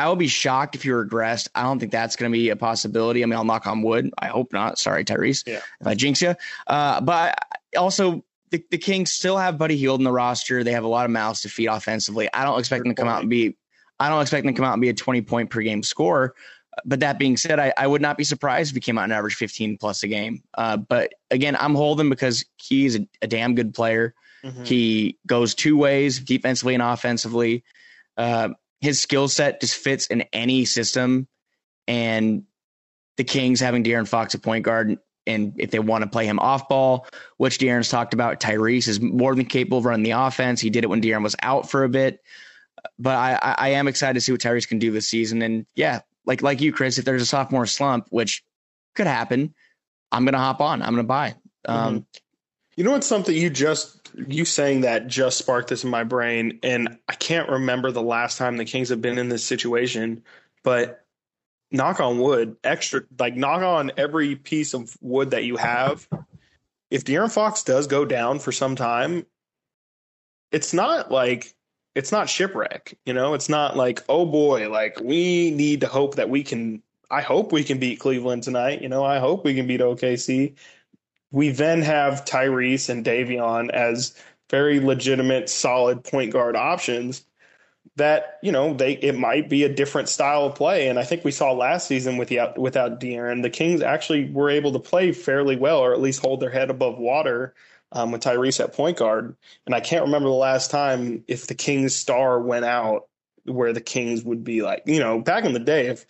I 0.00 0.08
will 0.08 0.16
be 0.16 0.28
shocked 0.28 0.74
if 0.74 0.86
you 0.86 0.94
regressed. 0.94 1.48
I 1.54 1.62
don't 1.62 1.78
think 1.78 1.92
that's 1.92 2.16
going 2.16 2.32
to 2.32 2.34
be 2.36 2.48
a 2.48 2.56
possibility. 2.56 3.22
I 3.22 3.26
mean, 3.26 3.36
I'll 3.36 3.44
knock 3.44 3.66
on 3.66 3.82
wood. 3.82 4.10
I 4.18 4.28
hope 4.28 4.50
not. 4.50 4.78
Sorry, 4.78 5.04
Tyrese, 5.04 5.46
yeah. 5.46 5.60
if 5.78 5.86
I 5.86 5.94
jinx 5.94 6.22
you. 6.22 6.34
Uh, 6.66 7.02
but 7.02 7.38
also, 7.76 8.24
the, 8.50 8.64
the 8.70 8.78
Kings 8.78 9.12
still 9.12 9.36
have 9.36 9.58
Buddy 9.58 9.76
Hield 9.76 10.00
in 10.00 10.04
the 10.04 10.10
roster. 10.12 10.64
They 10.64 10.72
have 10.72 10.84
a 10.84 10.88
lot 10.88 11.04
of 11.04 11.10
mouths 11.10 11.42
to 11.42 11.50
feed 11.50 11.66
offensively. 11.66 12.30
I 12.32 12.44
don't 12.44 12.58
expect 12.58 12.84
them 12.84 12.94
to 12.94 12.98
come 12.98 13.08
out 13.08 13.20
and 13.20 13.28
be. 13.28 13.58
I 13.98 14.08
don't 14.08 14.22
expect 14.22 14.46
them 14.46 14.54
to 14.54 14.58
come 14.58 14.64
out 14.64 14.72
and 14.72 14.80
be 14.80 14.88
a 14.88 14.94
20 14.94 15.20
point 15.20 15.50
per 15.50 15.60
game 15.60 15.82
score. 15.82 16.34
But 16.86 17.00
that 17.00 17.18
being 17.18 17.36
said, 17.36 17.60
I, 17.60 17.74
I 17.76 17.86
would 17.86 18.00
not 18.00 18.16
be 18.16 18.24
surprised 18.24 18.70
if 18.70 18.76
he 18.76 18.80
came 18.80 18.96
out 18.96 19.04
and 19.04 19.12
averaged 19.12 19.36
15 19.36 19.76
plus 19.76 20.02
a 20.02 20.08
game. 20.08 20.42
Uh, 20.56 20.78
but 20.78 21.12
again, 21.30 21.58
I'm 21.60 21.74
holding 21.74 22.08
because 22.08 22.46
he's 22.56 22.96
a, 22.96 23.06
a 23.20 23.26
damn 23.26 23.54
good 23.54 23.74
player. 23.74 24.14
Mm-hmm. 24.42 24.64
He 24.64 25.18
goes 25.26 25.54
two 25.54 25.76
ways, 25.76 26.20
defensively 26.20 26.72
and 26.72 26.82
offensively. 26.82 27.64
Uh, 28.16 28.50
his 28.80 29.00
skill 29.00 29.28
set 29.28 29.60
just 29.60 29.74
fits 29.74 30.06
in 30.06 30.22
any 30.32 30.64
system. 30.64 31.28
And 31.86 32.44
the 33.16 33.24
Kings 33.24 33.60
having 33.60 33.84
De'Aaron 33.84 34.08
Fox 34.08 34.34
at 34.34 34.42
point 34.42 34.64
guard, 34.64 34.98
and 35.26 35.52
if 35.58 35.70
they 35.70 35.78
want 35.78 36.02
to 36.02 36.10
play 36.10 36.26
him 36.26 36.38
off 36.38 36.68
ball, 36.68 37.06
which 37.36 37.58
De'Aaron's 37.58 37.88
talked 37.88 38.14
about, 38.14 38.40
Tyrese 38.40 38.88
is 38.88 39.00
more 39.00 39.34
than 39.34 39.44
capable 39.44 39.78
of 39.78 39.84
running 39.84 40.04
the 40.04 40.12
offense. 40.12 40.60
He 40.60 40.70
did 40.70 40.84
it 40.84 40.88
when 40.88 41.02
De'Aaron 41.02 41.22
was 41.22 41.36
out 41.42 41.70
for 41.70 41.84
a 41.84 41.88
bit. 41.88 42.22
But 42.98 43.16
I, 43.16 43.54
I 43.58 43.68
am 43.70 43.88
excited 43.88 44.14
to 44.14 44.20
see 44.20 44.32
what 44.32 44.40
Tyrese 44.40 44.66
can 44.66 44.78
do 44.78 44.90
this 44.90 45.08
season. 45.08 45.42
And 45.42 45.66
yeah, 45.74 46.00
like 46.24 46.42
like 46.42 46.60
you, 46.60 46.72
Chris, 46.72 46.98
if 46.98 47.04
there's 47.04 47.22
a 47.22 47.26
sophomore 47.26 47.66
slump, 47.66 48.06
which 48.10 48.42
could 48.94 49.06
happen, 49.06 49.54
I'm 50.10 50.24
gonna 50.24 50.38
hop 50.38 50.60
on. 50.60 50.80
I'm 50.80 50.90
gonna 50.90 51.04
buy. 51.04 51.34
Um, 51.66 51.94
mm-hmm. 51.94 52.04
You 52.76 52.84
know 52.84 52.92
what's 52.92 53.06
something 53.06 53.36
you 53.36 53.50
just 53.50 53.99
you 54.28 54.44
saying 54.44 54.82
that 54.82 55.06
just 55.06 55.38
sparked 55.38 55.68
this 55.68 55.84
in 55.84 55.90
my 55.90 56.04
brain, 56.04 56.58
and 56.62 56.98
I 57.08 57.14
can't 57.14 57.48
remember 57.48 57.90
the 57.90 58.02
last 58.02 58.38
time 58.38 58.56
the 58.56 58.64
Kings 58.64 58.88
have 58.88 59.00
been 59.00 59.18
in 59.18 59.28
this 59.28 59.44
situation, 59.44 60.22
but 60.62 61.04
knock 61.70 62.00
on 62.00 62.18
wood, 62.18 62.56
extra 62.64 63.02
like 63.18 63.36
knock 63.36 63.62
on 63.62 63.92
every 63.96 64.36
piece 64.36 64.74
of 64.74 64.96
wood 65.00 65.30
that 65.30 65.44
you 65.44 65.56
have. 65.56 66.08
If 66.90 67.04
De'Aaron 67.04 67.32
Fox 67.32 67.62
does 67.62 67.86
go 67.86 68.04
down 68.04 68.40
for 68.40 68.52
some 68.52 68.74
time, 68.76 69.24
it's 70.50 70.72
not 70.72 71.10
like 71.10 71.54
it's 71.94 72.12
not 72.12 72.28
shipwreck, 72.28 72.96
you 73.04 73.12
know. 73.12 73.34
It's 73.34 73.48
not 73.48 73.76
like 73.76 74.02
oh 74.08 74.26
boy, 74.26 74.68
like 74.70 74.98
we 75.00 75.50
need 75.50 75.80
to 75.82 75.86
hope 75.86 76.16
that 76.16 76.30
we 76.30 76.42
can. 76.42 76.82
I 77.10 77.22
hope 77.22 77.50
we 77.50 77.64
can 77.64 77.78
beat 77.78 77.98
Cleveland 77.98 78.44
tonight. 78.44 78.82
You 78.82 78.88
know, 78.88 79.04
I 79.04 79.18
hope 79.18 79.44
we 79.44 79.54
can 79.54 79.66
beat 79.66 79.80
OKC. 79.80 80.54
We 81.30 81.50
then 81.50 81.82
have 81.82 82.24
Tyrese 82.24 82.88
and 82.88 83.04
Davion 83.04 83.70
as 83.70 84.14
very 84.50 84.80
legitimate, 84.80 85.48
solid 85.48 86.02
point 86.04 86.32
guard 86.32 86.56
options 86.56 87.24
that 87.96 88.38
you 88.42 88.52
know 88.52 88.74
they 88.74 88.92
it 88.94 89.16
might 89.18 89.48
be 89.48 89.64
a 89.64 89.68
different 89.72 90.08
style 90.08 90.44
of 90.44 90.54
play. 90.54 90.88
And 90.88 90.98
i 90.98 91.04
think 91.04 91.24
we 91.24 91.30
saw 91.30 91.52
last 91.52 91.86
season 91.86 92.16
with 92.16 92.28
the 92.28 92.40
without 92.56 93.00
De'Aaron 93.00 93.42
the 93.42 93.50
Kings 93.50 93.82
actually 93.82 94.30
were 94.30 94.50
able 94.50 94.72
to 94.72 94.78
play 94.78 95.12
fairly 95.12 95.56
well 95.56 95.78
or 95.78 95.92
at 95.92 96.00
least 96.00 96.20
hold 96.20 96.40
their 96.40 96.50
head 96.50 96.70
above 96.70 96.98
water 96.98 97.54
um, 97.92 98.12
with 98.12 98.22
Tyrese 98.22 98.62
at 98.62 98.72
point 98.72 98.96
guard. 98.96 99.36
And 99.66 99.74
I 99.74 99.80
can't 99.80 100.04
remember 100.04 100.28
the 100.28 100.34
last 100.34 100.70
time 100.70 101.24
if 101.26 101.46
the 101.46 101.54
Kings 101.54 101.94
star 101.94 102.40
went 102.40 102.64
out 102.64 103.06
where 103.44 103.72
the 103.72 103.80
Kings 103.80 104.22
would 104.24 104.44
be 104.44 104.62
like 104.62 104.82
you 104.86 105.00
know 105.00 105.20
back 105.20 105.44
in 105.44 105.52
the 105.52 105.58
day 105.58 105.86
if 105.88 106.06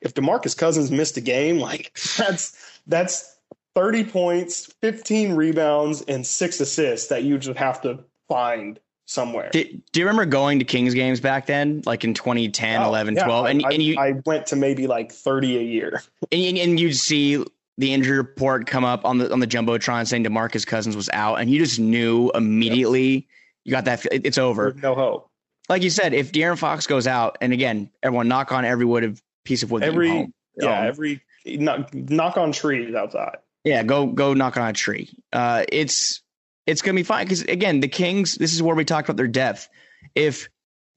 if 0.00 0.14
DeMarcus 0.14 0.56
Cousins 0.56 0.90
missed 0.90 1.16
a 1.16 1.20
game 1.20 1.58
like 1.70 1.98
that's 2.16 2.80
that's 2.86 3.33
30 3.74 4.04
points, 4.04 4.72
15 4.80 5.34
rebounds, 5.34 6.02
and 6.02 6.26
six 6.26 6.60
assists 6.60 7.08
that 7.08 7.24
you 7.24 7.38
just 7.38 7.58
have 7.58 7.80
to 7.82 8.04
find 8.28 8.78
somewhere. 9.06 9.50
Do, 9.52 9.64
do 9.92 10.00
you 10.00 10.06
remember 10.06 10.24
going 10.24 10.58
to 10.58 10.64
Kings 10.64 10.94
games 10.94 11.20
back 11.20 11.46
then, 11.46 11.82
like 11.84 12.04
in 12.04 12.14
2010, 12.14 12.82
oh, 12.82 12.86
11, 12.86 13.16
yeah, 13.16 13.24
12? 13.24 13.46
And, 13.46 13.66
I, 13.66 13.70
and 13.70 13.82
you, 13.82 13.96
I 13.98 14.12
went 14.24 14.46
to 14.48 14.56
maybe 14.56 14.86
like 14.86 15.12
30 15.12 15.58
a 15.58 15.62
year. 15.62 16.02
And, 16.32 16.56
and 16.58 16.80
you'd 16.80 16.94
see 16.94 17.44
the 17.78 17.92
injury 17.92 18.18
report 18.18 18.66
come 18.66 18.84
up 18.84 19.04
on 19.04 19.18
the 19.18 19.32
on 19.32 19.40
the 19.40 19.46
jumbotron 19.46 20.06
saying 20.06 20.24
Demarcus 20.24 20.66
Cousins 20.66 20.96
was 20.96 21.10
out, 21.12 21.40
and 21.40 21.50
you 21.50 21.58
just 21.58 21.80
knew 21.80 22.30
immediately 22.34 23.14
yep. 23.14 23.24
you 23.64 23.72
got 23.72 23.84
that. 23.86 24.06
It's 24.12 24.38
over. 24.38 24.70
There's 24.70 24.82
no 24.82 24.94
hope. 24.94 25.30
Like 25.68 25.82
you 25.82 25.90
said, 25.90 26.12
if 26.12 26.30
De'Aaron 26.30 26.58
Fox 26.58 26.86
goes 26.86 27.06
out, 27.06 27.38
and 27.40 27.52
again, 27.52 27.90
everyone 28.02 28.28
knock 28.28 28.52
on 28.52 28.64
every 28.64 28.84
wood 28.84 29.02
of 29.02 29.22
piece 29.44 29.62
of 29.62 29.70
wood. 29.70 29.82
Every 29.82 30.32
yeah, 30.56 30.76
home. 30.76 30.86
every 30.86 31.22
knock, 31.46 31.92
knock 31.94 32.36
on 32.36 32.52
trees 32.52 32.94
outside. 32.94 33.38
Yeah, 33.64 33.82
go 33.82 34.06
go 34.06 34.34
knock 34.34 34.56
on 34.56 34.68
a 34.68 34.72
tree. 34.72 35.10
Uh, 35.32 35.64
it's 35.70 36.22
it's 36.66 36.82
gonna 36.82 36.96
be 36.96 37.02
fine 37.02 37.24
because 37.24 37.42
again, 37.42 37.80
the 37.80 37.88
Kings. 37.88 38.34
This 38.34 38.54
is 38.54 38.62
where 38.62 38.76
we 38.76 38.84
talked 38.84 39.08
about 39.08 39.16
their 39.16 39.26
depth. 39.26 39.68
If 40.14 40.48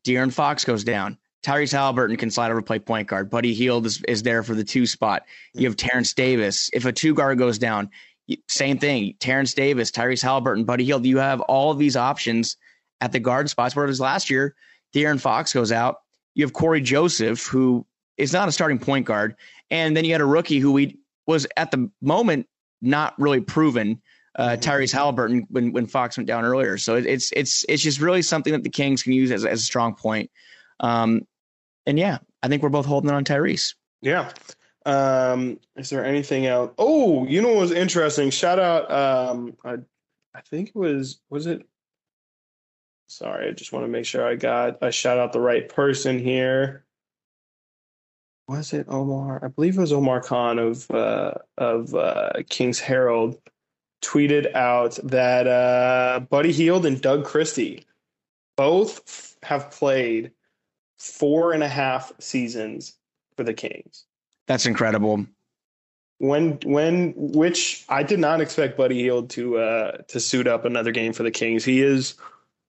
De'Aaron 0.05 0.33
Fox 0.33 0.65
goes 0.65 0.83
down, 0.83 1.17
Tyrese 1.43 1.73
Haliburton 1.73 2.19
can 2.19 2.29
slide 2.29 2.51
over 2.51 2.61
play 2.61 2.79
point 2.79 3.07
guard. 3.07 3.29
Buddy 3.29 3.53
Hield 3.53 3.85
is, 3.85 4.01
is 4.03 4.23
there 4.23 4.43
for 4.43 4.53
the 4.53 4.63
two 4.63 4.85
spot. 4.85 5.23
You 5.53 5.67
have 5.67 5.77
Terrence 5.77 6.13
Davis. 6.13 6.69
If 6.73 6.85
a 6.85 6.91
two 6.91 7.13
guard 7.13 7.37
goes 7.37 7.57
down, 7.57 7.89
same 8.49 8.77
thing. 8.79 9.15
Terrence 9.19 9.53
Davis, 9.53 9.91
Tyrese 9.91 10.23
Haliburton, 10.23 10.65
Buddy 10.65 10.83
Hield. 10.83 11.05
You 11.05 11.19
have 11.19 11.39
all 11.41 11.71
of 11.71 11.77
these 11.77 11.95
options 11.95 12.57
at 12.99 13.13
the 13.13 13.19
guard 13.19 13.49
spots. 13.49 13.75
Whereas 13.75 14.01
last 14.01 14.29
year, 14.29 14.55
De'Aaron 14.93 15.21
Fox 15.21 15.53
goes 15.53 15.71
out. 15.71 16.01
You 16.35 16.43
have 16.43 16.53
Corey 16.53 16.81
Joseph, 16.81 17.45
who 17.47 17.85
is 18.17 18.33
not 18.33 18.49
a 18.49 18.51
starting 18.51 18.79
point 18.79 19.05
guard, 19.05 19.35
and 19.71 19.95
then 19.95 20.03
you 20.05 20.11
had 20.11 20.21
a 20.21 20.25
rookie 20.25 20.59
who 20.59 20.71
we 20.71 20.97
was 21.25 21.47
at 21.55 21.71
the 21.71 21.89
moment 22.01 22.47
not 22.81 23.19
really 23.19 23.41
proven. 23.41 24.01
Uh, 24.35 24.49
mm-hmm. 24.49 24.69
Tyrese 24.69 24.93
Haliburton 24.93 25.45
when 25.49 25.71
when 25.71 25.87
Fox 25.87 26.17
went 26.17 26.27
down 26.27 26.45
earlier, 26.45 26.77
so 26.77 26.95
it, 26.95 27.05
it's 27.05 27.31
it's 27.31 27.65
it's 27.67 27.81
just 27.81 27.99
really 27.99 28.21
something 28.21 28.53
that 28.53 28.63
the 28.63 28.69
Kings 28.69 29.01
can 29.01 29.13
use 29.13 29.31
as, 29.31 29.45
as 29.45 29.61
a 29.61 29.63
strong 29.63 29.95
point. 29.95 30.29
Um, 30.79 31.21
and 31.87 31.97
yeah, 31.97 32.19
I 32.43 32.47
think 32.47 32.61
we're 32.61 32.69
both 32.69 32.85
holding 32.85 33.09
on 33.09 33.23
Tyrese. 33.23 33.73
Yeah. 34.01 34.31
Um, 34.85 35.59
is 35.75 35.89
there 35.89 36.05
anything 36.05 36.45
else? 36.45 36.71
Oh, 36.77 37.25
you 37.25 37.41
know 37.41 37.49
what 37.49 37.57
was 37.57 37.71
interesting? 37.71 38.29
Shout 38.29 38.59
out. 38.59 38.91
Um, 38.91 39.57
I, 39.65 39.77
I 40.35 40.41
think 40.41 40.69
it 40.69 40.75
was 40.75 41.19
was 41.29 41.47
it 41.47 41.65
Sorry, 43.07 43.47
I 43.47 43.51
just 43.51 43.71
want 43.71 43.85
to 43.85 43.89
make 43.89 44.05
sure 44.05 44.27
I 44.27 44.35
got 44.35 44.83
I 44.83 44.89
shout 44.89 45.17
out 45.17 45.31
the 45.31 45.39
right 45.39 45.67
person 45.67 46.19
here. 46.19 46.83
Was 48.47 48.71
it 48.71 48.85
Omar? 48.87 49.43
I 49.43 49.49
believe 49.49 49.77
it 49.77 49.81
was 49.81 49.91
Omar 49.91 50.21
Khan 50.21 50.57
of 50.57 50.89
uh, 50.89 51.33
of 51.57 51.93
uh, 51.93 52.31
King's 52.49 52.79
Herald 52.79 53.37
tweeted 54.01 54.53
out 54.55 54.97
that 55.03 55.47
uh, 55.47 56.21
Buddy 56.29 56.53
Hield 56.53 56.85
and 56.85 57.01
Doug 57.01 57.25
Christie 57.25 57.85
both 58.55 59.35
have 59.43 59.71
played 59.71 60.31
four 60.97 61.51
and 61.51 61.61
a 61.61 61.67
half 61.67 62.11
seasons 62.19 62.93
for 63.35 63.43
the 63.43 63.53
Kings. 63.53 64.05
That's 64.47 64.65
incredible. 64.65 65.25
When 66.19 66.57
when 66.63 67.13
which 67.15 67.85
I 67.89 68.01
did 68.03 68.19
not 68.19 68.39
expect 68.39 68.77
Buddy 68.77 69.01
Hield 69.01 69.29
to 69.31 69.57
uh, 69.57 69.97
to 70.07 70.19
suit 70.21 70.47
up 70.47 70.63
another 70.63 70.91
game 70.91 71.11
for 71.11 71.23
the 71.23 71.31
Kings. 71.31 71.65
He 71.65 71.81
is 71.81 72.15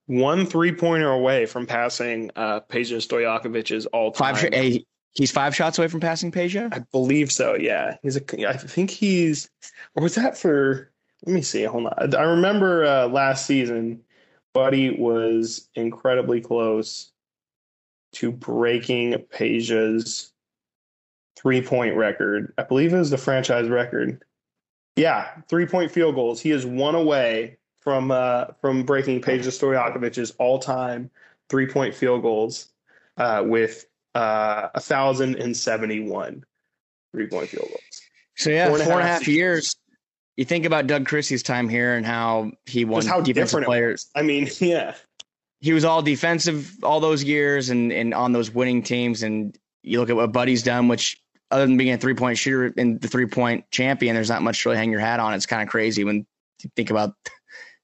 one 0.06 0.44
three 0.44 0.72
pointer 0.72 1.10
away 1.10 1.46
from 1.46 1.66
passing 1.66 2.32
uh, 2.34 2.60
Peja 2.60 2.96
Stojakovic's 2.96 3.86
all 3.86 4.10
time. 4.10 4.34
Five, 4.34 4.78
he's 5.18 5.30
five 5.30 5.54
shots 5.54 5.78
away 5.78 5.88
from 5.88 6.00
passing 6.00 6.32
Peja. 6.32 6.72
I 6.72 6.78
believe 6.92 7.30
so. 7.30 7.54
Yeah, 7.54 7.96
he's 8.02 8.16
a. 8.16 8.48
I 8.48 8.56
think 8.56 8.90
he's. 8.90 9.50
Or 9.94 10.02
was 10.02 10.14
that 10.14 10.38
for? 10.38 10.90
Let 11.26 11.34
me 11.34 11.42
see. 11.42 11.64
Hold 11.64 11.86
on. 11.86 12.14
I 12.14 12.22
remember 12.22 12.86
uh, 12.86 13.08
last 13.08 13.44
season, 13.44 14.00
Buddy 14.54 14.90
was 14.90 15.68
incredibly 15.74 16.40
close 16.40 17.10
to 18.12 18.30
breaking 18.30 19.14
Peja's 19.34 20.32
three 21.36 21.60
point 21.60 21.96
record. 21.96 22.54
I 22.56 22.62
believe 22.62 22.94
it 22.94 22.98
was 22.98 23.10
the 23.10 23.18
franchise 23.18 23.68
record. 23.68 24.22
Yeah, 24.96 25.28
three 25.48 25.66
point 25.66 25.90
field 25.90 26.14
goals. 26.14 26.40
He 26.40 26.52
is 26.52 26.64
one 26.64 26.94
away 26.94 27.58
from 27.80 28.10
uh, 28.10 28.46
from 28.60 28.84
breaking 28.84 29.20
Peja 29.20 29.48
Stojakovic's 29.48 30.30
all 30.38 30.58
time 30.58 31.10
three 31.48 31.66
point 31.66 31.94
field 31.94 32.22
goals 32.22 32.68
uh, 33.16 33.42
with 33.44 33.86
uh, 34.18 34.70
a 34.74 34.80
thousand 34.80 35.36
and 35.36 35.56
seventy 35.56 36.00
one 36.00 36.44
three 37.12 37.28
point 37.28 37.48
field 37.48 37.68
goals. 37.68 38.00
So 38.36 38.50
yeah, 38.50 38.66
four 38.66 38.76
and, 38.76 38.84
four 38.84 38.92
and 38.94 39.02
a 39.02 39.06
half, 39.06 39.20
half 39.20 39.28
years. 39.28 39.76
You 40.36 40.44
think 40.44 40.64
about 40.64 40.86
Doug 40.86 41.06
Christie's 41.06 41.42
time 41.42 41.68
here 41.68 41.94
and 41.94 42.04
how 42.04 42.50
he 42.66 42.84
won 42.84 43.06
how 43.06 43.20
defensive 43.20 43.62
players. 43.64 44.10
I 44.16 44.22
mean, 44.22 44.48
yeah, 44.58 44.94
he 45.60 45.72
was 45.72 45.84
all 45.84 46.02
defensive 46.02 46.76
all 46.82 46.98
those 46.98 47.22
years 47.22 47.70
and 47.70 47.92
and 47.92 48.12
on 48.12 48.32
those 48.32 48.50
winning 48.50 48.82
teams. 48.82 49.22
And 49.22 49.56
you 49.82 50.00
look 50.00 50.10
at 50.10 50.16
what 50.16 50.32
Buddy's 50.32 50.64
done, 50.64 50.88
which 50.88 51.20
other 51.52 51.64
than 51.66 51.76
being 51.76 51.92
a 51.92 51.98
three 51.98 52.14
point 52.14 52.38
shooter 52.38 52.74
and 52.76 53.00
the 53.00 53.08
three 53.08 53.26
point 53.26 53.70
champion, 53.70 54.16
there's 54.16 54.28
not 54.28 54.42
much 54.42 54.62
to 54.62 54.68
really 54.68 54.78
hang 54.78 54.90
your 54.90 55.00
hat 55.00 55.20
on. 55.20 55.32
It's 55.32 55.46
kind 55.46 55.62
of 55.62 55.68
crazy 55.68 56.02
when 56.02 56.26
you 56.62 56.70
think 56.74 56.90
about 56.90 57.14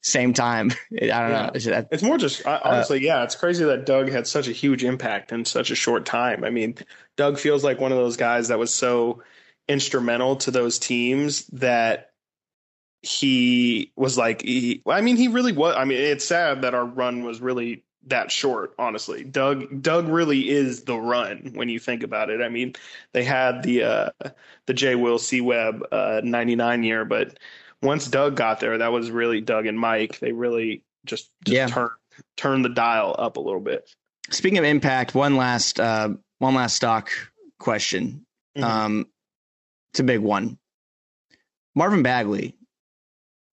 same 0.05 0.35
time. 0.35 0.71
I 0.93 1.07
don't 1.07 1.11
yeah. 1.11 1.51
know. 1.53 1.59
That, 1.59 1.89
it's 1.91 2.03
more 2.03 2.19
just 2.19 2.47
honestly, 2.47 2.99
uh, 2.99 3.01
yeah. 3.01 3.25
It's 3.25 3.35
crazy 3.35 3.65
that 3.65 3.87
Doug 3.87 4.11
had 4.11 4.27
such 4.27 4.47
a 4.47 4.53
huge 4.53 4.85
impact 4.85 5.33
in 5.33 5.45
such 5.45 5.71
a 5.71 5.75
short 5.75 6.05
time. 6.07 6.45
I 6.45 6.51
mean, 6.51 6.77
Doug 7.17 7.39
feels 7.39 7.65
like 7.65 7.81
one 7.81 7.91
of 7.91 7.99
those 7.99 8.17
guys 8.17 8.49
that 8.49 8.59
was 8.59 8.73
so 8.73 9.23
instrumental 9.67 10.37
to 10.37 10.51
those 10.51 10.79
teams 10.79 11.47
that 11.49 12.11
he 13.01 13.93
was 13.97 14.17
like 14.17 14.43
he, 14.43 14.83
I 14.87 15.01
mean 15.01 15.17
he 15.17 15.29
really 15.29 15.53
was 15.53 15.75
I 15.77 15.85
mean 15.85 15.99
it's 15.99 16.25
sad 16.25 16.63
that 16.63 16.75
our 16.75 16.85
run 16.85 17.23
was 17.25 17.41
really 17.41 17.83
that 18.07 18.31
short 18.31 18.75
honestly 18.79 19.25
Doug 19.25 19.83
Doug 19.83 20.09
really 20.09 20.49
is 20.49 20.85
the 20.85 20.99
run 20.99 21.53
when 21.55 21.69
you 21.69 21.79
think 21.79 22.03
about 22.03 22.31
it 22.31 22.41
I 22.43 22.49
mean 22.49 22.75
they 23.13 23.25
had 23.25 23.63
the 23.63 23.83
uh 23.85 24.11
the 24.67 24.75
J 24.75 24.95
Will 24.95 25.19
C 25.19 25.41
Webb 25.43 25.83
uh 25.93 26.21
99 26.25 26.83
year 26.83 27.05
but 27.05 27.39
once 27.85 28.09
Doug 28.09 28.35
got 28.35 28.61
there 28.61 28.79
that 28.79 28.93
was 28.93 29.11
really 29.11 29.41
Doug 29.41 29.67
and 29.67 29.79
Mike 29.79 30.19
they 30.19 30.33
really 30.33 30.83
just, 31.07 31.31
just 31.45 31.55
yeah. 31.55 31.67
turn 31.67 31.91
turn 32.37 32.63
the 32.63 32.69
dial 32.69 33.15
up 33.19 33.37
a 33.37 33.41
little 33.41 33.61
bit 33.61 33.89
speaking 34.31 34.59
of 34.59 34.65
impact 34.65 35.15
one 35.15 35.37
last 35.37 35.79
uh 35.79 36.09
one 36.39 36.55
last 36.55 36.75
stock 36.75 37.11
question 37.61 38.25
mm-hmm. 38.57 38.65
um 38.65 39.07
it's 39.93 40.01
a 40.01 40.05
big 40.05 40.21
one 40.21 40.59
Marvin 41.77 42.03
Bagley 42.03 42.57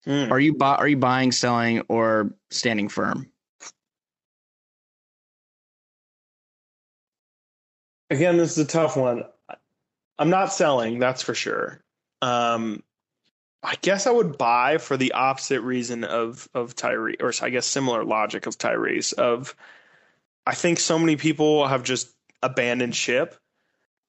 Mm. 0.07 0.31
Are 0.31 0.39
you 0.39 0.53
bu- 0.53 0.65
are 0.65 0.87
you 0.87 0.97
buying, 0.97 1.31
selling, 1.31 1.81
or 1.87 2.33
standing 2.49 2.89
firm? 2.89 3.29
Again, 8.09 8.37
this 8.37 8.51
is 8.51 8.57
a 8.57 8.67
tough 8.67 8.97
one. 8.97 9.23
I'm 10.19 10.29
not 10.29 10.51
selling, 10.51 10.99
that's 10.99 11.21
for 11.21 11.33
sure. 11.33 11.81
Um, 12.21 12.83
I 13.63 13.75
guess 13.81 14.07
I 14.07 14.11
would 14.11 14.37
buy 14.37 14.79
for 14.79 14.97
the 14.97 15.13
opposite 15.13 15.61
reason 15.61 16.03
of 16.03 16.49
of 16.53 16.75
Tyree, 16.75 17.17
or 17.19 17.31
I 17.41 17.49
guess 17.49 17.67
similar 17.67 18.03
logic 18.03 18.47
of 18.47 18.57
Tyrese. 18.57 19.13
Of 19.13 19.55
I 20.45 20.55
think 20.55 20.79
so 20.79 20.97
many 20.97 21.15
people 21.15 21.67
have 21.67 21.83
just 21.83 22.09
abandoned 22.41 22.95
ship 22.95 23.35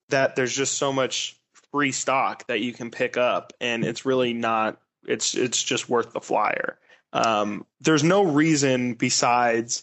that 0.08 0.36
there's 0.36 0.54
just 0.54 0.78
so 0.78 0.92
much 0.92 1.38
free 1.70 1.92
stock 1.92 2.46
that 2.46 2.60
you 2.60 2.72
can 2.72 2.90
pick 2.90 3.16
up, 3.16 3.52
and 3.60 3.84
it's 3.84 4.06
really 4.06 4.32
not 4.32 4.80
it's 5.06 5.34
it's 5.34 5.62
just 5.62 5.88
worth 5.88 6.12
the 6.12 6.20
flyer. 6.20 6.78
Um, 7.12 7.66
there's 7.80 8.04
no 8.04 8.22
reason 8.24 8.94
besides 8.94 9.82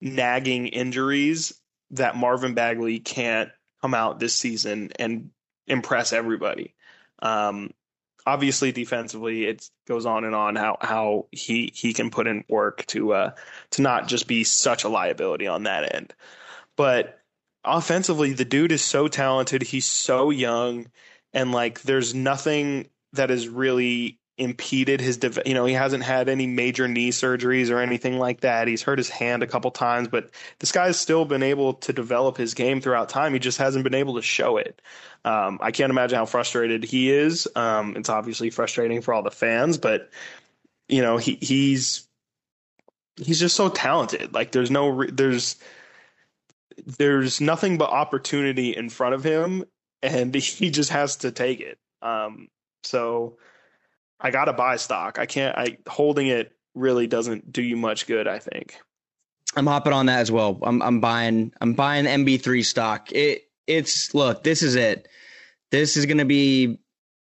nagging 0.00 0.68
injuries 0.68 1.60
that 1.90 2.16
Marvin 2.16 2.54
Bagley 2.54 3.00
can't 3.00 3.50
come 3.80 3.94
out 3.94 4.20
this 4.20 4.34
season 4.34 4.92
and 4.98 5.30
impress 5.66 6.12
everybody. 6.12 6.74
Um, 7.20 7.70
obviously, 8.26 8.72
defensively, 8.72 9.44
it 9.44 9.68
goes 9.86 10.06
on 10.06 10.24
and 10.24 10.34
on 10.34 10.56
how 10.56 10.76
how 10.80 11.26
he 11.30 11.72
he 11.74 11.92
can 11.92 12.10
put 12.10 12.26
in 12.26 12.44
work 12.48 12.86
to 12.86 13.12
uh, 13.12 13.30
to 13.70 13.82
not 13.82 14.08
just 14.08 14.26
be 14.26 14.44
such 14.44 14.84
a 14.84 14.88
liability 14.88 15.46
on 15.46 15.64
that 15.64 15.94
end, 15.94 16.14
but 16.76 17.20
offensively, 17.64 18.32
the 18.32 18.44
dude 18.44 18.72
is 18.72 18.82
so 18.82 19.08
talented. 19.08 19.62
He's 19.62 19.86
so 19.86 20.30
young, 20.30 20.86
and 21.32 21.52
like 21.52 21.82
there's 21.82 22.14
nothing 22.14 22.88
that 23.12 23.30
is 23.30 23.48
really 23.48 24.18
impeded 24.36 25.00
his 25.00 25.18
you 25.46 25.54
know 25.54 25.64
he 25.64 25.74
hasn't 25.74 26.02
had 26.02 26.28
any 26.28 26.46
major 26.46 26.88
knee 26.88 27.10
surgeries 27.10 27.70
or 27.70 27.78
anything 27.78 28.18
like 28.18 28.40
that. 28.40 28.66
He's 28.66 28.82
hurt 28.82 28.98
his 28.98 29.08
hand 29.08 29.42
a 29.42 29.46
couple 29.46 29.70
times 29.70 30.08
but 30.08 30.30
this 30.58 30.72
guy's 30.72 30.98
still 30.98 31.24
been 31.24 31.42
able 31.42 31.74
to 31.74 31.92
develop 31.92 32.36
his 32.36 32.54
game 32.54 32.80
throughout 32.80 33.08
time. 33.08 33.32
He 33.32 33.38
just 33.38 33.58
hasn't 33.58 33.84
been 33.84 33.94
able 33.94 34.16
to 34.16 34.22
show 34.22 34.56
it. 34.56 34.82
Um, 35.24 35.58
i 35.62 35.70
can't 35.70 35.90
imagine 35.90 36.18
how 36.18 36.26
frustrated 36.26 36.84
he 36.84 37.10
is. 37.10 37.48
Um, 37.54 37.96
it's 37.96 38.08
obviously 38.08 38.50
frustrating 38.50 39.02
for 39.02 39.14
all 39.14 39.22
the 39.22 39.30
fans 39.30 39.78
but 39.78 40.10
you 40.88 41.00
know 41.00 41.16
he 41.16 41.38
he's 41.40 42.08
he's 43.16 43.38
just 43.38 43.56
so 43.56 43.68
talented. 43.68 44.34
Like 44.34 44.50
there's 44.50 44.70
no 44.70 45.04
there's 45.06 45.56
there's 46.84 47.40
nothing 47.40 47.78
but 47.78 47.90
opportunity 47.90 48.76
in 48.76 48.88
front 48.88 49.14
of 49.14 49.22
him 49.22 49.64
and 50.02 50.34
he 50.34 50.70
just 50.70 50.90
has 50.90 51.16
to 51.16 51.30
take 51.30 51.60
it. 51.60 51.78
Um, 52.02 52.48
so 52.82 53.38
I 54.20 54.30
got 54.30 54.46
to 54.46 54.52
buy 54.52 54.76
stock. 54.76 55.18
I 55.18 55.26
can't. 55.26 55.56
I 55.56 55.78
holding 55.88 56.28
it 56.28 56.52
really 56.74 57.06
doesn't 57.06 57.52
do 57.52 57.62
you 57.62 57.76
much 57.76 58.06
good. 58.06 58.26
I 58.26 58.38
think. 58.38 58.78
I'm 59.56 59.66
hopping 59.66 59.92
on 59.92 60.06
that 60.06 60.20
as 60.20 60.32
well. 60.32 60.58
I'm 60.62 60.82
I'm 60.82 61.00
buying 61.00 61.52
I'm 61.60 61.74
buying 61.74 62.06
MB3 62.06 62.64
stock. 62.64 63.12
It 63.12 63.44
it's 63.66 64.14
look, 64.14 64.42
this 64.42 64.62
is 64.62 64.74
it. 64.74 65.08
This 65.70 65.96
is 65.96 66.06
going 66.06 66.18
to 66.18 66.24
be 66.24 66.78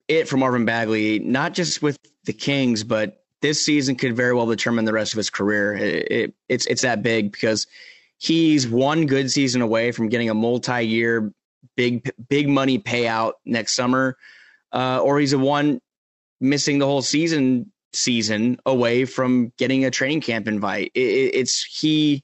it 0.08 0.28
for 0.28 0.38
Marvin 0.38 0.66
Bagley, 0.66 1.20
not 1.20 1.54
just 1.54 1.82
with 1.82 1.98
the 2.26 2.34
Kings, 2.34 2.84
but 2.84 3.24
this 3.42 3.64
season 3.64 3.96
could 3.96 4.16
very 4.16 4.34
well 4.34 4.46
determine 4.46 4.86
the 4.86 4.94
rest 4.94 5.14
of 5.14 5.18
his 5.18 5.30
career. 5.30 5.74
It, 5.74 6.12
it, 6.12 6.34
it's 6.50 6.66
it's 6.66 6.82
that 6.82 7.04
big 7.04 7.32
because 7.32 7.68
he's 8.18 8.68
one 8.68 9.06
good 9.06 9.30
season 9.30 9.62
away 9.62 9.92
from 9.92 10.10
getting 10.10 10.30
a 10.30 10.34
multi-year 10.34 11.34
big 11.76 12.10
big 12.30 12.48
money 12.48 12.80
payout 12.80 13.34
next 13.46 13.76
summer, 13.76 14.18
uh, 14.72 15.00
or 15.00 15.20
he's 15.20 15.34
a 15.34 15.40
one 15.40 15.82
missing 16.44 16.78
the 16.78 16.86
whole 16.86 17.02
season 17.02 17.72
season 17.94 18.58
away 18.66 19.06
from 19.06 19.52
getting 19.58 19.86
a 19.86 19.92
training 19.92 20.22
camp 20.22 20.48
invite. 20.48 20.92
It, 20.94 21.00
it's 21.00 21.64
he 21.64 22.24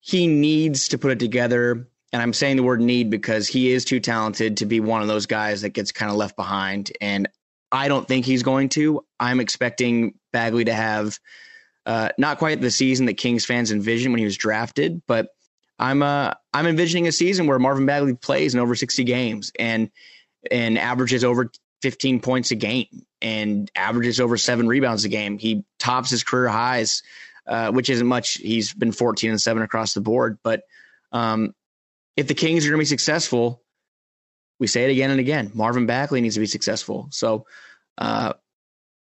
he 0.00 0.26
needs 0.26 0.88
to 0.88 0.98
put 0.98 1.12
it 1.12 1.18
together. 1.18 1.88
And 2.12 2.22
I'm 2.22 2.32
saying 2.32 2.56
the 2.56 2.62
word 2.62 2.80
need 2.80 3.10
because 3.10 3.46
he 3.46 3.70
is 3.70 3.84
too 3.84 4.00
talented 4.00 4.56
to 4.58 4.66
be 4.66 4.80
one 4.80 5.02
of 5.02 5.08
those 5.08 5.26
guys 5.26 5.60
that 5.60 5.70
gets 5.70 5.92
kind 5.92 6.10
of 6.10 6.16
left 6.16 6.36
behind. 6.36 6.90
And 7.02 7.28
I 7.70 7.88
don't 7.88 8.08
think 8.08 8.24
he's 8.24 8.42
going 8.42 8.70
to. 8.70 9.04
I'm 9.20 9.40
expecting 9.40 10.14
Bagley 10.32 10.64
to 10.64 10.72
have 10.72 11.18
uh, 11.84 12.08
not 12.16 12.38
quite 12.38 12.62
the 12.62 12.70
season 12.70 13.06
that 13.06 13.14
Kings 13.14 13.44
fans 13.44 13.70
envisioned 13.70 14.12
when 14.12 14.18
he 14.18 14.24
was 14.24 14.38
drafted, 14.38 15.02
but 15.06 15.28
I'm 15.78 16.02
uh, 16.02 16.32
I'm 16.52 16.66
envisioning 16.66 17.06
a 17.06 17.12
season 17.12 17.46
where 17.46 17.58
Marvin 17.58 17.86
Bagley 17.86 18.14
plays 18.14 18.54
in 18.54 18.60
over 18.60 18.74
60 18.74 19.04
games 19.04 19.52
and 19.58 19.90
and 20.50 20.78
averages 20.78 21.24
over 21.24 21.50
15 21.82 22.20
points 22.20 22.50
a 22.50 22.54
game 22.54 22.86
and 23.22 23.70
averages 23.74 24.20
over 24.20 24.36
seven 24.36 24.68
rebounds 24.68 25.04
a 25.04 25.08
game. 25.08 25.38
He 25.38 25.64
tops 25.78 26.10
his 26.10 26.24
career 26.24 26.48
highs, 26.48 27.02
uh, 27.46 27.70
which 27.72 27.90
isn't 27.90 28.06
much. 28.06 28.34
He's 28.34 28.72
been 28.72 28.92
14 28.92 29.30
and 29.30 29.40
seven 29.40 29.62
across 29.62 29.94
the 29.94 30.00
board. 30.00 30.38
But 30.42 30.62
um, 31.12 31.54
if 32.16 32.26
the 32.26 32.34
Kings 32.34 32.64
are 32.64 32.70
going 32.70 32.78
to 32.78 32.82
be 32.82 32.86
successful, 32.86 33.62
we 34.58 34.66
say 34.66 34.84
it 34.84 34.90
again 34.90 35.10
and 35.10 35.20
again. 35.20 35.52
Marvin 35.54 35.86
Bagley 35.86 36.20
needs 36.20 36.34
to 36.34 36.40
be 36.40 36.46
successful. 36.46 37.08
So 37.10 37.46
uh, 37.96 38.32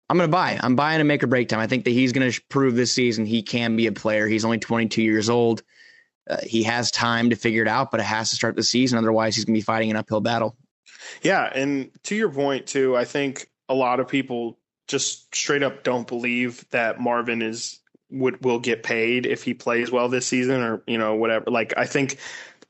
I'm 0.09 0.17
going 0.17 0.27
to 0.27 0.31
buy. 0.31 0.59
I'm 0.61 0.75
buying 0.75 1.01
a 1.01 1.03
make 1.03 1.23
or 1.23 1.27
break 1.27 1.49
time. 1.49 1.59
I 1.59 1.67
think 1.67 1.85
that 1.85 1.91
he's 1.91 2.11
going 2.11 2.31
to 2.31 2.41
prove 2.49 2.75
this 2.75 2.93
season 2.93 3.25
he 3.25 3.41
can 3.41 3.75
be 3.75 3.87
a 3.87 3.91
player. 3.91 4.27
He's 4.27 4.45
only 4.45 4.59
22 4.59 5.01
years 5.01 5.29
old. 5.29 5.63
Uh, 6.27 6.37
he 6.43 6.63
has 6.63 6.89
time 6.89 7.29
to 7.29 7.35
figure 7.35 7.61
it 7.61 7.67
out, 7.67 7.91
but 7.91 7.99
it 7.99 8.05
has 8.05 8.31
to 8.31 8.35
start 8.35 8.55
the 8.55 8.63
season. 8.63 8.97
Otherwise, 8.97 9.35
he's 9.35 9.45
going 9.45 9.53
to 9.53 9.59
be 9.59 9.63
fighting 9.63 9.91
an 9.91 9.97
uphill 9.97 10.21
battle. 10.21 10.57
Yeah, 11.21 11.43
and 11.43 11.91
to 12.03 12.15
your 12.15 12.29
point 12.29 12.67
too, 12.67 12.95
I 12.95 13.05
think 13.05 13.49
a 13.69 13.73
lot 13.73 13.99
of 13.99 14.07
people 14.07 14.57
just 14.87 15.33
straight 15.35 15.63
up 15.63 15.83
don't 15.83 16.07
believe 16.07 16.65
that 16.69 16.99
Marvin 16.99 17.41
is 17.41 17.79
would 18.11 18.43
will 18.43 18.59
get 18.59 18.83
paid 18.83 19.25
if 19.25 19.43
he 19.43 19.53
plays 19.53 19.91
well 19.91 20.09
this 20.09 20.27
season 20.27 20.61
or 20.61 20.83
you 20.87 20.97
know 20.97 21.15
whatever. 21.15 21.49
Like 21.49 21.73
I 21.77 21.85
think 21.85 22.17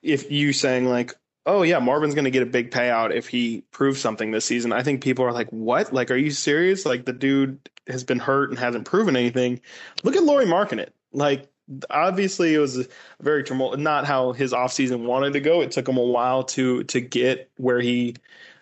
if 0.02 0.32
you 0.32 0.54
saying 0.54 0.88
like 0.88 1.14
oh 1.46 1.64
yeah 1.64 1.80
Marvin's 1.80 2.16
going 2.16 2.26
to 2.26 2.32
get 2.32 2.44
a 2.44 2.48
big 2.48 2.72
payout 2.72 3.14
if 3.14 3.28
he 3.28 3.64
proves 3.72 4.00
something 4.00 4.32
this 4.32 4.46
season, 4.46 4.72
I 4.72 4.84
think 4.84 5.04
people 5.04 5.26
are 5.26 5.34
like 5.34 5.50
what? 5.50 5.94
Like 5.94 6.12
are 6.12 6.18
you 6.18 6.32
serious? 6.32 6.86
Like 6.86 7.06
the 7.06 7.14
dude 7.14 7.70
has 7.88 8.04
been 8.04 8.20
hurt 8.20 8.50
and 8.50 8.60
hasn't 8.60 8.86
proven 8.86 9.16
anything. 9.16 9.62
Look 10.04 10.16
at 10.16 10.24
Lauri 10.24 10.46
it. 10.46 10.94
Like 11.12 11.50
obviously 11.90 12.54
it 12.54 12.60
was 12.60 12.88
very 13.22 13.44
tumult 13.44 13.80
not 13.80 14.06
how 14.06 14.32
his 14.32 14.54
offseason 14.54 15.06
wanted 15.06 15.34
to 15.34 15.40
go. 15.40 15.62
It 15.62 15.72
took 15.72 15.88
him 15.88 15.98
a 15.98 16.04
while 16.04 16.44
to 16.44 16.84
to 16.86 17.02
get 17.02 17.50
where 17.58 17.80
he 17.80 18.16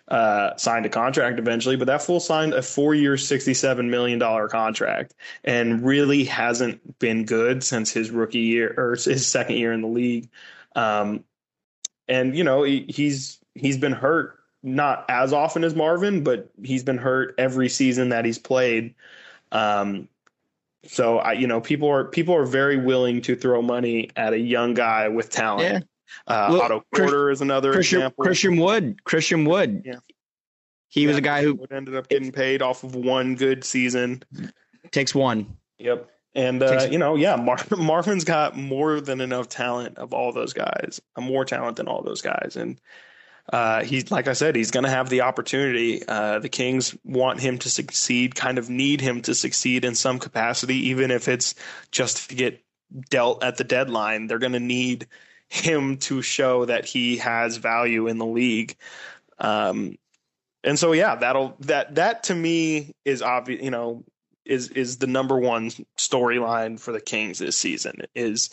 uh, 0.08 0.56
signed 0.56 0.86
a 0.86 0.88
contract 0.88 1.38
eventually, 1.38 1.76
but 1.76 1.86
that 1.86 2.02
fool 2.02 2.20
signed 2.20 2.52
a 2.52 2.62
four 2.62 2.94
year, 2.94 3.14
$67 3.14 3.88
million 3.88 4.20
contract 4.48 5.14
and 5.44 5.84
really 5.84 6.24
hasn't 6.24 6.98
been 6.98 7.24
good 7.24 7.64
since 7.64 7.90
his 7.90 8.10
rookie 8.10 8.40
year 8.40 8.74
or 8.76 8.96
his 8.96 9.26
second 9.26 9.56
year 9.56 9.72
in 9.72 9.80
the 9.80 9.88
league. 9.88 10.28
Um, 10.76 11.24
and, 12.06 12.36
you 12.36 12.44
know, 12.44 12.64
he, 12.64 12.84
he's, 12.88 13.38
he's 13.54 13.78
been 13.78 13.92
hurt 13.92 14.38
not 14.62 15.04
as 15.08 15.32
often 15.32 15.64
as 15.64 15.74
Marvin, 15.74 16.22
but 16.22 16.50
he's 16.62 16.82
been 16.82 16.98
hurt 16.98 17.34
every 17.38 17.68
season 17.68 18.10
that 18.10 18.24
he's 18.24 18.38
played. 18.38 18.94
Um, 19.52 20.08
so 20.86 21.18
I, 21.18 21.32
you 21.32 21.46
know, 21.46 21.60
people 21.60 21.88
are 21.88 22.04
people 22.04 22.34
are 22.34 22.46
very 22.46 22.76
willing 22.76 23.20
to 23.22 23.36
throw 23.36 23.62
money 23.62 24.10
at 24.16 24.32
a 24.32 24.38
young 24.38 24.74
guy 24.74 25.08
with 25.08 25.30
talent. 25.30 25.84
Yeah. 26.28 26.34
Uh, 26.34 26.48
well, 26.50 26.62
Otto 26.62 26.84
Porter 26.94 27.30
is 27.30 27.40
another 27.40 27.72
Christian, 27.72 28.00
example. 28.00 28.24
Christian 28.24 28.56
Wood. 28.56 29.04
Christian 29.04 29.44
Wood. 29.44 29.82
Yeah. 29.84 29.96
He 30.88 31.02
yeah, 31.02 31.08
was 31.08 31.16
a 31.16 31.20
guy 31.20 31.42
who 31.42 31.58
ended 31.70 31.96
up 31.96 32.08
getting 32.08 32.30
paid 32.30 32.62
off 32.62 32.84
of 32.84 32.94
one 32.94 33.34
good 33.34 33.64
season. 33.64 34.22
Takes 34.92 35.14
one. 35.14 35.56
Yep. 35.78 36.08
And 36.36 36.62
uh, 36.62 36.70
Takes, 36.70 36.92
you 36.92 36.98
know, 36.98 37.16
yeah, 37.16 37.36
Mar- 37.36 37.58
Marvin's 37.76 38.24
got 38.24 38.56
more 38.56 39.00
than 39.00 39.20
enough 39.20 39.48
talent 39.48 39.98
of 39.98 40.12
all 40.12 40.32
those 40.32 40.52
guys. 40.52 41.00
More 41.18 41.44
talent 41.44 41.76
than 41.76 41.88
all 41.88 42.02
those 42.02 42.22
guys, 42.22 42.56
and 42.56 42.80
uh, 43.52 43.84
he's 43.84 44.10
like 44.10 44.26
I 44.26 44.32
said, 44.32 44.56
he's 44.56 44.70
going 44.70 44.84
to 44.84 44.90
have 44.90 45.10
the 45.10 45.22
opportunity. 45.22 46.02
Uh, 46.06 46.38
the 46.38 46.48
Kings 46.48 46.96
want 47.04 47.40
him 47.40 47.58
to 47.58 47.70
succeed, 47.70 48.34
kind 48.34 48.58
of 48.58 48.70
need 48.70 49.00
him 49.00 49.20
to 49.22 49.34
succeed 49.34 49.84
in 49.84 49.94
some 49.94 50.18
capacity, 50.18 50.88
even 50.88 51.10
if 51.10 51.28
it's 51.28 51.54
just 51.90 52.30
to 52.30 52.34
get 52.34 52.64
dealt 53.10 53.44
at 53.44 53.58
the 53.58 53.64
deadline. 53.64 54.26
They're 54.26 54.38
going 54.38 54.52
to 54.52 54.60
need 54.60 55.06
him 55.48 55.98
to 55.98 56.22
show 56.22 56.64
that 56.64 56.86
he 56.86 57.18
has 57.18 57.58
value 57.58 58.06
in 58.06 58.18
the 58.18 58.26
league. 58.26 58.76
Um, 59.38 59.98
and 60.62 60.78
so 60.78 60.92
yeah, 60.92 61.16
that'll 61.16 61.56
that 61.60 61.96
that 61.96 62.24
to 62.24 62.34
me 62.34 62.94
is 63.04 63.20
obvious. 63.20 63.62
You 63.62 63.70
know, 63.70 64.04
is 64.46 64.68
is 64.70 64.96
the 64.96 65.06
number 65.06 65.38
one 65.38 65.70
storyline 65.98 66.80
for 66.80 66.92
the 66.92 67.00
Kings 67.00 67.38
this 67.38 67.58
season 67.58 68.02
is 68.14 68.50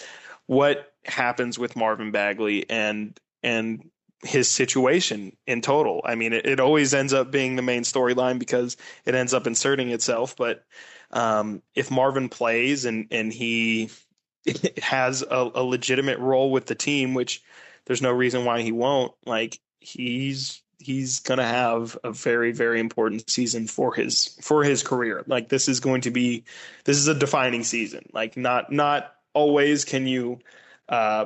what 0.48 0.92
happens 1.06 1.58
with 1.58 1.78
Marvin 1.78 2.12
Bagley 2.12 2.70
and 2.70 3.18
and 3.42 3.90
his 4.24 4.50
situation 4.50 5.36
in 5.48 5.62
total. 5.62 6.02
I 6.06 6.16
mean, 6.16 6.34
it, 6.34 6.46
it 6.46 6.60
always 6.60 6.94
ends 6.94 7.14
up 7.14 7.32
being 7.32 7.56
the 7.56 7.62
main 7.62 7.84
storyline 7.84 8.40
because 8.40 8.78
it 9.06 9.16
ends 9.16 9.34
up 9.34 9.48
inserting 9.48 9.90
itself. 9.90 10.36
But 10.36 10.64
um, 11.12 11.62
if 11.76 11.92
Marvin 11.92 12.30
plays 12.30 12.86
and 12.86 13.08
and 13.12 13.34
he 13.34 13.90
has 14.82 15.22
a, 15.24 15.52
a 15.56 15.64
legitimate 15.64 16.20
role 16.20 16.52
with 16.52 16.68
the 16.68 16.76
team, 16.76 17.14
which 17.14 17.42
there's 17.86 18.02
no 18.02 18.12
reason 18.12 18.46
why 18.46 18.62
he 18.62 18.72
won't. 18.72 19.14
Like 19.26 19.60
he's 19.80 20.62
he's 20.78 21.20
gonna 21.20 21.48
have 21.48 21.98
a 22.04 22.12
very 22.12 22.52
very 22.52 22.80
important 22.80 23.30
season 23.30 23.68
for 23.68 23.94
his 23.94 24.38
for 24.42 24.64
his 24.64 24.84
career. 24.84 25.24
Like 25.28 25.50
this 25.50 25.68
is 25.68 25.80
going 25.80 26.02
to 26.02 26.12
be 26.12 26.44
this 26.86 26.98
is 26.98 27.08
a 27.08 27.16
defining 27.16 27.64
season. 27.64 28.10
Like 28.14 28.38
not 28.38 28.72
not 28.72 29.14
always 29.34 29.86
can 29.86 30.08
you 30.08 30.40
uh, 30.90 31.26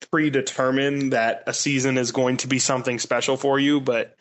predetermine 0.00 1.10
that 1.10 1.44
a 1.46 1.54
season 1.54 1.98
is 1.98 2.12
going 2.12 2.38
to 2.38 2.48
be 2.48 2.58
something 2.58 2.98
special 2.98 3.36
for 3.36 3.58
you, 3.58 3.80
but 3.80 4.16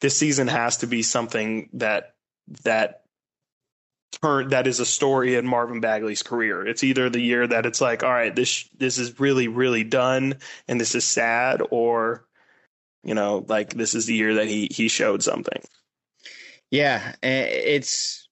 this 0.00 0.16
season 0.16 0.48
has 0.48 0.78
to 0.78 0.86
be 0.86 1.02
something 1.02 1.68
that 1.74 2.14
that 2.64 3.02
turn 4.22 4.48
that 4.48 4.66
is 4.66 4.80
a 4.80 4.86
story 4.86 5.34
in 5.34 5.46
Marvin 5.46 5.80
Bagley's 5.80 6.22
career. 6.22 6.66
It's 6.66 6.84
either 6.84 7.10
the 7.10 7.20
year 7.20 7.46
that 7.46 7.66
it's 7.66 7.80
like, 7.80 8.02
all 8.02 8.12
right, 8.12 8.34
this 8.34 8.68
this 8.76 8.98
is 8.98 9.18
really 9.20 9.48
really 9.48 9.84
done 9.84 10.36
and 10.66 10.80
this 10.80 10.94
is 10.94 11.04
sad, 11.04 11.62
or 11.70 12.26
you 13.02 13.14
know, 13.14 13.44
like 13.48 13.74
this 13.74 13.94
is 13.94 14.06
the 14.06 14.14
year 14.14 14.34
that 14.34 14.46
he 14.46 14.68
he 14.70 14.88
showed 14.88 15.22
something. 15.22 15.62
Yeah, 16.70 17.14
eh, 17.22 17.44
it's. 17.44 18.28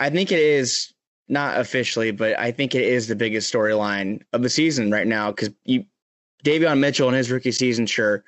I 0.00 0.10
think 0.10 0.32
it 0.32 0.40
is 0.40 0.92
not 1.28 1.60
officially, 1.60 2.10
but 2.10 2.38
I 2.38 2.50
think 2.50 2.74
it 2.74 2.82
is 2.82 3.06
the 3.06 3.14
biggest 3.14 3.52
storyline 3.52 4.22
of 4.32 4.42
the 4.42 4.50
season 4.50 4.90
right 4.90 5.06
now 5.06 5.30
because 5.30 5.50
you, 5.64 5.84
Davion 6.44 6.78
Mitchell 6.78 7.08
in 7.08 7.14
his 7.14 7.30
rookie 7.30 7.52
season, 7.52 7.86
sure, 7.86 8.24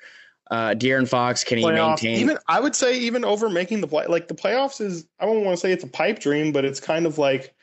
uh, 0.51 0.69
De'Aaron 0.69 1.07
Fox, 1.07 1.43
can 1.43 1.57
he 1.57 1.63
Playoff, 1.63 2.01
maintain? 2.01 2.19
Even 2.19 2.37
I 2.47 2.59
would 2.59 2.75
say 2.75 2.97
even 2.99 3.25
over 3.25 3.49
making 3.49 3.81
the 3.81 3.87
play, 3.87 4.05
like 4.07 4.27
the 4.27 4.35
playoffs 4.35 4.79
is. 4.81 5.07
I 5.19 5.25
don't 5.25 5.43
want 5.43 5.57
to 5.57 5.59
say 5.59 5.71
it's 5.71 5.83
a 5.83 5.87
pipe 5.87 6.19
dream, 6.19 6.51
but 6.51 6.65
it's 6.65 6.79
kind 6.79 7.05
of 7.05 7.17
like 7.17 7.53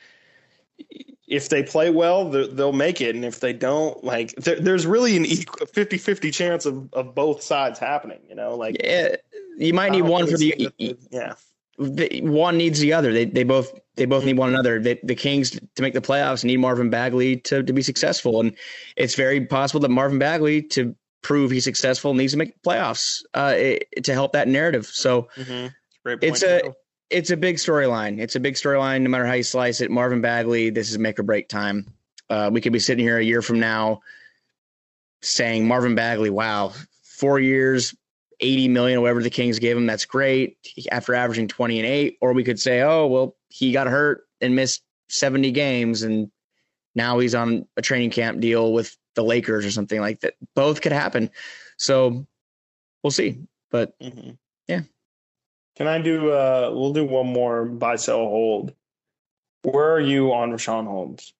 if 1.27 1.49
they 1.49 1.63
play 1.63 1.89
well, 1.89 2.29
they'll 2.29 2.73
make 2.73 3.01
it, 3.01 3.15
and 3.15 3.23
if 3.23 3.39
they 3.39 3.53
don't, 3.53 4.03
like 4.03 4.35
there, 4.35 4.59
there's 4.59 4.85
really 4.85 5.15
an 5.15 5.25
equal 5.25 5.65
50-50 5.65 6.33
chance 6.33 6.65
of, 6.65 6.93
of 6.93 7.15
both 7.15 7.41
sides 7.41 7.79
happening. 7.79 8.19
You 8.27 8.35
know, 8.35 8.55
like 8.55 8.77
yeah, 8.83 9.15
you 9.57 9.73
might 9.73 9.91
need 9.91 10.03
one 10.03 10.27
for 10.27 10.37
the 10.37 10.71
yeah. 11.09 11.33
One 11.77 12.57
needs 12.57 12.79
the 12.79 12.93
other. 12.93 13.11
They 13.11 13.25
they 13.25 13.43
both 13.43 13.73
they 13.95 14.05
both 14.05 14.25
need 14.25 14.37
one 14.37 14.49
another. 14.49 14.79
They, 14.79 14.99
the 15.03 15.15
Kings 15.15 15.51
to 15.51 15.81
make 15.81 15.93
the 15.93 16.01
playoffs 16.01 16.43
need 16.43 16.57
Marvin 16.57 16.89
Bagley 16.89 17.37
to 17.37 17.63
to 17.63 17.73
be 17.73 17.81
successful, 17.81 18.39
and 18.39 18.55
it's 18.95 19.15
very 19.15 19.45
possible 19.45 19.79
that 19.81 19.89
Marvin 19.89 20.19
Bagley 20.19 20.61
to 20.63 20.95
prove 21.23 21.51
he's 21.51 21.63
successful 21.63 22.13
needs 22.13 22.33
to 22.33 22.37
make 22.37 22.61
playoffs 22.61 23.23
uh, 23.33 23.53
it, 23.55 24.03
to 24.03 24.13
help 24.13 24.33
that 24.33 24.47
narrative. 24.47 24.85
So 24.85 25.29
mm-hmm. 25.35 25.67
it's 26.21 26.43
a 26.43 26.73
it's 27.09 27.31
a 27.31 27.37
big 27.37 27.55
storyline. 27.55 28.19
It's 28.19 28.35
a 28.35 28.39
big 28.39 28.55
storyline, 28.55 29.01
no 29.01 29.09
matter 29.09 29.25
how 29.25 29.33
you 29.33 29.43
slice 29.43 29.81
it. 29.81 29.89
Marvin 29.89 30.21
Bagley, 30.21 30.69
this 30.69 30.91
is 30.91 30.99
make 30.99 31.19
or 31.19 31.23
break 31.23 31.47
time. 31.47 31.91
Uh, 32.29 32.49
we 32.51 32.61
could 32.61 32.73
be 32.73 32.79
sitting 32.79 33.03
here 33.03 33.17
a 33.17 33.23
year 33.23 33.41
from 33.41 33.59
now 33.59 34.01
saying 35.21 35.67
Marvin 35.67 35.95
Bagley, 35.95 36.29
wow, 36.29 36.73
four 37.03 37.39
years, 37.39 37.95
80 38.43 38.67
million, 38.67 39.01
whatever 39.01 39.23
the 39.23 39.29
Kings 39.29 39.57
gave 39.57 39.75
him, 39.75 39.85
that's 39.85 40.05
great 40.05 40.57
after 40.91 41.15
averaging 41.15 41.47
20 41.47 41.79
and 41.79 41.87
eight. 41.87 42.17
Or 42.21 42.33
we 42.33 42.43
could 42.43 42.59
say, 42.59 42.81
oh, 42.81 43.07
well, 43.07 43.35
he 43.49 43.71
got 43.71 43.87
hurt 43.87 44.25
and 44.41 44.55
missed 44.55 44.83
70 45.09 45.51
games 45.51 46.03
and 46.03 46.29
now 46.95 47.19
he's 47.19 47.33
on 47.33 47.67
a 47.77 47.81
training 47.81 48.11
camp 48.11 48.39
deal 48.39 48.73
with 48.73 48.95
the 49.15 49.23
Lakers 49.23 49.65
or 49.65 49.71
something 49.71 49.99
like 49.99 50.19
that. 50.21 50.35
Both 50.55 50.81
could 50.81 50.91
happen. 50.91 51.29
So 51.77 52.25
we'll 53.01 53.11
see. 53.11 53.39
But 53.71 53.97
mm-hmm. 53.99 54.31
yeah. 54.67 54.81
Can 55.75 55.87
I 55.87 55.99
do 56.01 56.31
uh 56.31 56.71
we'll 56.73 56.93
do 56.93 57.05
one 57.05 57.27
more 57.27 57.65
buy 57.65 57.95
sell 57.95 58.17
hold. 58.17 58.73
Where 59.63 59.93
are 59.93 59.99
you 59.99 60.33
on 60.33 60.51
Richaun 60.51 60.85
Holmes? 60.85 61.33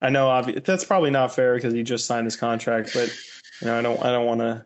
I 0.00 0.10
know 0.10 0.26
obvi- 0.28 0.64
that's 0.64 0.84
probably 0.84 1.10
not 1.10 1.34
fair 1.34 1.54
because 1.54 1.74
he 1.74 1.82
just 1.82 2.06
signed 2.06 2.24
his 2.24 2.36
contract, 2.36 2.92
but 2.94 3.14
you 3.60 3.66
know, 3.66 3.78
I 3.78 3.82
don't 3.82 4.02
I 4.02 4.10
don't 4.10 4.26
want 4.26 4.40
to 4.40 4.64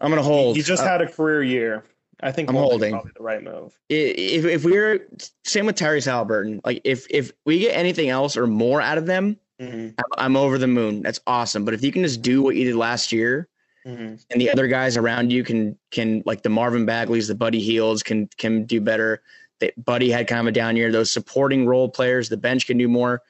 I'm 0.00 0.10
going 0.10 0.22
to 0.22 0.28
hold. 0.28 0.56
He 0.56 0.62
just 0.62 0.82
uh, 0.82 0.86
had 0.86 1.00
a 1.00 1.10
career 1.10 1.42
year. 1.42 1.84
I 2.22 2.32
think 2.32 2.48
I'm 2.48 2.56
holding 2.56 2.92
probably 2.92 3.12
the 3.16 3.22
right 3.22 3.42
move. 3.42 3.78
If 3.88 4.44
if 4.44 4.64
we're 4.64 5.06
same 5.44 5.66
with 5.66 5.76
Tyrese 5.76 6.06
Haliburton, 6.06 6.60
like 6.64 6.80
if 6.84 7.06
if 7.10 7.32
we 7.44 7.58
get 7.58 7.76
anything 7.76 8.08
else 8.08 8.36
or 8.36 8.46
more 8.46 8.80
out 8.80 8.98
of 8.98 9.06
them, 9.06 9.36
mm-hmm. 9.60 9.90
I'm 10.16 10.36
over 10.36 10.56
the 10.58 10.66
moon. 10.66 11.02
That's 11.02 11.20
awesome. 11.26 11.64
But 11.64 11.74
if 11.74 11.82
you 11.82 11.92
can 11.92 12.02
just 12.02 12.22
do 12.22 12.42
what 12.42 12.56
you 12.56 12.64
did 12.64 12.76
last 12.76 13.12
year, 13.12 13.48
mm-hmm. 13.86 14.14
and 14.30 14.40
the 14.40 14.50
other 14.50 14.68
guys 14.68 14.96
around 14.96 15.32
you 15.32 15.42
can 15.44 15.76
can 15.90 16.22
like 16.24 16.42
the 16.42 16.48
Marvin 16.48 16.86
Bagleys, 16.86 17.28
the 17.28 17.34
Buddy 17.34 17.60
Hields 17.60 18.02
can 18.02 18.28
can 18.36 18.64
do 18.64 18.80
better. 18.80 19.22
That 19.60 19.84
Buddy 19.84 20.10
had 20.10 20.26
kind 20.26 20.40
of 20.40 20.46
a 20.46 20.52
down 20.52 20.76
year. 20.76 20.90
Those 20.90 21.12
supporting 21.12 21.66
role 21.66 21.88
players, 21.88 22.28
the 22.28 22.36
bench 22.36 22.66
can 22.66 22.78
do 22.78 22.88
more. 22.88 23.22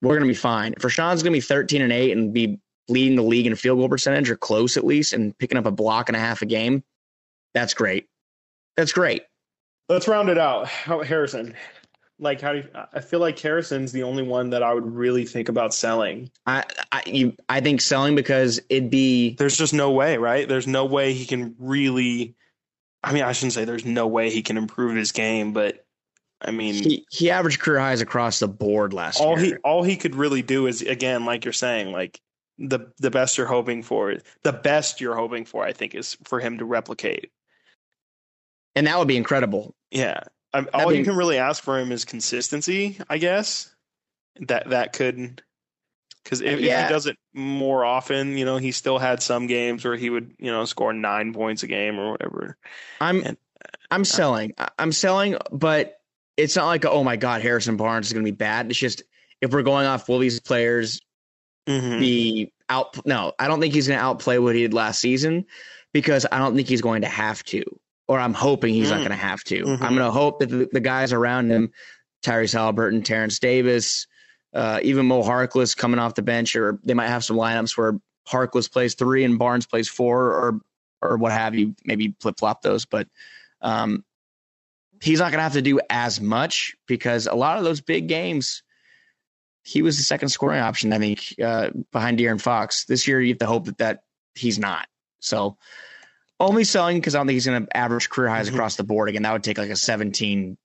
We're 0.00 0.14
gonna 0.14 0.26
be 0.26 0.34
fine. 0.34 0.74
If 0.76 0.82
Richaun's 0.82 1.22
gonna 1.22 1.32
be 1.32 1.40
13 1.40 1.82
and 1.82 1.92
eight 1.92 2.12
and 2.12 2.32
be 2.32 2.60
leading 2.88 3.16
the 3.16 3.22
league 3.22 3.46
in 3.46 3.54
field 3.56 3.78
goal 3.78 3.88
percentage 3.88 4.30
or 4.30 4.36
close 4.36 4.76
at 4.76 4.84
least, 4.84 5.12
and 5.12 5.36
picking 5.38 5.58
up 5.58 5.66
a 5.66 5.70
block 5.70 6.08
and 6.08 6.16
a 6.16 6.20
half 6.20 6.42
a 6.42 6.46
game, 6.46 6.82
that's 7.54 7.74
great. 7.74 8.08
That's 8.76 8.92
great. 8.92 9.22
Let's 9.88 10.08
round 10.08 10.28
it 10.28 10.38
out. 10.38 10.68
How, 10.68 11.02
Harrison, 11.02 11.54
like 12.18 12.40
how 12.40 12.52
do 12.52 12.58
you, 12.58 12.68
I 12.92 13.00
feel 13.00 13.20
like 13.20 13.38
Harrison's 13.38 13.92
the 13.92 14.04
only 14.04 14.22
one 14.22 14.50
that 14.50 14.62
I 14.62 14.72
would 14.72 14.86
really 14.86 15.26
think 15.26 15.48
about 15.48 15.74
selling. 15.74 16.30
I 16.46 16.64
I 16.90 17.02
you 17.04 17.36
I 17.48 17.60
think 17.60 17.80
selling 17.80 18.14
because 18.14 18.60
it'd 18.68 18.90
be 18.90 19.34
there's 19.34 19.56
just 19.56 19.74
no 19.74 19.90
way, 19.90 20.16
right? 20.16 20.48
There's 20.48 20.66
no 20.66 20.86
way 20.86 21.12
he 21.12 21.26
can 21.26 21.54
really. 21.58 22.36
I 23.04 23.12
mean, 23.12 23.24
I 23.24 23.32
shouldn't 23.32 23.54
say 23.54 23.64
there's 23.64 23.84
no 23.84 24.06
way 24.06 24.30
he 24.30 24.42
can 24.42 24.56
improve 24.56 24.94
his 24.94 25.10
game, 25.10 25.52
but 25.52 25.84
I 26.40 26.52
mean, 26.52 26.74
he, 26.74 27.04
he 27.10 27.30
averaged 27.30 27.60
career 27.60 27.80
highs 27.80 28.00
across 28.00 28.38
the 28.38 28.48
board 28.48 28.92
last 28.92 29.20
all 29.20 29.38
year. 29.38 29.56
he 29.56 29.62
all 29.64 29.82
he 29.82 29.96
could 29.96 30.14
really 30.14 30.42
do 30.42 30.68
is 30.68 30.82
again, 30.82 31.24
like 31.24 31.44
you're 31.44 31.52
saying, 31.52 31.90
like 31.90 32.20
the 32.58 32.92
the 32.98 33.10
best 33.10 33.38
you're 33.38 33.46
hoping 33.46 33.82
for, 33.82 34.14
the 34.42 34.52
best 34.52 35.00
you're 35.00 35.16
hoping 35.16 35.44
for, 35.44 35.64
I 35.64 35.72
think, 35.72 35.94
is 35.94 36.16
for 36.24 36.40
him 36.40 36.58
to 36.58 36.64
replicate. 36.64 37.30
and 38.74 38.86
that 38.86 38.98
would 38.98 39.08
be 39.08 39.16
incredible. 39.16 39.74
Yeah, 39.90 40.20
I, 40.52 40.64
all 40.74 40.90
be- 40.90 40.98
you 40.98 41.04
can 41.04 41.16
really 41.16 41.38
ask 41.38 41.62
for 41.62 41.78
him 41.78 41.92
is 41.92 42.04
consistency, 42.04 42.98
I 43.08 43.18
guess. 43.18 43.74
That 44.40 44.70
that 44.70 44.92
could, 44.94 45.42
because 46.24 46.40
if, 46.40 46.58
if 46.58 46.60
he 46.60 46.92
does 46.92 47.06
it 47.06 47.16
more 47.34 47.84
often, 47.84 48.38
you 48.38 48.44
know, 48.46 48.56
he 48.56 48.72
still 48.72 48.98
had 48.98 49.22
some 49.22 49.46
games 49.46 49.84
where 49.84 49.96
he 49.96 50.08
would, 50.08 50.34
you 50.38 50.50
know, 50.50 50.64
score 50.64 50.92
nine 50.94 51.34
points 51.34 51.62
a 51.62 51.66
game 51.66 51.98
or 51.98 52.12
whatever. 52.12 52.56
I'm 53.00 53.22
And- 53.24 53.36
uh, 53.62 53.68
I'm 53.90 54.04
selling. 54.06 54.54
I'm 54.78 54.90
selling, 54.92 55.36
but 55.52 56.00
it's 56.38 56.56
not 56.56 56.66
like 56.66 56.86
oh 56.86 57.04
my 57.04 57.16
god, 57.16 57.42
Harrison 57.42 57.76
Barnes 57.76 58.06
is 58.06 58.12
going 58.14 58.24
to 58.24 58.30
be 58.32 58.34
bad. 58.36 58.70
It's 58.70 58.78
just 58.78 59.02
if 59.42 59.52
we're 59.52 59.62
going 59.62 59.86
off 59.86 60.08
will 60.08 60.18
these 60.18 60.40
players 60.40 61.00
Mhm. 61.68 62.00
be 62.00 62.52
out? 62.68 63.04
No, 63.06 63.32
I 63.38 63.48
don't 63.48 63.60
think 63.60 63.74
he's 63.74 63.86
going 63.88 63.98
to 63.98 64.04
outplay 64.04 64.38
what 64.38 64.54
he 64.54 64.62
did 64.62 64.74
last 64.74 65.00
season 65.00 65.46
because 65.92 66.26
I 66.30 66.38
don't 66.38 66.56
think 66.56 66.68
he's 66.68 66.80
going 66.80 67.02
to 67.02 67.08
have 67.08 67.42
to, 67.44 67.62
or 68.08 68.18
I'm 68.18 68.34
hoping 68.34 68.74
he's 68.74 68.90
not 68.90 68.96
Mm. 69.00 69.08
going 69.08 69.10
to 69.10 69.16
have 69.16 69.44
to. 69.44 69.62
Mhm. 69.64 69.72
I'm 69.82 69.94
going 69.94 69.98
to 69.98 70.10
hope 70.10 70.40
that 70.40 70.48
the, 70.48 70.68
the 70.72 70.80
guys 70.80 71.12
around 71.12 71.50
him, 71.50 71.70
Tyrese 72.24 72.54
Haliburton, 72.54 73.04
Terrence 73.04 73.38
Davis, 73.38 74.06
uh, 74.54 74.80
even 74.82 75.06
Mo 75.06 75.22
Harkless 75.22 75.76
coming 75.76 75.98
off 76.00 76.14
the 76.14 76.22
bench, 76.22 76.54
or 76.56 76.78
they 76.84 76.94
might 76.94 77.08
have 77.08 77.24
some 77.24 77.36
lineups 77.36 77.76
where 77.76 77.94
Harkless 78.28 78.70
plays 78.70 78.94
three 78.94 79.24
and 79.24 79.38
Barnes 79.38 79.66
plays 79.66 79.88
four, 79.88 80.26
or 80.32 80.60
or 81.00 81.16
what 81.16 81.32
have 81.32 81.54
you. 81.56 81.74
Maybe 81.84 82.14
flip 82.20 82.38
flop 82.38 82.62
those, 82.62 82.84
but 82.86 83.08
um, 83.60 84.04
he's 85.00 85.18
not 85.18 85.32
going 85.32 85.38
to 85.38 85.42
have 85.42 85.54
to 85.54 85.62
do 85.62 85.80
as 85.90 86.20
much 86.20 86.76
because 86.86 87.26
a 87.26 87.34
lot 87.34 87.58
of 87.58 87.64
those 87.64 87.80
big 87.80 88.06
games, 88.06 88.62
he 89.64 89.82
was 89.82 89.96
the 89.96 90.02
second 90.02 90.28
scoring 90.30 90.60
option. 90.60 90.92
I 90.92 90.98
think 90.98 91.34
uh, 91.42 91.70
behind 91.92 92.18
De'Aaron 92.18 92.40
Fox 92.40 92.84
this 92.86 93.06
year. 93.06 93.20
You 93.20 93.28
have 93.34 93.38
to 93.38 93.46
hope 93.46 93.66
that 93.66 93.78
that 93.78 94.02
he's 94.34 94.58
not. 94.58 94.88
So 95.20 95.56
only 96.40 96.64
selling 96.64 96.98
because 96.98 97.14
I 97.14 97.18
don't 97.18 97.26
think 97.28 97.34
he's 97.36 97.46
going 97.46 97.64
to 97.66 97.76
average 97.76 98.08
career 98.10 98.28
highs 98.28 98.50
Mhm. 98.50 98.54
across 98.54 98.76
the 98.76 98.82
board 98.84 99.08
again. 99.08 99.22
That 99.22 99.32
would 99.32 99.44
take 99.44 99.58
like 99.58 99.70
a 99.70 99.76
17 99.76 100.56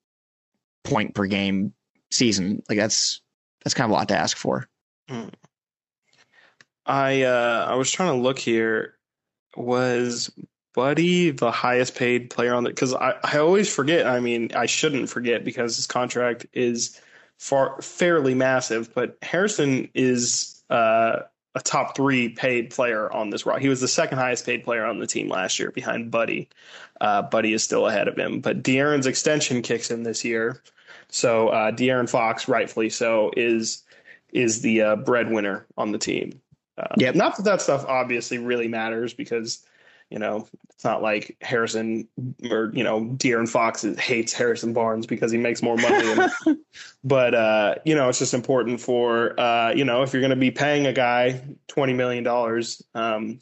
point 0.83 1.13
per 1.13 1.25
game 1.27 1.73
season. 2.09 2.63
Like 2.69 2.77
that's 2.79 3.21
that's 3.63 3.73
kind 3.73 3.85
of 3.85 3.91
a 3.91 3.93
lot 3.93 4.07
to 4.09 4.17
ask 4.17 4.35
for. 4.37 4.67
I 6.85 7.23
uh 7.23 7.65
I 7.69 7.75
was 7.75 7.91
trying 7.91 8.15
to 8.15 8.21
look 8.21 8.39
here. 8.39 8.95
Was 9.55 10.31
Buddy 10.73 11.31
the 11.31 11.51
highest 11.51 11.95
paid 11.95 12.29
player 12.29 12.53
on 12.53 12.63
the? 12.63 12.69
Because 12.69 12.93
I 12.93 13.15
I 13.23 13.37
always 13.39 13.73
forget. 13.73 14.05
I 14.07 14.19
mean, 14.19 14.51
I 14.55 14.67
shouldn't 14.67 15.09
forget 15.09 15.43
because 15.43 15.75
his 15.75 15.87
contract 15.87 16.45
is 16.53 16.99
far 17.38 17.81
fairly 17.81 18.33
massive. 18.33 18.93
But 18.93 19.17
Harrison 19.21 19.89
is 19.93 20.63
uh, 20.69 21.21
a 21.55 21.59
top 21.61 21.95
three 21.95 22.29
paid 22.29 22.69
player 22.69 23.11
on 23.11 23.29
this 23.29 23.45
roster. 23.45 23.61
He 23.61 23.69
was 23.69 23.81
the 23.81 23.88
second 23.88 24.17
highest 24.17 24.45
paid 24.45 24.63
player 24.63 24.85
on 24.85 24.99
the 24.99 25.07
team 25.07 25.27
last 25.27 25.59
year, 25.59 25.71
behind 25.71 26.11
Buddy. 26.11 26.49
Uh, 27.01 27.23
Buddy 27.23 27.53
is 27.53 27.63
still 27.63 27.88
ahead 27.88 28.07
of 28.07 28.17
him, 28.17 28.41
but 28.41 28.63
De'Aaron's 28.63 29.07
extension 29.07 29.61
kicks 29.61 29.91
in 29.91 30.03
this 30.03 30.23
year. 30.25 30.61
So 31.09 31.49
uh, 31.49 31.71
De'Aaron 31.71 32.09
Fox, 32.09 32.47
rightfully 32.47 32.89
so, 32.89 33.31
is 33.38 33.83
is 34.33 34.61
the 34.61 34.81
uh, 34.81 34.95
breadwinner 34.97 35.65
on 35.77 35.91
the 35.91 35.97
team. 35.97 36.41
Uh, 36.77 36.93
Yep. 36.97 37.15
Not 37.15 37.38
that 37.38 37.43
that 37.43 37.61
stuff 37.61 37.85
obviously 37.88 38.38
really 38.38 38.67
matters 38.67 39.13
because, 39.13 39.65
you 40.09 40.19
know, 40.19 40.47
it's 40.73 40.83
not 40.85 41.01
like 41.01 41.35
Harrison 41.41 42.07
or, 42.49 42.71
you 42.73 42.83
know, 42.83 43.01
De'Aaron 43.01 43.47
Fox 43.49 43.81
hates 43.99 44.31
Harrison 44.31 44.71
Barnes 44.73 45.05
because 45.05 45.31
he 45.31 45.37
makes 45.37 45.61
more 45.61 45.75
money. 45.75 46.13
than- 46.45 46.63
but, 47.03 47.33
uh, 47.35 47.75
you 47.83 47.93
know, 47.95 48.07
it's 48.07 48.19
just 48.19 48.33
important 48.33 48.79
for, 48.79 49.37
uh, 49.39 49.73
you 49.73 49.83
know, 49.83 50.03
if 50.03 50.13
you're 50.13 50.21
going 50.21 50.29
to 50.29 50.35
be 50.37 50.51
paying 50.51 50.87
a 50.87 50.93
guy 50.93 51.41
$20 51.69 51.95
million, 51.95 52.25
um, 52.95 53.39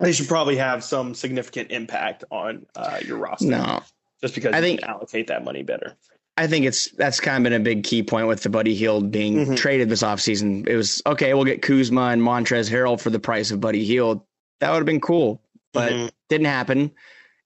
they 0.00 0.12
should 0.12 0.26
probably 0.28 0.56
have 0.56 0.82
some 0.82 1.14
significant 1.14 1.70
impact 1.70 2.24
on 2.30 2.66
uh, 2.74 2.98
your 3.06 3.18
roster. 3.18 3.46
No, 3.46 3.82
Just 4.20 4.34
because 4.34 4.52
I 4.52 4.58
you 4.58 4.62
think- 4.62 4.80
can 4.80 4.90
allocate 4.90 5.28
that 5.28 5.44
money 5.44 5.62
better. 5.62 5.94
I 6.36 6.48
think 6.48 6.66
it's 6.66 6.90
that's 6.96 7.20
kind 7.20 7.36
of 7.36 7.44
been 7.44 7.52
a 7.60 7.62
big 7.62 7.84
key 7.84 8.02
point 8.02 8.26
with 8.26 8.42
the 8.42 8.48
Buddy 8.48 8.74
Hield 8.74 9.12
being 9.12 9.46
Mhm. 9.46 9.56
traded 9.56 9.88
this 9.88 10.02
offseason. 10.02 10.66
It 10.66 10.74
was 10.76 11.00
okay, 11.06 11.32
we'll 11.32 11.44
get 11.44 11.62
Kuzma 11.62 12.06
and 12.08 12.20
Montrez 12.20 12.68
Harrell 12.68 13.00
for 13.00 13.10
the 13.10 13.20
price 13.20 13.52
of 13.52 13.60
Buddy 13.60 13.84
Hield. 13.84 14.20
That 14.60 14.70
would 14.70 14.78
have 14.78 14.86
been 14.86 15.00
cool, 15.00 15.42
but 15.72 15.92
Mhm. 15.92 16.10
didn't 16.28 16.46
happen. 16.46 16.90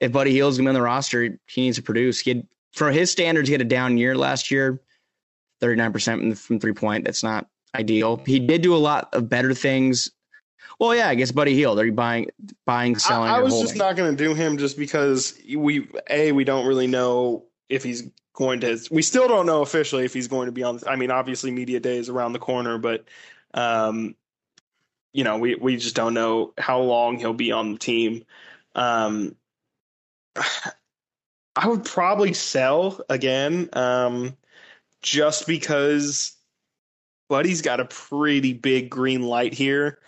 If 0.01 0.13
Buddy 0.13 0.31
Hield's 0.31 0.57
gonna 0.57 0.67
be 0.67 0.69
on 0.69 0.75
the 0.75 0.83
roster, 0.83 1.39
he 1.47 1.61
needs 1.63 1.77
to 1.77 1.83
produce. 1.83 2.21
He 2.21 2.31
had, 2.31 2.47
for 2.73 2.91
his 2.93 3.11
standards, 3.11 3.49
he 3.49 3.53
had 3.53 3.61
a 3.61 3.65
down 3.65 3.99
year 3.99 4.17
last 4.17 4.51
year, 4.51 4.81
thirty 5.61 5.77
nine 5.77 5.93
percent 5.93 6.39
from 6.39 6.61
three 6.61 6.73
point. 6.73 7.05
That's 7.05 7.23
not 7.23 7.49
ideal. 7.75 8.23
He 8.25 8.39
did 8.39 8.63
do 8.63 8.75
a 8.75 8.79
lot 8.79 9.09
of 9.13 9.29
better 9.29 9.55
things. 9.55 10.11
Well, 10.79 10.95
yeah, 10.95 11.09
I 11.09 11.15
guess 11.17 11.33
Buddy 11.33 11.55
Hield. 11.55 11.81
Are 11.81 11.87
you 11.87 11.93
buying, 11.93 12.31
buying, 12.65 12.97
selling, 12.97 13.31
I, 13.31 13.37
I 13.37 13.41
was 13.41 13.53
holding? 13.53 13.69
just 13.69 13.79
not 13.79 13.97
going 13.97 14.17
to 14.17 14.25
do 14.25 14.35
him 14.35 14.59
just 14.59 14.79
because 14.79 15.37
we 15.53 15.89
a 16.09 16.31
we 16.33 16.45
don't 16.45 16.67
really 16.67 16.87
know 16.87 17.47
if 17.69 17.83
he's 17.83 18.09
going 18.35 18.61
to. 18.61 18.79
We 18.91 19.03
still 19.03 19.27
don't 19.27 19.47
know 19.47 19.63
officially 19.63 20.05
if 20.05 20.15
he's 20.15 20.29
going 20.29 20.47
to 20.47 20.53
be 20.53 20.63
on. 20.63 20.81
I 20.87 20.95
mean, 20.95 21.11
obviously, 21.11 21.51
media 21.51 21.81
day 21.81 21.97
is 21.97 22.09
around 22.09 22.33
the 22.33 22.39
corner, 22.39 22.79
but 22.79 23.05
um, 23.55 24.15
you 25.13 25.25
know, 25.25 25.39
we 25.39 25.55
we 25.55 25.77
just 25.77 25.95
don't 25.95 26.15
know 26.15 26.53
how 26.59 26.81
long 26.81 27.19
he'll 27.19 27.33
be 27.33 27.53
on 27.53 27.73
the 27.73 27.79
team. 27.79 28.25
Um, 28.75 29.35
I 31.57 31.67
would 31.67 31.85
probably 31.85 32.35
sell 32.35 33.01
again, 33.09 33.69
um, 33.73 34.37
just 35.03 35.47
because 35.49 36.37
Buddy's 37.29 37.63
got 37.63 37.81
a 37.81 37.85
pretty 37.85 38.53
big 38.53 38.91
green 38.91 39.23
light 39.23 39.53
here. 39.53 39.99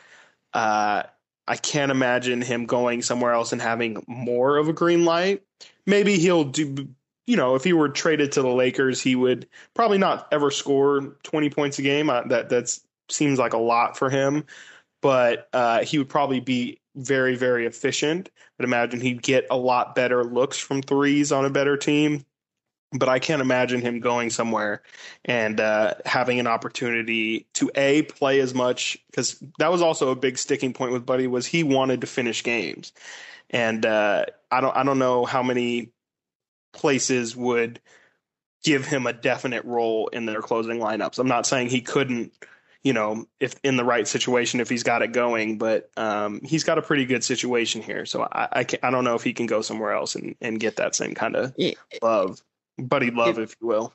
Uh, 0.54 1.02
I 1.48 1.56
can't 1.56 1.90
imagine 1.90 2.40
him 2.40 2.66
going 2.66 3.02
somewhere 3.02 3.32
else 3.32 3.52
and 3.52 3.60
having 3.60 4.02
more 4.06 4.56
of 4.58 4.68
a 4.68 4.72
green 4.72 5.04
light. 5.04 5.42
Maybe 5.86 6.16
he'll 6.18 6.44
do, 6.44 6.88
you 7.26 7.36
know, 7.36 7.56
if 7.56 7.64
he 7.64 7.72
were 7.72 7.88
traded 7.88 8.30
to 8.32 8.42
the 8.42 8.48
Lakers, 8.48 9.00
he 9.00 9.16
would 9.16 9.48
probably 9.74 9.98
not 9.98 10.28
ever 10.30 10.52
score 10.52 11.16
20 11.24 11.50
points 11.50 11.78
a 11.80 11.82
game. 11.82 12.08
Uh, 12.08 12.22
that 12.28 12.48
that's 12.48 12.82
seems 13.08 13.38
like 13.38 13.52
a 13.52 13.58
lot 13.58 13.98
for 13.98 14.08
him, 14.08 14.44
but 15.00 15.48
uh, 15.52 15.84
he 15.84 15.98
would 15.98 16.08
probably 16.08 16.40
be 16.40 16.80
very, 16.96 17.36
very 17.36 17.66
efficient. 17.66 18.30
I'd 18.58 18.64
imagine 18.64 19.00
he'd 19.00 19.22
get 19.22 19.46
a 19.50 19.56
lot 19.56 19.94
better 19.94 20.24
looks 20.24 20.58
from 20.58 20.82
threes 20.82 21.32
on 21.32 21.44
a 21.44 21.50
better 21.50 21.76
team. 21.76 22.24
But 22.92 23.08
I 23.08 23.20
can't 23.20 23.40
imagine 23.40 23.80
him 23.80 24.00
going 24.00 24.30
somewhere 24.30 24.82
and 25.24 25.60
uh, 25.60 25.94
having 26.04 26.40
an 26.40 26.48
opportunity 26.48 27.46
to 27.54 27.70
a 27.76 28.02
play 28.02 28.40
as 28.40 28.52
much 28.52 28.98
because 29.06 29.40
that 29.60 29.70
was 29.70 29.80
also 29.80 30.10
a 30.10 30.16
big 30.16 30.36
sticking 30.36 30.72
point 30.72 30.90
with 30.90 31.06
Buddy 31.06 31.28
was 31.28 31.46
he 31.46 31.62
wanted 31.62 32.00
to 32.00 32.08
finish 32.08 32.42
games, 32.42 32.92
and 33.48 33.86
uh, 33.86 34.24
I 34.50 34.60
don't 34.60 34.76
I 34.76 34.82
don't 34.82 34.98
know 34.98 35.24
how 35.24 35.40
many 35.40 35.92
places 36.72 37.36
would 37.36 37.80
give 38.64 38.86
him 38.86 39.06
a 39.06 39.12
definite 39.12 39.64
role 39.64 40.08
in 40.08 40.26
their 40.26 40.42
closing 40.42 40.78
lineups. 40.78 41.20
I'm 41.20 41.28
not 41.28 41.46
saying 41.46 41.68
he 41.68 41.80
couldn't, 41.80 42.32
you 42.82 42.92
know, 42.92 43.26
if 43.40 43.54
in 43.62 43.76
the 43.76 43.84
right 43.84 44.08
situation 44.08 44.60
if 44.60 44.68
he's 44.68 44.82
got 44.82 45.02
it 45.02 45.12
going, 45.12 45.58
but 45.58 45.90
um, 45.96 46.40
he's 46.42 46.64
got 46.64 46.78
a 46.78 46.82
pretty 46.82 47.04
good 47.04 47.22
situation 47.22 47.82
here. 47.82 48.06
So 48.06 48.22
I 48.22 48.48
I, 48.52 48.64
can, 48.64 48.78
I 48.82 48.90
don't 48.90 49.04
know 49.04 49.14
if 49.14 49.22
he 49.22 49.32
can 49.32 49.46
go 49.46 49.60
somewhere 49.60 49.92
else 49.92 50.14
and, 50.14 50.34
and 50.40 50.58
get 50.58 50.76
that 50.76 50.94
same 50.94 51.14
kind 51.14 51.36
of 51.36 51.52
Yeah. 51.56 51.74
love, 52.02 52.40
buddy 52.78 53.10
love, 53.10 53.38
if 53.38 53.54
you 53.60 53.66
will. 53.66 53.92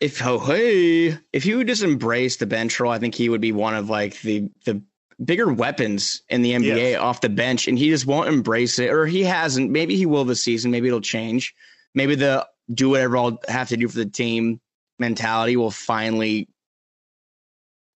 if 0.00 0.24
oh 0.24 0.38
hey 0.38 1.16
if 1.32 1.42
he 1.44 1.54
would 1.54 1.66
just 1.68 1.82
embrace 1.82 2.36
the 2.36 2.46
bench 2.46 2.78
role, 2.80 2.92
I 2.92 2.98
think 2.98 3.14
he 3.14 3.28
would 3.28 3.40
be 3.40 3.52
one 3.52 3.74
of 3.74 3.88
like 3.90 4.20
the 4.22 4.50
the 4.64 4.82
bigger 5.24 5.52
weapons 5.52 6.22
in 6.28 6.42
the 6.42 6.52
NBA 6.52 6.92
Yes. 6.92 7.00
off 7.00 7.20
the 7.20 7.28
bench, 7.28 7.66
and 7.68 7.76
he 7.78 7.88
just 7.90 8.06
won't 8.06 8.28
embrace 8.28 8.78
it, 8.78 8.90
or 8.90 9.06
he 9.06 9.24
hasn't. 9.24 9.70
Maybe 9.70 9.96
he 9.96 10.06
will 10.06 10.24
this 10.24 10.42
season. 10.42 10.70
Maybe 10.70 10.88
it'll 10.88 11.00
change. 11.00 11.54
Maybe 11.94 12.14
the 12.14 12.46
do 12.72 12.90
whatever 12.90 13.16
I'll 13.16 13.40
have 13.48 13.68
to 13.70 13.76
do 13.76 13.88
for 13.88 13.96
the 13.98 14.06
team 14.06 14.60
mentality 14.98 15.56
will 15.56 15.70
finally 15.70 16.48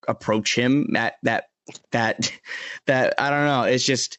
approach 0.09 0.57
him. 0.57 0.93
That 0.93 1.15
that 1.23 1.45
that 1.91 2.33
that 2.87 3.15
I 3.19 3.31
don't 3.31 3.47
know. 3.47 3.63
It's 3.65 3.85
just 3.85 4.19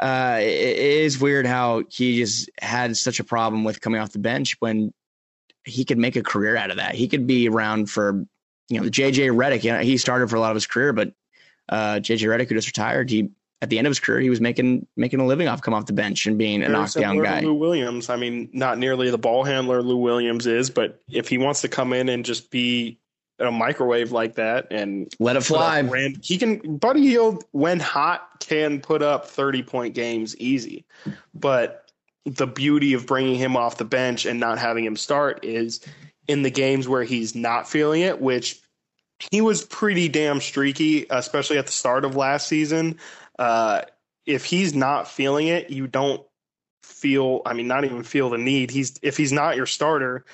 uh, 0.00 0.38
it, 0.40 0.44
it 0.44 0.78
is 0.78 1.20
weird 1.20 1.46
how 1.46 1.82
he 1.88 2.18
just 2.18 2.50
had 2.60 2.96
such 2.96 3.20
a 3.20 3.24
problem 3.24 3.64
with 3.64 3.80
coming 3.80 4.00
off 4.00 4.12
the 4.12 4.18
bench 4.18 4.56
when 4.60 4.92
he 5.64 5.84
could 5.84 5.98
make 5.98 6.16
a 6.16 6.22
career 6.22 6.56
out 6.56 6.70
of 6.70 6.76
that. 6.76 6.94
He 6.94 7.08
could 7.08 7.26
be 7.26 7.48
around 7.48 7.90
for, 7.90 8.24
you 8.68 8.78
know, 8.78 8.84
the 8.84 8.90
JJ 8.90 9.34
Redick. 9.34 9.64
You 9.64 9.72
know, 9.72 9.80
he 9.80 9.96
started 9.96 10.28
for 10.28 10.36
a 10.36 10.40
lot 10.40 10.50
of 10.50 10.56
his 10.56 10.66
career, 10.66 10.92
but 10.92 11.12
uh, 11.68 11.96
JJ 11.96 12.28
Redick, 12.28 12.48
who 12.48 12.54
just 12.54 12.68
retired, 12.68 13.10
he 13.10 13.30
at 13.62 13.70
the 13.70 13.78
end 13.78 13.86
of 13.86 13.90
his 13.90 14.00
career, 14.00 14.20
he 14.20 14.28
was 14.28 14.40
making 14.40 14.86
making 14.96 15.18
a 15.18 15.26
living 15.26 15.48
off 15.48 15.62
come 15.62 15.72
off 15.72 15.86
the 15.86 15.92
bench 15.92 16.26
and 16.26 16.36
being 16.36 16.62
a 16.62 16.68
knockdown 16.68 17.22
guy. 17.22 17.40
Lou 17.40 17.54
Williams. 17.54 18.10
I 18.10 18.16
mean, 18.16 18.50
not 18.52 18.78
nearly 18.78 19.10
the 19.10 19.18
ball 19.18 19.44
handler 19.44 19.82
Lou 19.82 19.96
Williams 19.96 20.46
is, 20.46 20.68
but 20.68 21.00
if 21.10 21.28
he 21.28 21.38
wants 21.38 21.62
to 21.62 21.68
come 21.68 21.94
in 21.94 22.10
and 22.10 22.24
just 22.24 22.50
be 22.50 22.98
a 23.38 23.50
microwave 23.50 24.12
like 24.12 24.36
that 24.36 24.68
and 24.70 25.12
Let 25.18 25.36
it 25.36 25.42
fly. 25.42 25.80
ran- 25.82 26.16
he 26.22 26.38
can. 26.38 26.76
Buddy 26.78 27.02
Hield, 27.06 27.44
when 27.52 27.80
hot, 27.80 28.28
can 28.40 28.80
put 28.80 29.02
up 29.02 29.26
thirty 29.28 29.62
point 29.62 29.94
games 29.94 30.36
easy, 30.38 30.84
but 31.34 31.90
the 32.24 32.46
beauty 32.46 32.94
of 32.94 33.06
bringing 33.06 33.36
him 33.36 33.56
off 33.56 33.76
the 33.76 33.84
bench 33.84 34.26
and 34.26 34.40
not 34.40 34.58
having 34.58 34.84
him 34.84 34.96
start 34.96 35.44
is 35.44 35.80
in 36.26 36.42
the 36.42 36.50
games 36.50 36.88
where 36.88 37.04
he's 37.04 37.34
not 37.36 37.68
feeling 37.68 38.00
it, 38.02 38.20
which 38.20 38.60
he 39.30 39.40
was 39.40 39.64
pretty 39.64 40.08
damn 40.08 40.40
streaky, 40.40 41.06
especially 41.10 41.56
at 41.58 41.66
the 41.66 41.72
start 41.72 42.04
of 42.04 42.16
last 42.16 42.48
season. 42.48 42.98
Uh, 43.38 43.82
if 44.26 44.44
he's 44.44 44.74
not 44.74 45.08
feeling 45.08 45.46
it, 45.46 45.70
you 45.70 45.86
don't 45.86 46.20
feel. 46.82 47.42
I 47.46 47.52
mean, 47.52 47.68
not 47.68 47.84
even 47.84 48.02
feel 48.02 48.30
the 48.30 48.38
need. 48.38 48.70
He's 48.70 48.98
if 49.02 49.16
he's 49.16 49.32
not 49.32 49.56
your 49.56 49.66
starter, 49.66 50.24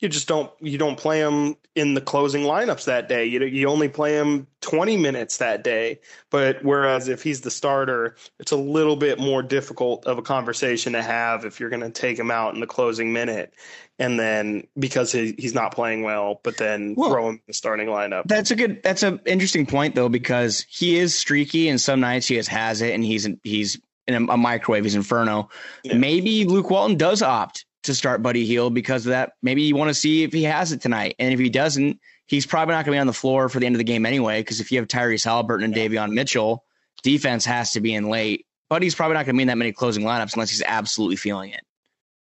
you 0.00 0.08
just 0.08 0.28
don't 0.28 0.50
you 0.60 0.78
don't 0.78 0.96
play 0.96 1.20
him 1.20 1.56
in 1.74 1.94
the 1.94 2.00
closing 2.00 2.42
lineups 2.42 2.84
that 2.84 3.08
day. 3.08 3.24
You 3.24 3.44
you 3.44 3.68
only 3.68 3.88
play 3.88 4.14
him 4.14 4.46
20 4.60 4.96
minutes 4.96 5.38
that 5.38 5.64
day. 5.64 6.00
But 6.30 6.64
whereas 6.64 7.08
if 7.08 7.22
he's 7.22 7.40
the 7.40 7.50
starter, 7.50 8.16
it's 8.38 8.52
a 8.52 8.56
little 8.56 8.96
bit 8.96 9.18
more 9.18 9.42
difficult 9.42 10.06
of 10.06 10.18
a 10.18 10.22
conversation 10.22 10.92
to 10.92 11.02
have 11.02 11.44
if 11.44 11.58
you're 11.58 11.70
going 11.70 11.82
to 11.82 11.90
take 11.90 12.18
him 12.18 12.30
out 12.30 12.54
in 12.54 12.60
the 12.60 12.66
closing 12.66 13.12
minute 13.12 13.52
and 13.98 14.18
then 14.18 14.66
because 14.78 15.10
he, 15.10 15.34
he's 15.36 15.54
not 15.54 15.74
playing 15.74 16.02
well, 16.02 16.40
but 16.44 16.56
then 16.56 16.94
well, 16.96 17.10
throw 17.10 17.28
him 17.28 17.34
in 17.34 17.42
the 17.48 17.52
starting 17.52 17.88
lineup. 17.88 18.24
That's 18.26 18.50
a 18.50 18.56
good 18.56 18.82
that's 18.82 19.02
an 19.02 19.20
interesting 19.26 19.66
point 19.66 19.94
though 19.94 20.08
because 20.08 20.64
he 20.68 20.96
is 20.96 21.14
streaky 21.14 21.68
and 21.68 21.80
some 21.80 22.00
nights 22.00 22.28
he 22.28 22.36
just 22.36 22.48
has 22.50 22.82
it 22.82 22.94
and 22.94 23.04
he's 23.04 23.28
he's 23.42 23.80
in 24.06 24.28
a, 24.28 24.32
a 24.32 24.36
microwave, 24.36 24.84
he's 24.84 24.94
inferno. 24.94 25.50
Yeah. 25.82 25.96
Maybe 25.96 26.44
Luke 26.44 26.70
Walton 26.70 26.96
does 26.96 27.20
opt 27.20 27.66
to 27.84 27.94
start 27.94 28.22
Buddy 28.22 28.44
Hield 28.44 28.74
because 28.74 29.06
of 29.06 29.10
that. 29.10 29.32
Maybe 29.42 29.62
you 29.62 29.76
want 29.76 29.88
to 29.88 29.94
see 29.94 30.22
if 30.22 30.32
he 30.32 30.42
has 30.44 30.72
it 30.72 30.80
tonight. 30.80 31.14
And 31.18 31.32
if 31.32 31.38
he 31.38 31.48
doesn't, 31.48 32.00
he's 32.26 32.46
probably 32.46 32.74
not 32.74 32.84
going 32.84 32.94
to 32.94 32.96
be 32.96 33.00
on 33.00 33.06
the 33.06 33.12
floor 33.12 33.48
for 33.48 33.60
the 33.60 33.66
end 33.66 33.74
of 33.74 33.78
the 33.78 33.84
game 33.84 34.06
anyway. 34.06 34.40
Because 34.40 34.60
if 34.60 34.72
you 34.72 34.78
have 34.78 34.88
Tyrese 34.88 35.26
Haliburton 35.26 35.64
and 35.64 35.74
Davion 35.74 36.12
Mitchell, 36.12 36.64
defense 37.02 37.44
has 37.44 37.72
to 37.72 37.80
be 37.80 37.94
in 37.94 38.08
late. 38.08 38.46
Buddy's 38.68 38.94
probably 38.94 39.14
not 39.14 39.24
going 39.24 39.34
to 39.34 39.38
be 39.38 39.42
in 39.42 39.48
that 39.48 39.58
many 39.58 39.72
closing 39.72 40.04
lineups 40.04 40.34
unless 40.34 40.50
he's 40.50 40.62
absolutely 40.62 41.16
feeling 41.16 41.50
it. 41.50 41.62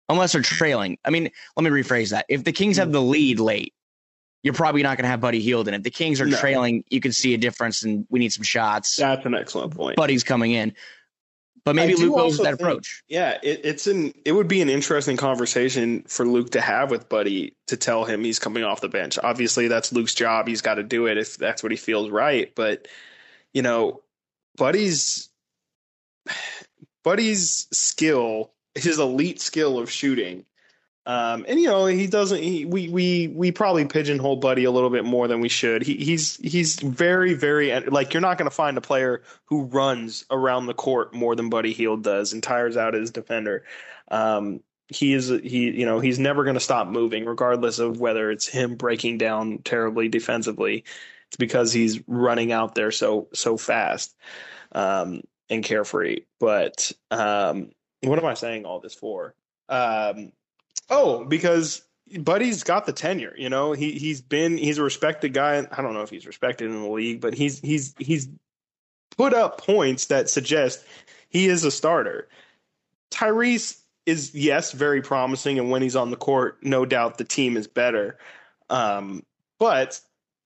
Unless 0.09 0.33
they're 0.33 0.43
trailing. 0.43 0.99
I 1.05 1.11
mean, 1.11 1.31
let 1.57 1.63
me 1.63 1.71
rephrase 1.71 2.11
that. 2.11 2.27
If 2.29 2.45
the 2.45 2.53
Kings 2.53 2.77
have 2.77 2.89
mm. 2.89 2.93
the 2.93 3.01
lead 3.01 3.41
late, 3.41 3.73
you're 4.43 4.53
probably 4.53 4.83
not 4.83 4.99
going 4.99 5.05
to 5.05 5.09
have 5.09 5.23
Buddy 5.23 5.41
Hield 5.41 5.69
in. 5.69 5.75
If 5.75 5.83
the 5.83 5.91
Kings 5.91 6.21
are 6.21 6.27
no. 6.27 6.37
trailing, 6.37 6.85
you 6.91 7.01
can 7.01 7.13
see 7.13 7.33
a 7.33 7.39
difference 7.39 7.83
and 7.83 8.07
we 8.11 8.19
need 8.19 8.31
some 8.31 8.43
shots. 8.43 8.97
That's 8.97 9.25
an 9.25 9.35
excellent 9.35 9.75
point. 9.75 9.97
Buddy's 9.97 10.23
coming 10.23 10.53
in. 10.53 10.75
But 11.65 11.77
maybe 11.77 11.95
Luke 11.95 12.15
goes 12.15 12.37
that 12.39 12.45
think, 12.45 12.61
approach. 12.61 13.03
Yeah, 13.09 13.39
it, 13.43 13.62
it's 13.65 13.87
an 13.87 14.12
it 14.27 14.33
would 14.33 14.49
be 14.49 14.61
an 14.61 14.69
interesting 14.69 15.17
conversation 15.17 16.03
for 16.03 16.27
Luke 16.27 16.51
to 16.51 16.61
have 16.61 16.91
with 16.91 17.09
Buddy 17.09 17.57
to 17.69 17.77
tell 17.77 18.05
him 18.05 18.23
he's 18.23 18.39
coming 18.39 18.65
off 18.65 18.83
the 18.83 18.89
bench. 18.89 19.19
Obviously, 19.23 19.69
that's 19.69 19.91
Luke's 19.91 20.15
job. 20.15 20.47
He's 20.47 20.61
got 20.61 20.75
to 20.75 20.83
do 20.83 21.07
it 21.07 21.17
if 21.17 21.39
that's 21.39 21.62
what 21.62 21.73
he 21.73 21.79
feels 21.79 22.11
right. 22.11 22.55
But 22.55 22.87
you 23.55 23.62
know, 23.62 24.03
Buddy's 24.59 25.31
Buddy's 27.03 27.67
skill, 27.73 28.53
his 28.75 28.99
elite 28.99 29.41
skill 29.41 29.79
of 29.79 29.91
shooting, 29.91 30.45
um, 31.07 31.45
and 31.47 31.61
you 31.61 31.67
know 31.67 31.87
he 31.87 32.07
doesn't. 32.07 32.43
He, 32.43 32.65
we 32.65 32.89
we 32.89 33.29
we 33.29 33.53
probably 33.53 33.85
pigeonhole 33.85 34.37
Buddy 34.37 34.65
a 34.65 34.71
little 34.71 34.89
bit 34.89 35.05
more 35.05 35.29
than 35.29 35.41
we 35.41 35.51
should. 35.51 35.83
He, 35.83 35.97
he's 35.97 36.37
he's 36.37 36.77
very 36.81 37.35
very 37.35 37.79
like 37.81 38.15
you're 38.15 38.23
not 38.23 38.39
going 38.39 38.49
to 38.49 38.55
find 38.55 38.79
a 38.79 38.81
player 38.81 39.23
who 39.45 39.65
runs 39.65 40.25
around 40.31 40.67
the 40.67 40.75
court 40.75 41.13
more 41.13 41.37
than 41.37 41.51
Buddy 41.51 41.73
Hield 41.73 42.03
does 42.03 42.33
and 42.33 42.43
tires 42.43 42.77
out 42.77 42.95
his 42.95 43.11
defender. 43.11 43.65
Um, 44.11 44.61
he 44.89 45.13
is 45.13 45.29
he 45.29 45.71
you 45.71 45.85
know 45.85 46.01
he's 46.01 46.19
never 46.19 46.43
going 46.43 46.55
to 46.55 46.61
stop 46.61 46.89
moving 46.89 47.27
regardless 47.27 47.79
of 47.79 48.01
whether 48.01 48.31
it's 48.31 48.47
him 48.47 48.77
breaking 48.77 49.19
down 49.19 49.59
terribly 49.59 50.09
defensively. 50.09 50.85
It's 51.29 51.37
because 51.37 51.73
he's 51.73 52.01
running 52.07 52.51
out 52.51 52.75
there 52.75 52.91
so 52.91 53.29
so 53.35 53.59
fast 53.59 54.17
um, 54.73 55.21
and 55.51 55.63
carefree. 55.63 56.21
But 56.41 56.93
um, 57.11 57.73
what 58.03 58.19
am 58.19 58.25
I 58.25 58.35
saying 58.35 58.65
all 58.65 58.81
this 58.81 58.95
for? 58.95 59.35
Um, 59.69 60.33
Oh, 60.91 61.25
because 61.25 61.83
Buddy's 62.18 62.62
got 62.62 62.87
the 62.87 62.93
tenure. 62.93 63.35
You 63.37 63.49
know, 63.49 63.72
he 63.72 63.93
he's 63.93 64.20
been 64.20 64.57
he's 64.59 64.79
a 64.79 64.83
respected 64.83 65.33
guy. 65.33 65.66
I 65.70 65.83
don't 65.83 65.95
know 65.95 66.03
if 66.03 66.11
he's 66.11 66.27
respected 66.27 66.70
in 66.70 66.83
the 66.83 66.89
league, 66.89 67.20
but 67.20 67.35
he's 67.35 67.61
he's 67.61 67.95
he's 67.99 68.29
put 69.16 69.33
up 69.33 69.59
points 69.59 70.07
that 70.07 70.29
suggest 70.29 70.85
he 71.29 71.47
is 71.47 71.64
a 71.64 71.70
starter. 71.70 72.29
Tyrese 73.11 73.81
is 74.07 74.35
yes 74.35 74.72
very 74.72 75.01
promising, 75.01 75.59
and 75.59 75.70
when 75.70 75.83
he's 75.83 75.97
on 75.97 76.11
the 76.11 76.16
court, 76.16 76.59
no 76.62 76.85
doubt 76.85 77.18
the 77.18 77.25
team 77.25 77.57
is 77.57 77.66
better. 77.66 78.18
Um, 78.68 79.25
but 79.59 80.01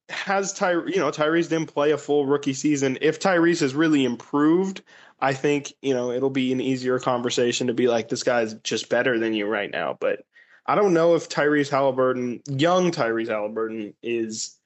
has 0.08 0.52
Ty 0.52 0.72
you 0.72 0.96
know 0.96 1.10
Tyrese 1.10 1.48
didn't 1.48 1.72
play 1.74 1.90
a 1.90 1.98
full 1.98 2.24
rookie 2.24 2.54
season. 2.54 2.98
If 3.00 3.20
Tyrese 3.20 3.60
has 3.60 3.74
really 3.74 4.04
improved, 4.04 4.82
I 5.20 5.34
think 5.34 5.72
you 5.82 5.94
know 5.94 6.10
it'll 6.12 6.30
be 6.30 6.52
an 6.52 6.60
easier 6.60 6.98
conversation 6.98 7.66
to 7.66 7.74
be 7.74 7.88
like 7.88 8.08
this 8.08 8.22
guy's 8.22 8.54
just 8.54 8.88
better 8.88 9.18
than 9.18 9.34
you 9.34 9.46
right 9.46 9.70
now. 9.70 9.96
But 9.98 10.20
I 10.66 10.74
don't 10.74 10.94
know 10.94 11.14
if 11.14 11.28
Tyrese 11.28 11.70
Haliburton, 11.70 12.40
young 12.60 12.90
Tyrese 12.90 13.28
Haliburton, 13.28 13.94
is 14.02 14.56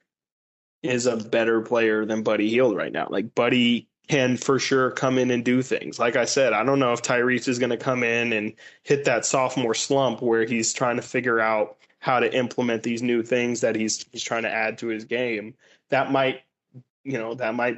is 0.83 1.05
a 1.05 1.17
better 1.17 1.61
player 1.61 2.05
than 2.05 2.23
Buddy 2.23 2.49
Hield 2.49 2.75
right 2.75 2.91
now. 2.91 3.07
Like 3.09 3.33
Buddy 3.33 3.87
can 4.09 4.35
for 4.35 4.59
sure 4.59 4.91
come 4.91 5.17
in 5.17 5.31
and 5.31 5.45
do 5.45 5.61
things. 5.61 5.97
Like 5.97 6.17
I 6.17 6.25
said, 6.25 6.51
I 6.51 6.63
don't 6.63 6.79
know 6.79 6.91
if 6.91 7.01
Tyrese 7.01 7.47
is 7.47 7.57
going 7.57 7.69
to 7.69 7.77
come 7.77 8.03
in 8.03 8.33
and 8.33 8.53
hit 8.83 9.05
that 9.05 9.25
sophomore 9.25 9.73
slump 9.73 10.21
where 10.21 10.45
he's 10.45 10.73
trying 10.73 10.97
to 10.97 11.01
figure 11.01 11.39
out 11.39 11.77
how 11.99 12.19
to 12.19 12.35
implement 12.35 12.83
these 12.83 13.01
new 13.01 13.23
things 13.23 13.61
that 13.61 13.77
he's 13.77 14.05
he's 14.11 14.23
trying 14.23 14.43
to 14.43 14.51
add 14.51 14.77
to 14.79 14.87
his 14.87 15.05
game. 15.05 15.53
That 15.89 16.11
might, 16.11 16.41
you 17.05 17.17
know, 17.17 17.33
that 17.35 17.55
might 17.55 17.77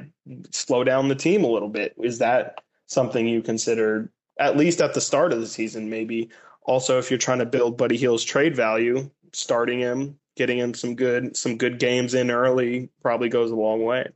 slow 0.50 0.82
down 0.82 1.06
the 1.06 1.14
team 1.14 1.44
a 1.44 1.48
little 1.48 1.68
bit. 1.68 1.94
Is 2.02 2.18
that 2.18 2.58
something 2.86 3.26
you 3.26 3.42
considered 3.42 4.10
at 4.38 4.56
least 4.56 4.80
at 4.80 4.94
the 4.94 5.00
start 5.00 5.32
of 5.32 5.40
the 5.40 5.46
season 5.46 5.88
maybe 5.88 6.28
also, 6.66 6.98
if 6.98 7.10
you're 7.10 7.18
trying 7.18 7.38
to 7.38 7.46
build 7.46 7.78
Buddy 7.78 7.96
Hield's 7.96 8.24
trade 8.24 8.54
value, 8.54 9.08
starting 9.32 9.78
him, 9.78 10.18
getting 10.36 10.58
him 10.58 10.74
some 10.74 10.94
good 10.94 11.36
some 11.36 11.56
good 11.56 11.78
games 11.78 12.12
in 12.12 12.30
early 12.30 12.90
probably 13.02 13.28
goes 13.28 13.50
a 13.50 13.56
long 13.56 13.84
way. 13.84 14.08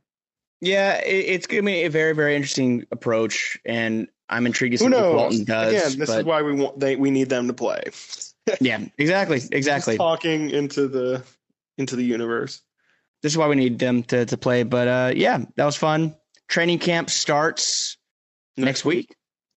Yeah, 0.59 1.01
it's 1.03 1.47
going 1.47 1.63
to 1.63 1.65
be 1.65 1.83
a 1.83 1.89
very 1.89 2.13
very 2.13 2.35
interesting 2.35 2.85
approach, 2.91 3.57
and 3.65 4.07
I'm 4.29 4.45
intrigued 4.45 4.73
to 4.73 4.77
see 4.79 4.89
what 4.89 5.15
Walton 5.15 5.45
does. 5.45 5.69
Again, 5.69 5.99
this 5.99 6.09
but... 6.09 6.19
is 6.19 6.25
why 6.25 6.41
we 6.41 6.53
want 6.53 6.79
they 6.79 6.97
we 6.97 7.09
need 7.09 7.29
them 7.29 7.47
to 7.47 7.53
play. 7.53 7.83
yeah, 8.61 8.85
exactly, 8.97 9.41
exactly. 9.51 9.93
Just 9.93 9.99
talking 9.99 10.49
into 10.49 10.87
the 10.87 11.23
into 11.77 11.95
the 11.95 12.03
universe. 12.03 12.61
This 13.23 13.33
is 13.33 13.37
why 13.37 13.47
we 13.47 13.55
need 13.55 13.79
them 13.79 14.03
to 14.03 14.25
to 14.25 14.37
play. 14.37 14.63
But 14.63 14.87
uh, 14.87 15.13
yeah, 15.15 15.43
that 15.55 15.65
was 15.65 15.77
fun. 15.77 16.15
Training 16.49 16.79
camp 16.79 17.09
starts 17.09 17.95
next, 18.57 18.85
week. 18.85 19.15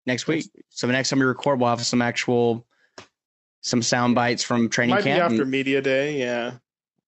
Next 0.06 0.28
week. 0.28 0.46
So 0.70 0.88
the 0.88 0.94
next 0.94 1.10
time 1.10 1.20
we 1.20 1.26
record, 1.26 1.60
we'll 1.60 1.70
have 1.70 1.86
some 1.86 2.02
actual 2.02 2.66
some 3.62 3.82
sound 3.82 4.16
bites 4.16 4.44
from 4.44 4.70
training 4.70 4.96
Might 4.96 5.04
camp. 5.04 5.30
Be 5.30 5.36
after 5.36 5.46
media 5.46 5.82
day, 5.82 6.20
yeah. 6.20 6.54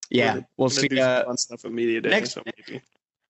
Yeah, 0.09 0.41
we'll 0.57 0.69
see. 0.69 0.87
Uh, 0.99 1.35
stuff 1.35 1.65
at 1.65 1.71
media 1.71 1.99
day. 1.99 2.09
Next, 2.09 2.33
so 2.33 2.43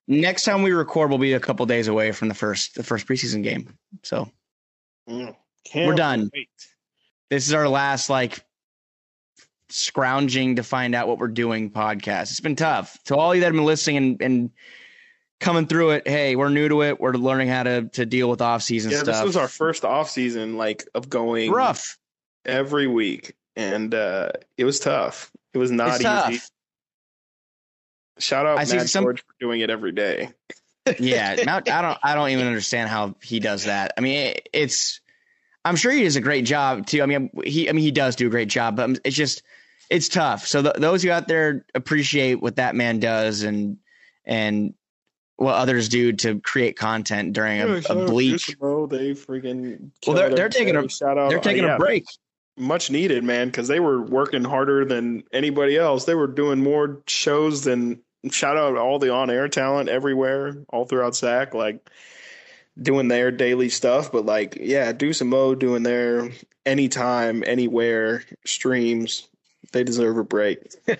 next 0.07 0.43
time 0.43 0.63
we 0.63 0.71
record, 0.71 1.09
we'll 1.09 1.19
be 1.19 1.33
a 1.33 1.39
couple 1.39 1.65
days 1.65 1.87
away 1.87 2.11
from 2.11 2.27
the 2.27 2.33
first 2.33 2.75
the 2.75 2.83
first 2.83 3.07
preseason 3.07 3.41
game. 3.41 3.73
So 4.03 4.29
mm, 5.09 5.33
we're 5.73 5.95
done. 5.95 6.29
Wait. 6.33 6.49
This 7.29 7.47
is 7.47 7.53
our 7.53 7.69
last 7.69 8.09
like 8.09 8.43
scrounging 9.69 10.57
to 10.57 10.63
find 10.63 10.93
out 10.93 11.07
what 11.07 11.19
we're 11.19 11.27
doing 11.29 11.71
podcast. 11.71 12.23
It's 12.23 12.39
been 12.41 12.55
tough. 12.55 13.01
To 13.05 13.15
all 13.15 13.33
you 13.33 13.41
that 13.41 13.47
have 13.47 13.53
been 13.53 13.65
listening 13.65 13.97
and, 13.97 14.21
and 14.21 14.51
coming 15.43 15.67
through 15.67 15.91
it, 15.91 16.07
hey, 16.07 16.35
we're 16.35 16.49
new 16.49 16.67
to 16.69 16.81
it. 16.83 16.99
We're 16.99 17.13
learning 17.13 17.49
how 17.49 17.63
to 17.63 17.83
to 17.89 18.05
deal 18.05 18.29
with 18.29 18.41
off 18.41 18.63
season 18.63 18.91
yeah, 18.91 18.99
stuff. 18.99 19.15
This 19.17 19.23
was 19.25 19.37
our 19.37 19.47
first 19.47 19.85
off 19.85 20.09
season 20.09 20.57
like 20.57 20.87
of 20.95 21.09
going 21.09 21.51
rough 21.51 21.97
every 22.45 22.87
week, 22.87 23.35
and 23.55 23.93
uh, 23.93 24.31
it 24.57 24.65
was 24.65 24.79
tough. 24.79 25.31
It 25.53 25.57
was 25.57 25.71
not 25.71 25.95
easy. 25.95 26.03
Tough. 26.03 26.49
Shout 28.19 28.45
out 28.45 28.59
I 28.59 28.65
Matt 28.65 28.89
some... 28.89 29.03
George 29.03 29.21
for 29.21 29.33
doing 29.39 29.61
it 29.61 29.69
every 29.69 29.91
day. 29.91 30.31
yeah, 30.99 31.35
Mount, 31.45 31.69
I 31.69 31.81
don't. 31.81 31.97
I 32.01 32.15
don't 32.15 32.29
even 32.29 32.47
understand 32.47 32.89
how 32.89 33.15
he 33.21 33.39
does 33.39 33.65
that. 33.65 33.93
I 33.97 34.01
mean, 34.01 34.19
it, 34.27 34.49
it's. 34.53 35.01
I'm 35.65 35.75
sure 35.75 35.91
he 35.91 36.03
does 36.03 36.15
a 36.15 36.21
great 36.21 36.45
job 36.45 36.87
too. 36.87 37.03
I 37.03 37.05
mean, 37.05 37.29
he. 37.43 37.69
I 37.69 37.73
mean, 37.73 37.83
he 37.83 37.91
does 37.91 38.15
do 38.15 38.27
a 38.27 38.29
great 38.29 38.49
job, 38.49 38.75
but 38.75 38.99
it's 39.03 39.15
just, 39.15 39.43
it's 39.89 40.09
tough. 40.09 40.45
So 40.45 40.61
th- 40.61 40.75
those 40.75 41.03
who 41.03 41.09
out 41.09 41.27
there 41.27 41.65
appreciate 41.73 42.41
what 42.41 42.57
that 42.57 42.75
man 42.75 42.99
does 42.99 43.43
and 43.43 43.77
and 44.25 44.73
what 45.37 45.55
others 45.55 45.89
do 45.89 46.13
to 46.13 46.39
create 46.39 46.77
content 46.77 47.33
during 47.33 47.59
a, 47.61 47.81
a 47.89 48.05
bleak. 48.05 48.45
they 48.45 49.13
freaking. 49.13 49.89
Well, 50.05 50.15
they're 50.15 50.29
they're 50.29 50.49
taking 50.49 50.75
a 50.75 50.87
shout 50.89 51.17
out. 51.17 51.29
They're 51.29 51.39
taking 51.39 51.65
uh, 51.65 51.69
yeah. 51.69 51.75
a 51.75 51.79
break 51.79 52.05
much 52.57 52.91
needed, 52.91 53.23
man, 53.23 53.47
because 53.47 53.67
they 53.67 53.79
were 53.79 54.01
working 54.01 54.43
harder 54.43 54.85
than 54.85 55.23
anybody 55.31 55.77
else. 55.77 56.05
They 56.05 56.15
were 56.15 56.27
doing 56.27 56.61
more 56.61 57.01
shows 57.07 57.63
than 57.63 58.01
shout 58.29 58.57
out 58.57 58.77
all 58.77 58.99
the 58.99 59.11
on 59.11 59.29
air 59.29 59.47
talent 59.47 59.89
everywhere, 59.89 60.63
all 60.69 60.85
throughout 60.85 61.15
SAC, 61.15 61.53
like 61.53 61.89
doing 62.79 63.07
their 63.07 63.31
daily 63.31 63.69
stuff. 63.69 64.11
But 64.11 64.25
like, 64.25 64.57
yeah, 64.59 64.91
do 64.91 65.13
some 65.13 65.29
mo 65.29 65.55
doing 65.55 65.83
their 65.83 66.29
anytime, 66.65 67.43
anywhere 67.45 68.23
streams. 68.45 69.27
They 69.71 69.83
deserve 69.83 70.17
a 70.17 70.23
break. 70.23 70.59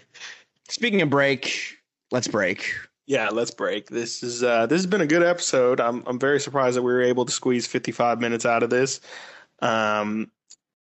Speaking 0.69 1.01
of 1.01 1.09
break, 1.09 1.77
let's 2.11 2.27
break. 2.27 2.73
Yeah, 3.05 3.29
let's 3.29 3.51
break. 3.51 3.89
This 3.89 4.23
is 4.23 4.43
uh 4.43 4.65
this 4.67 4.77
has 4.79 4.87
been 4.87 5.01
a 5.01 5.07
good 5.07 5.23
episode. 5.23 5.79
I'm 5.81 6.03
I'm 6.07 6.19
very 6.19 6.39
surprised 6.39 6.77
that 6.77 6.83
we 6.83 6.93
were 6.93 7.01
able 7.01 7.25
to 7.25 7.31
squeeze 7.31 7.67
55 7.67 8.19
minutes 8.21 8.45
out 8.45 8.63
of 8.63 8.69
this. 8.69 9.01
Um 9.61 10.31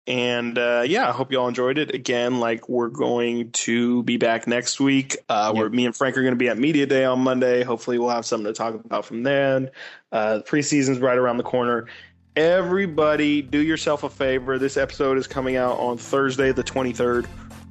And 0.05 0.57
uh, 0.57 0.83
yeah, 0.85 1.07
I 1.07 1.11
hope 1.13 1.31
y'all 1.31 1.47
enjoyed 1.47 1.77
it. 1.77 1.95
Again, 1.95 2.39
like 2.41 2.67
we're 2.67 2.89
going 2.89 3.51
to 3.51 4.03
be 4.03 4.17
back 4.17 4.47
next 4.47 4.79
week. 4.81 5.15
Uh, 5.29 5.51
yep. 5.53 5.59
Where 5.59 5.69
me 5.69 5.85
and 5.85 5.95
Frank 5.95 6.17
are 6.17 6.21
going 6.21 6.33
to 6.33 6.37
be 6.37 6.49
at 6.49 6.57
Media 6.57 6.85
Day 6.85 7.05
on 7.05 7.19
Monday. 7.19 7.63
Hopefully, 7.63 7.97
we'll 7.97 8.09
have 8.09 8.25
something 8.25 8.51
to 8.51 8.53
talk 8.53 8.75
about 8.75 9.05
from 9.05 9.23
then. 9.23 9.69
Uh, 10.11 10.39
the 10.39 10.43
preseason's 10.43 10.99
right 10.99 11.17
around 11.17 11.37
the 11.37 11.43
corner. 11.43 11.87
Everybody, 12.35 13.41
do 13.41 13.59
yourself 13.59 14.03
a 14.03 14.09
favor. 14.09 14.59
This 14.59 14.75
episode 14.75 15.17
is 15.17 15.25
coming 15.27 15.55
out 15.55 15.79
on 15.79 15.97
Thursday, 15.97 16.51
the 16.51 16.63
23rd. 16.63 17.25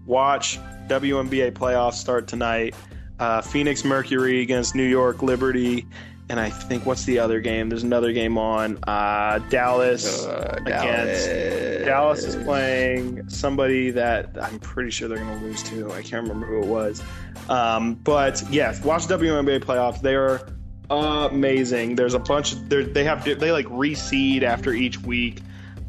Watch 0.07 0.59
WNBA 0.89 1.53
playoffs 1.53 1.95
start 1.95 2.29
tonight. 2.29 2.75
Uh, 3.23 3.41
Phoenix 3.41 3.85
Mercury 3.85 4.43
against 4.43 4.75
New 4.75 4.89
York 4.89 5.23
Liberty 5.23 5.87
and 6.29 6.41
I 6.41 6.49
think 6.49 6.87
what's 6.87 7.05
the 7.05 7.19
other 7.19 7.41
game? 7.41 7.69
There's 7.69 7.83
another 7.83 8.13
game 8.13 8.39
on. 8.39 8.83
Uh, 8.85 9.39
Dallas 9.51 10.25
uh, 10.25 10.57
against 10.63 11.27
Dallas. 11.29 11.85
Dallas 11.85 12.25
is 12.25 12.37
playing 12.43 13.29
somebody 13.29 13.91
that 13.91 14.31
I'm 14.41 14.59
pretty 14.59 14.91
sure 14.91 15.09
they're 15.09 15.19
going 15.19 15.39
to 15.39 15.45
lose 15.45 15.63
to. 15.65 15.93
I 15.93 16.01
can't 16.01 16.23
remember 16.23 16.47
who 16.47 16.63
it 16.63 16.67
was. 16.67 17.03
Um, 17.49 17.95
but 17.95 18.43
yes, 18.51 18.83
watch 18.83 19.07
the 19.07 19.19
WNBA 19.19 19.61
playoffs. 19.61 20.01
They 20.01 20.15
are 20.15 20.49
amazing. 20.91 21.97
There's 21.97 22.15
a 22.15 22.19
bunch. 22.19 22.55
They 22.69 23.05
have 23.05 23.25
they 23.25 23.53
like 23.53 23.67
reseed 23.67 24.43
after 24.43 24.73
each 24.73 25.01
week 25.01 25.43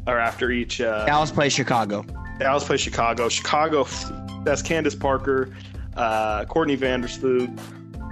or 0.06 0.18
after 0.18 0.50
each. 0.50 0.80
Uh, 0.80 1.06
Dallas 1.06 1.30
plays 1.30 1.52
Chicago. 1.52 2.04
Dallas 2.38 2.64
plays 2.64 2.80
Chicago. 2.80 3.28
Chicago. 3.28 3.86
That's 4.44 4.60
Candace 4.60 4.94
Parker, 4.94 5.56
uh, 5.96 6.44
Courtney 6.46 6.76
Vandersloot. 6.76 7.58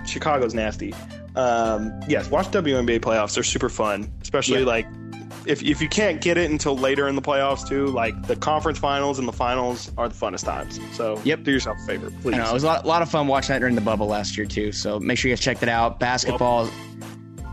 Chicago's 0.05 0.53
nasty 0.53 0.93
um, 1.37 1.99
yes, 2.09 2.31
watch 2.31 2.49
WNBA 2.49 3.01
playoffs. 3.01 3.35
They're 3.35 3.43
super 3.43 3.69
fun, 3.69 4.13
especially 4.21 4.61
yeah. 4.61 4.67
like 4.67 4.87
if 5.47 5.63
if 5.63 5.81
you 5.81 5.89
can't 5.89 6.21
get 6.21 6.37
it 6.37 6.51
until 6.51 6.77
later 6.77 7.09
in 7.09 7.17
the 7.17 7.23
playoffs 7.23 7.67
too. 7.67 7.87
Like 7.87 8.27
the 8.27 8.37
conference 8.37 8.79
finals 8.79 9.19
and 9.19 9.27
the 9.27 9.33
finals 9.33 9.91
are 9.97 10.09
the 10.09 10.15
funnest 10.15 10.45
times. 10.45 10.79
So 10.93 11.21
yep, 11.25 11.43
do 11.43 11.51
yourself 11.51 11.79
a 11.83 11.87
favor, 11.87 12.11
please. 12.23 12.37
Know, 12.37 12.51
it 12.51 12.53
was 12.53 12.65
a 12.65 12.67
lot, 12.67 12.85
a 12.85 12.87
lot, 12.87 13.03
of 13.03 13.11
fun 13.11 13.29
watching 13.29 13.55
that 13.55 13.61
during 13.61 13.75
the 13.75 13.81
bubble 13.81 14.07
last 14.07 14.37
year 14.37 14.47
too. 14.47 14.73
So 14.73 15.01
make 15.01 15.19
sure 15.19 15.31
you 15.31 15.37
guys 15.37 15.43
check 15.43 15.59
that 15.61 15.69
out. 15.69 15.99
Basketball, 15.99 16.67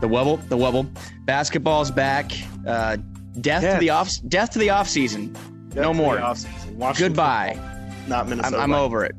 the 0.00 0.08
wubble, 0.08 0.46
the 0.48 0.58
wubble. 0.58 0.88
Basketball's 1.24 1.90
back. 1.90 2.32
Uh, 2.66 2.98
death 3.40 3.62
to 3.62 3.80
the 3.80 3.90
off, 3.90 4.10
death 4.28 4.50
to 4.50 4.58
the 4.58 4.70
off 4.70 4.88
season. 4.88 5.32
Death 5.70 5.84
no 5.84 5.94
more. 5.94 6.20
Off 6.20 6.38
season. 6.38 6.78
Goodbye. 6.98 7.58
Not 8.08 8.28
Minnesota. 8.28 8.56
I'm, 8.56 8.72
I'm 8.72 8.78
over 8.78 9.04
it. 9.04 9.14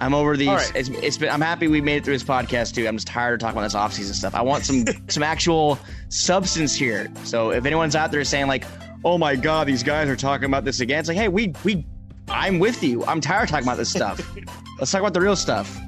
I'm 0.00 0.14
over 0.14 0.36
these. 0.36 0.48
Right. 0.48 0.72
It's, 0.74 0.88
it's 0.88 1.18
been. 1.18 1.28
I'm 1.28 1.40
happy 1.40 1.68
we 1.68 1.80
made 1.80 1.98
it 1.98 2.04
through 2.04 2.14
this 2.14 2.24
podcast 2.24 2.74
too. 2.74 2.88
I'm 2.88 2.96
just 2.96 3.06
tired 3.06 3.34
of 3.34 3.40
talking 3.40 3.58
about 3.58 3.64
this 3.64 3.74
offseason 3.74 4.14
stuff. 4.14 4.34
I 4.34 4.42
want 4.42 4.64
some 4.64 4.84
some 5.08 5.22
actual 5.22 5.78
substance 6.08 6.74
here. 6.74 7.10
So 7.24 7.50
if 7.50 7.64
anyone's 7.66 7.94
out 7.94 8.10
there 8.10 8.24
saying 8.24 8.46
like, 8.46 8.64
"Oh 9.04 9.18
my 9.18 9.36
God, 9.36 9.66
these 9.66 9.82
guys 9.82 10.08
are 10.08 10.16
talking 10.16 10.46
about 10.46 10.64
this 10.64 10.80
again," 10.80 11.00
it's 11.00 11.08
like, 11.08 11.18
hey, 11.18 11.28
we 11.28 11.54
we, 11.64 11.86
I'm 12.28 12.58
with 12.58 12.82
you. 12.82 13.04
I'm 13.04 13.20
tired 13.20 13.44
of 13.44 13.50
talking 13.50 13.66
about 13.66 13.76
this 13.76 13.90
stuff. 13.90 14.20
Let's 14.78 14.90
talk 14.90 15.00
about 15.00 15.14
the 15.14 15.20
real 15.20 15.36
stuff. 15.36 15.78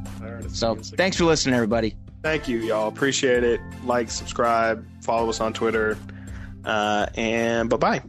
So 0.53 0.75
thanks 0.75 1.17
for 1.17 1.25
listening, 1.25 1.55
everybody. 1.55 1.97
Thank 2.23 2.47
you, 2.47 2.59
y'all. 2.59 2.89
Appreciate 2.89 3.43
it. 3.43 3.61
Like, 3.85 4.11
subscribe, 4.11 4.87
follow 5.03 5.31
us 5.31 5.41
on 5.41 5.53
Twitter, 5.55 5.99
uh, 6.65 7.07
and 7.17 7.71
bye 7.71 7.77
bye. 7.79 8.03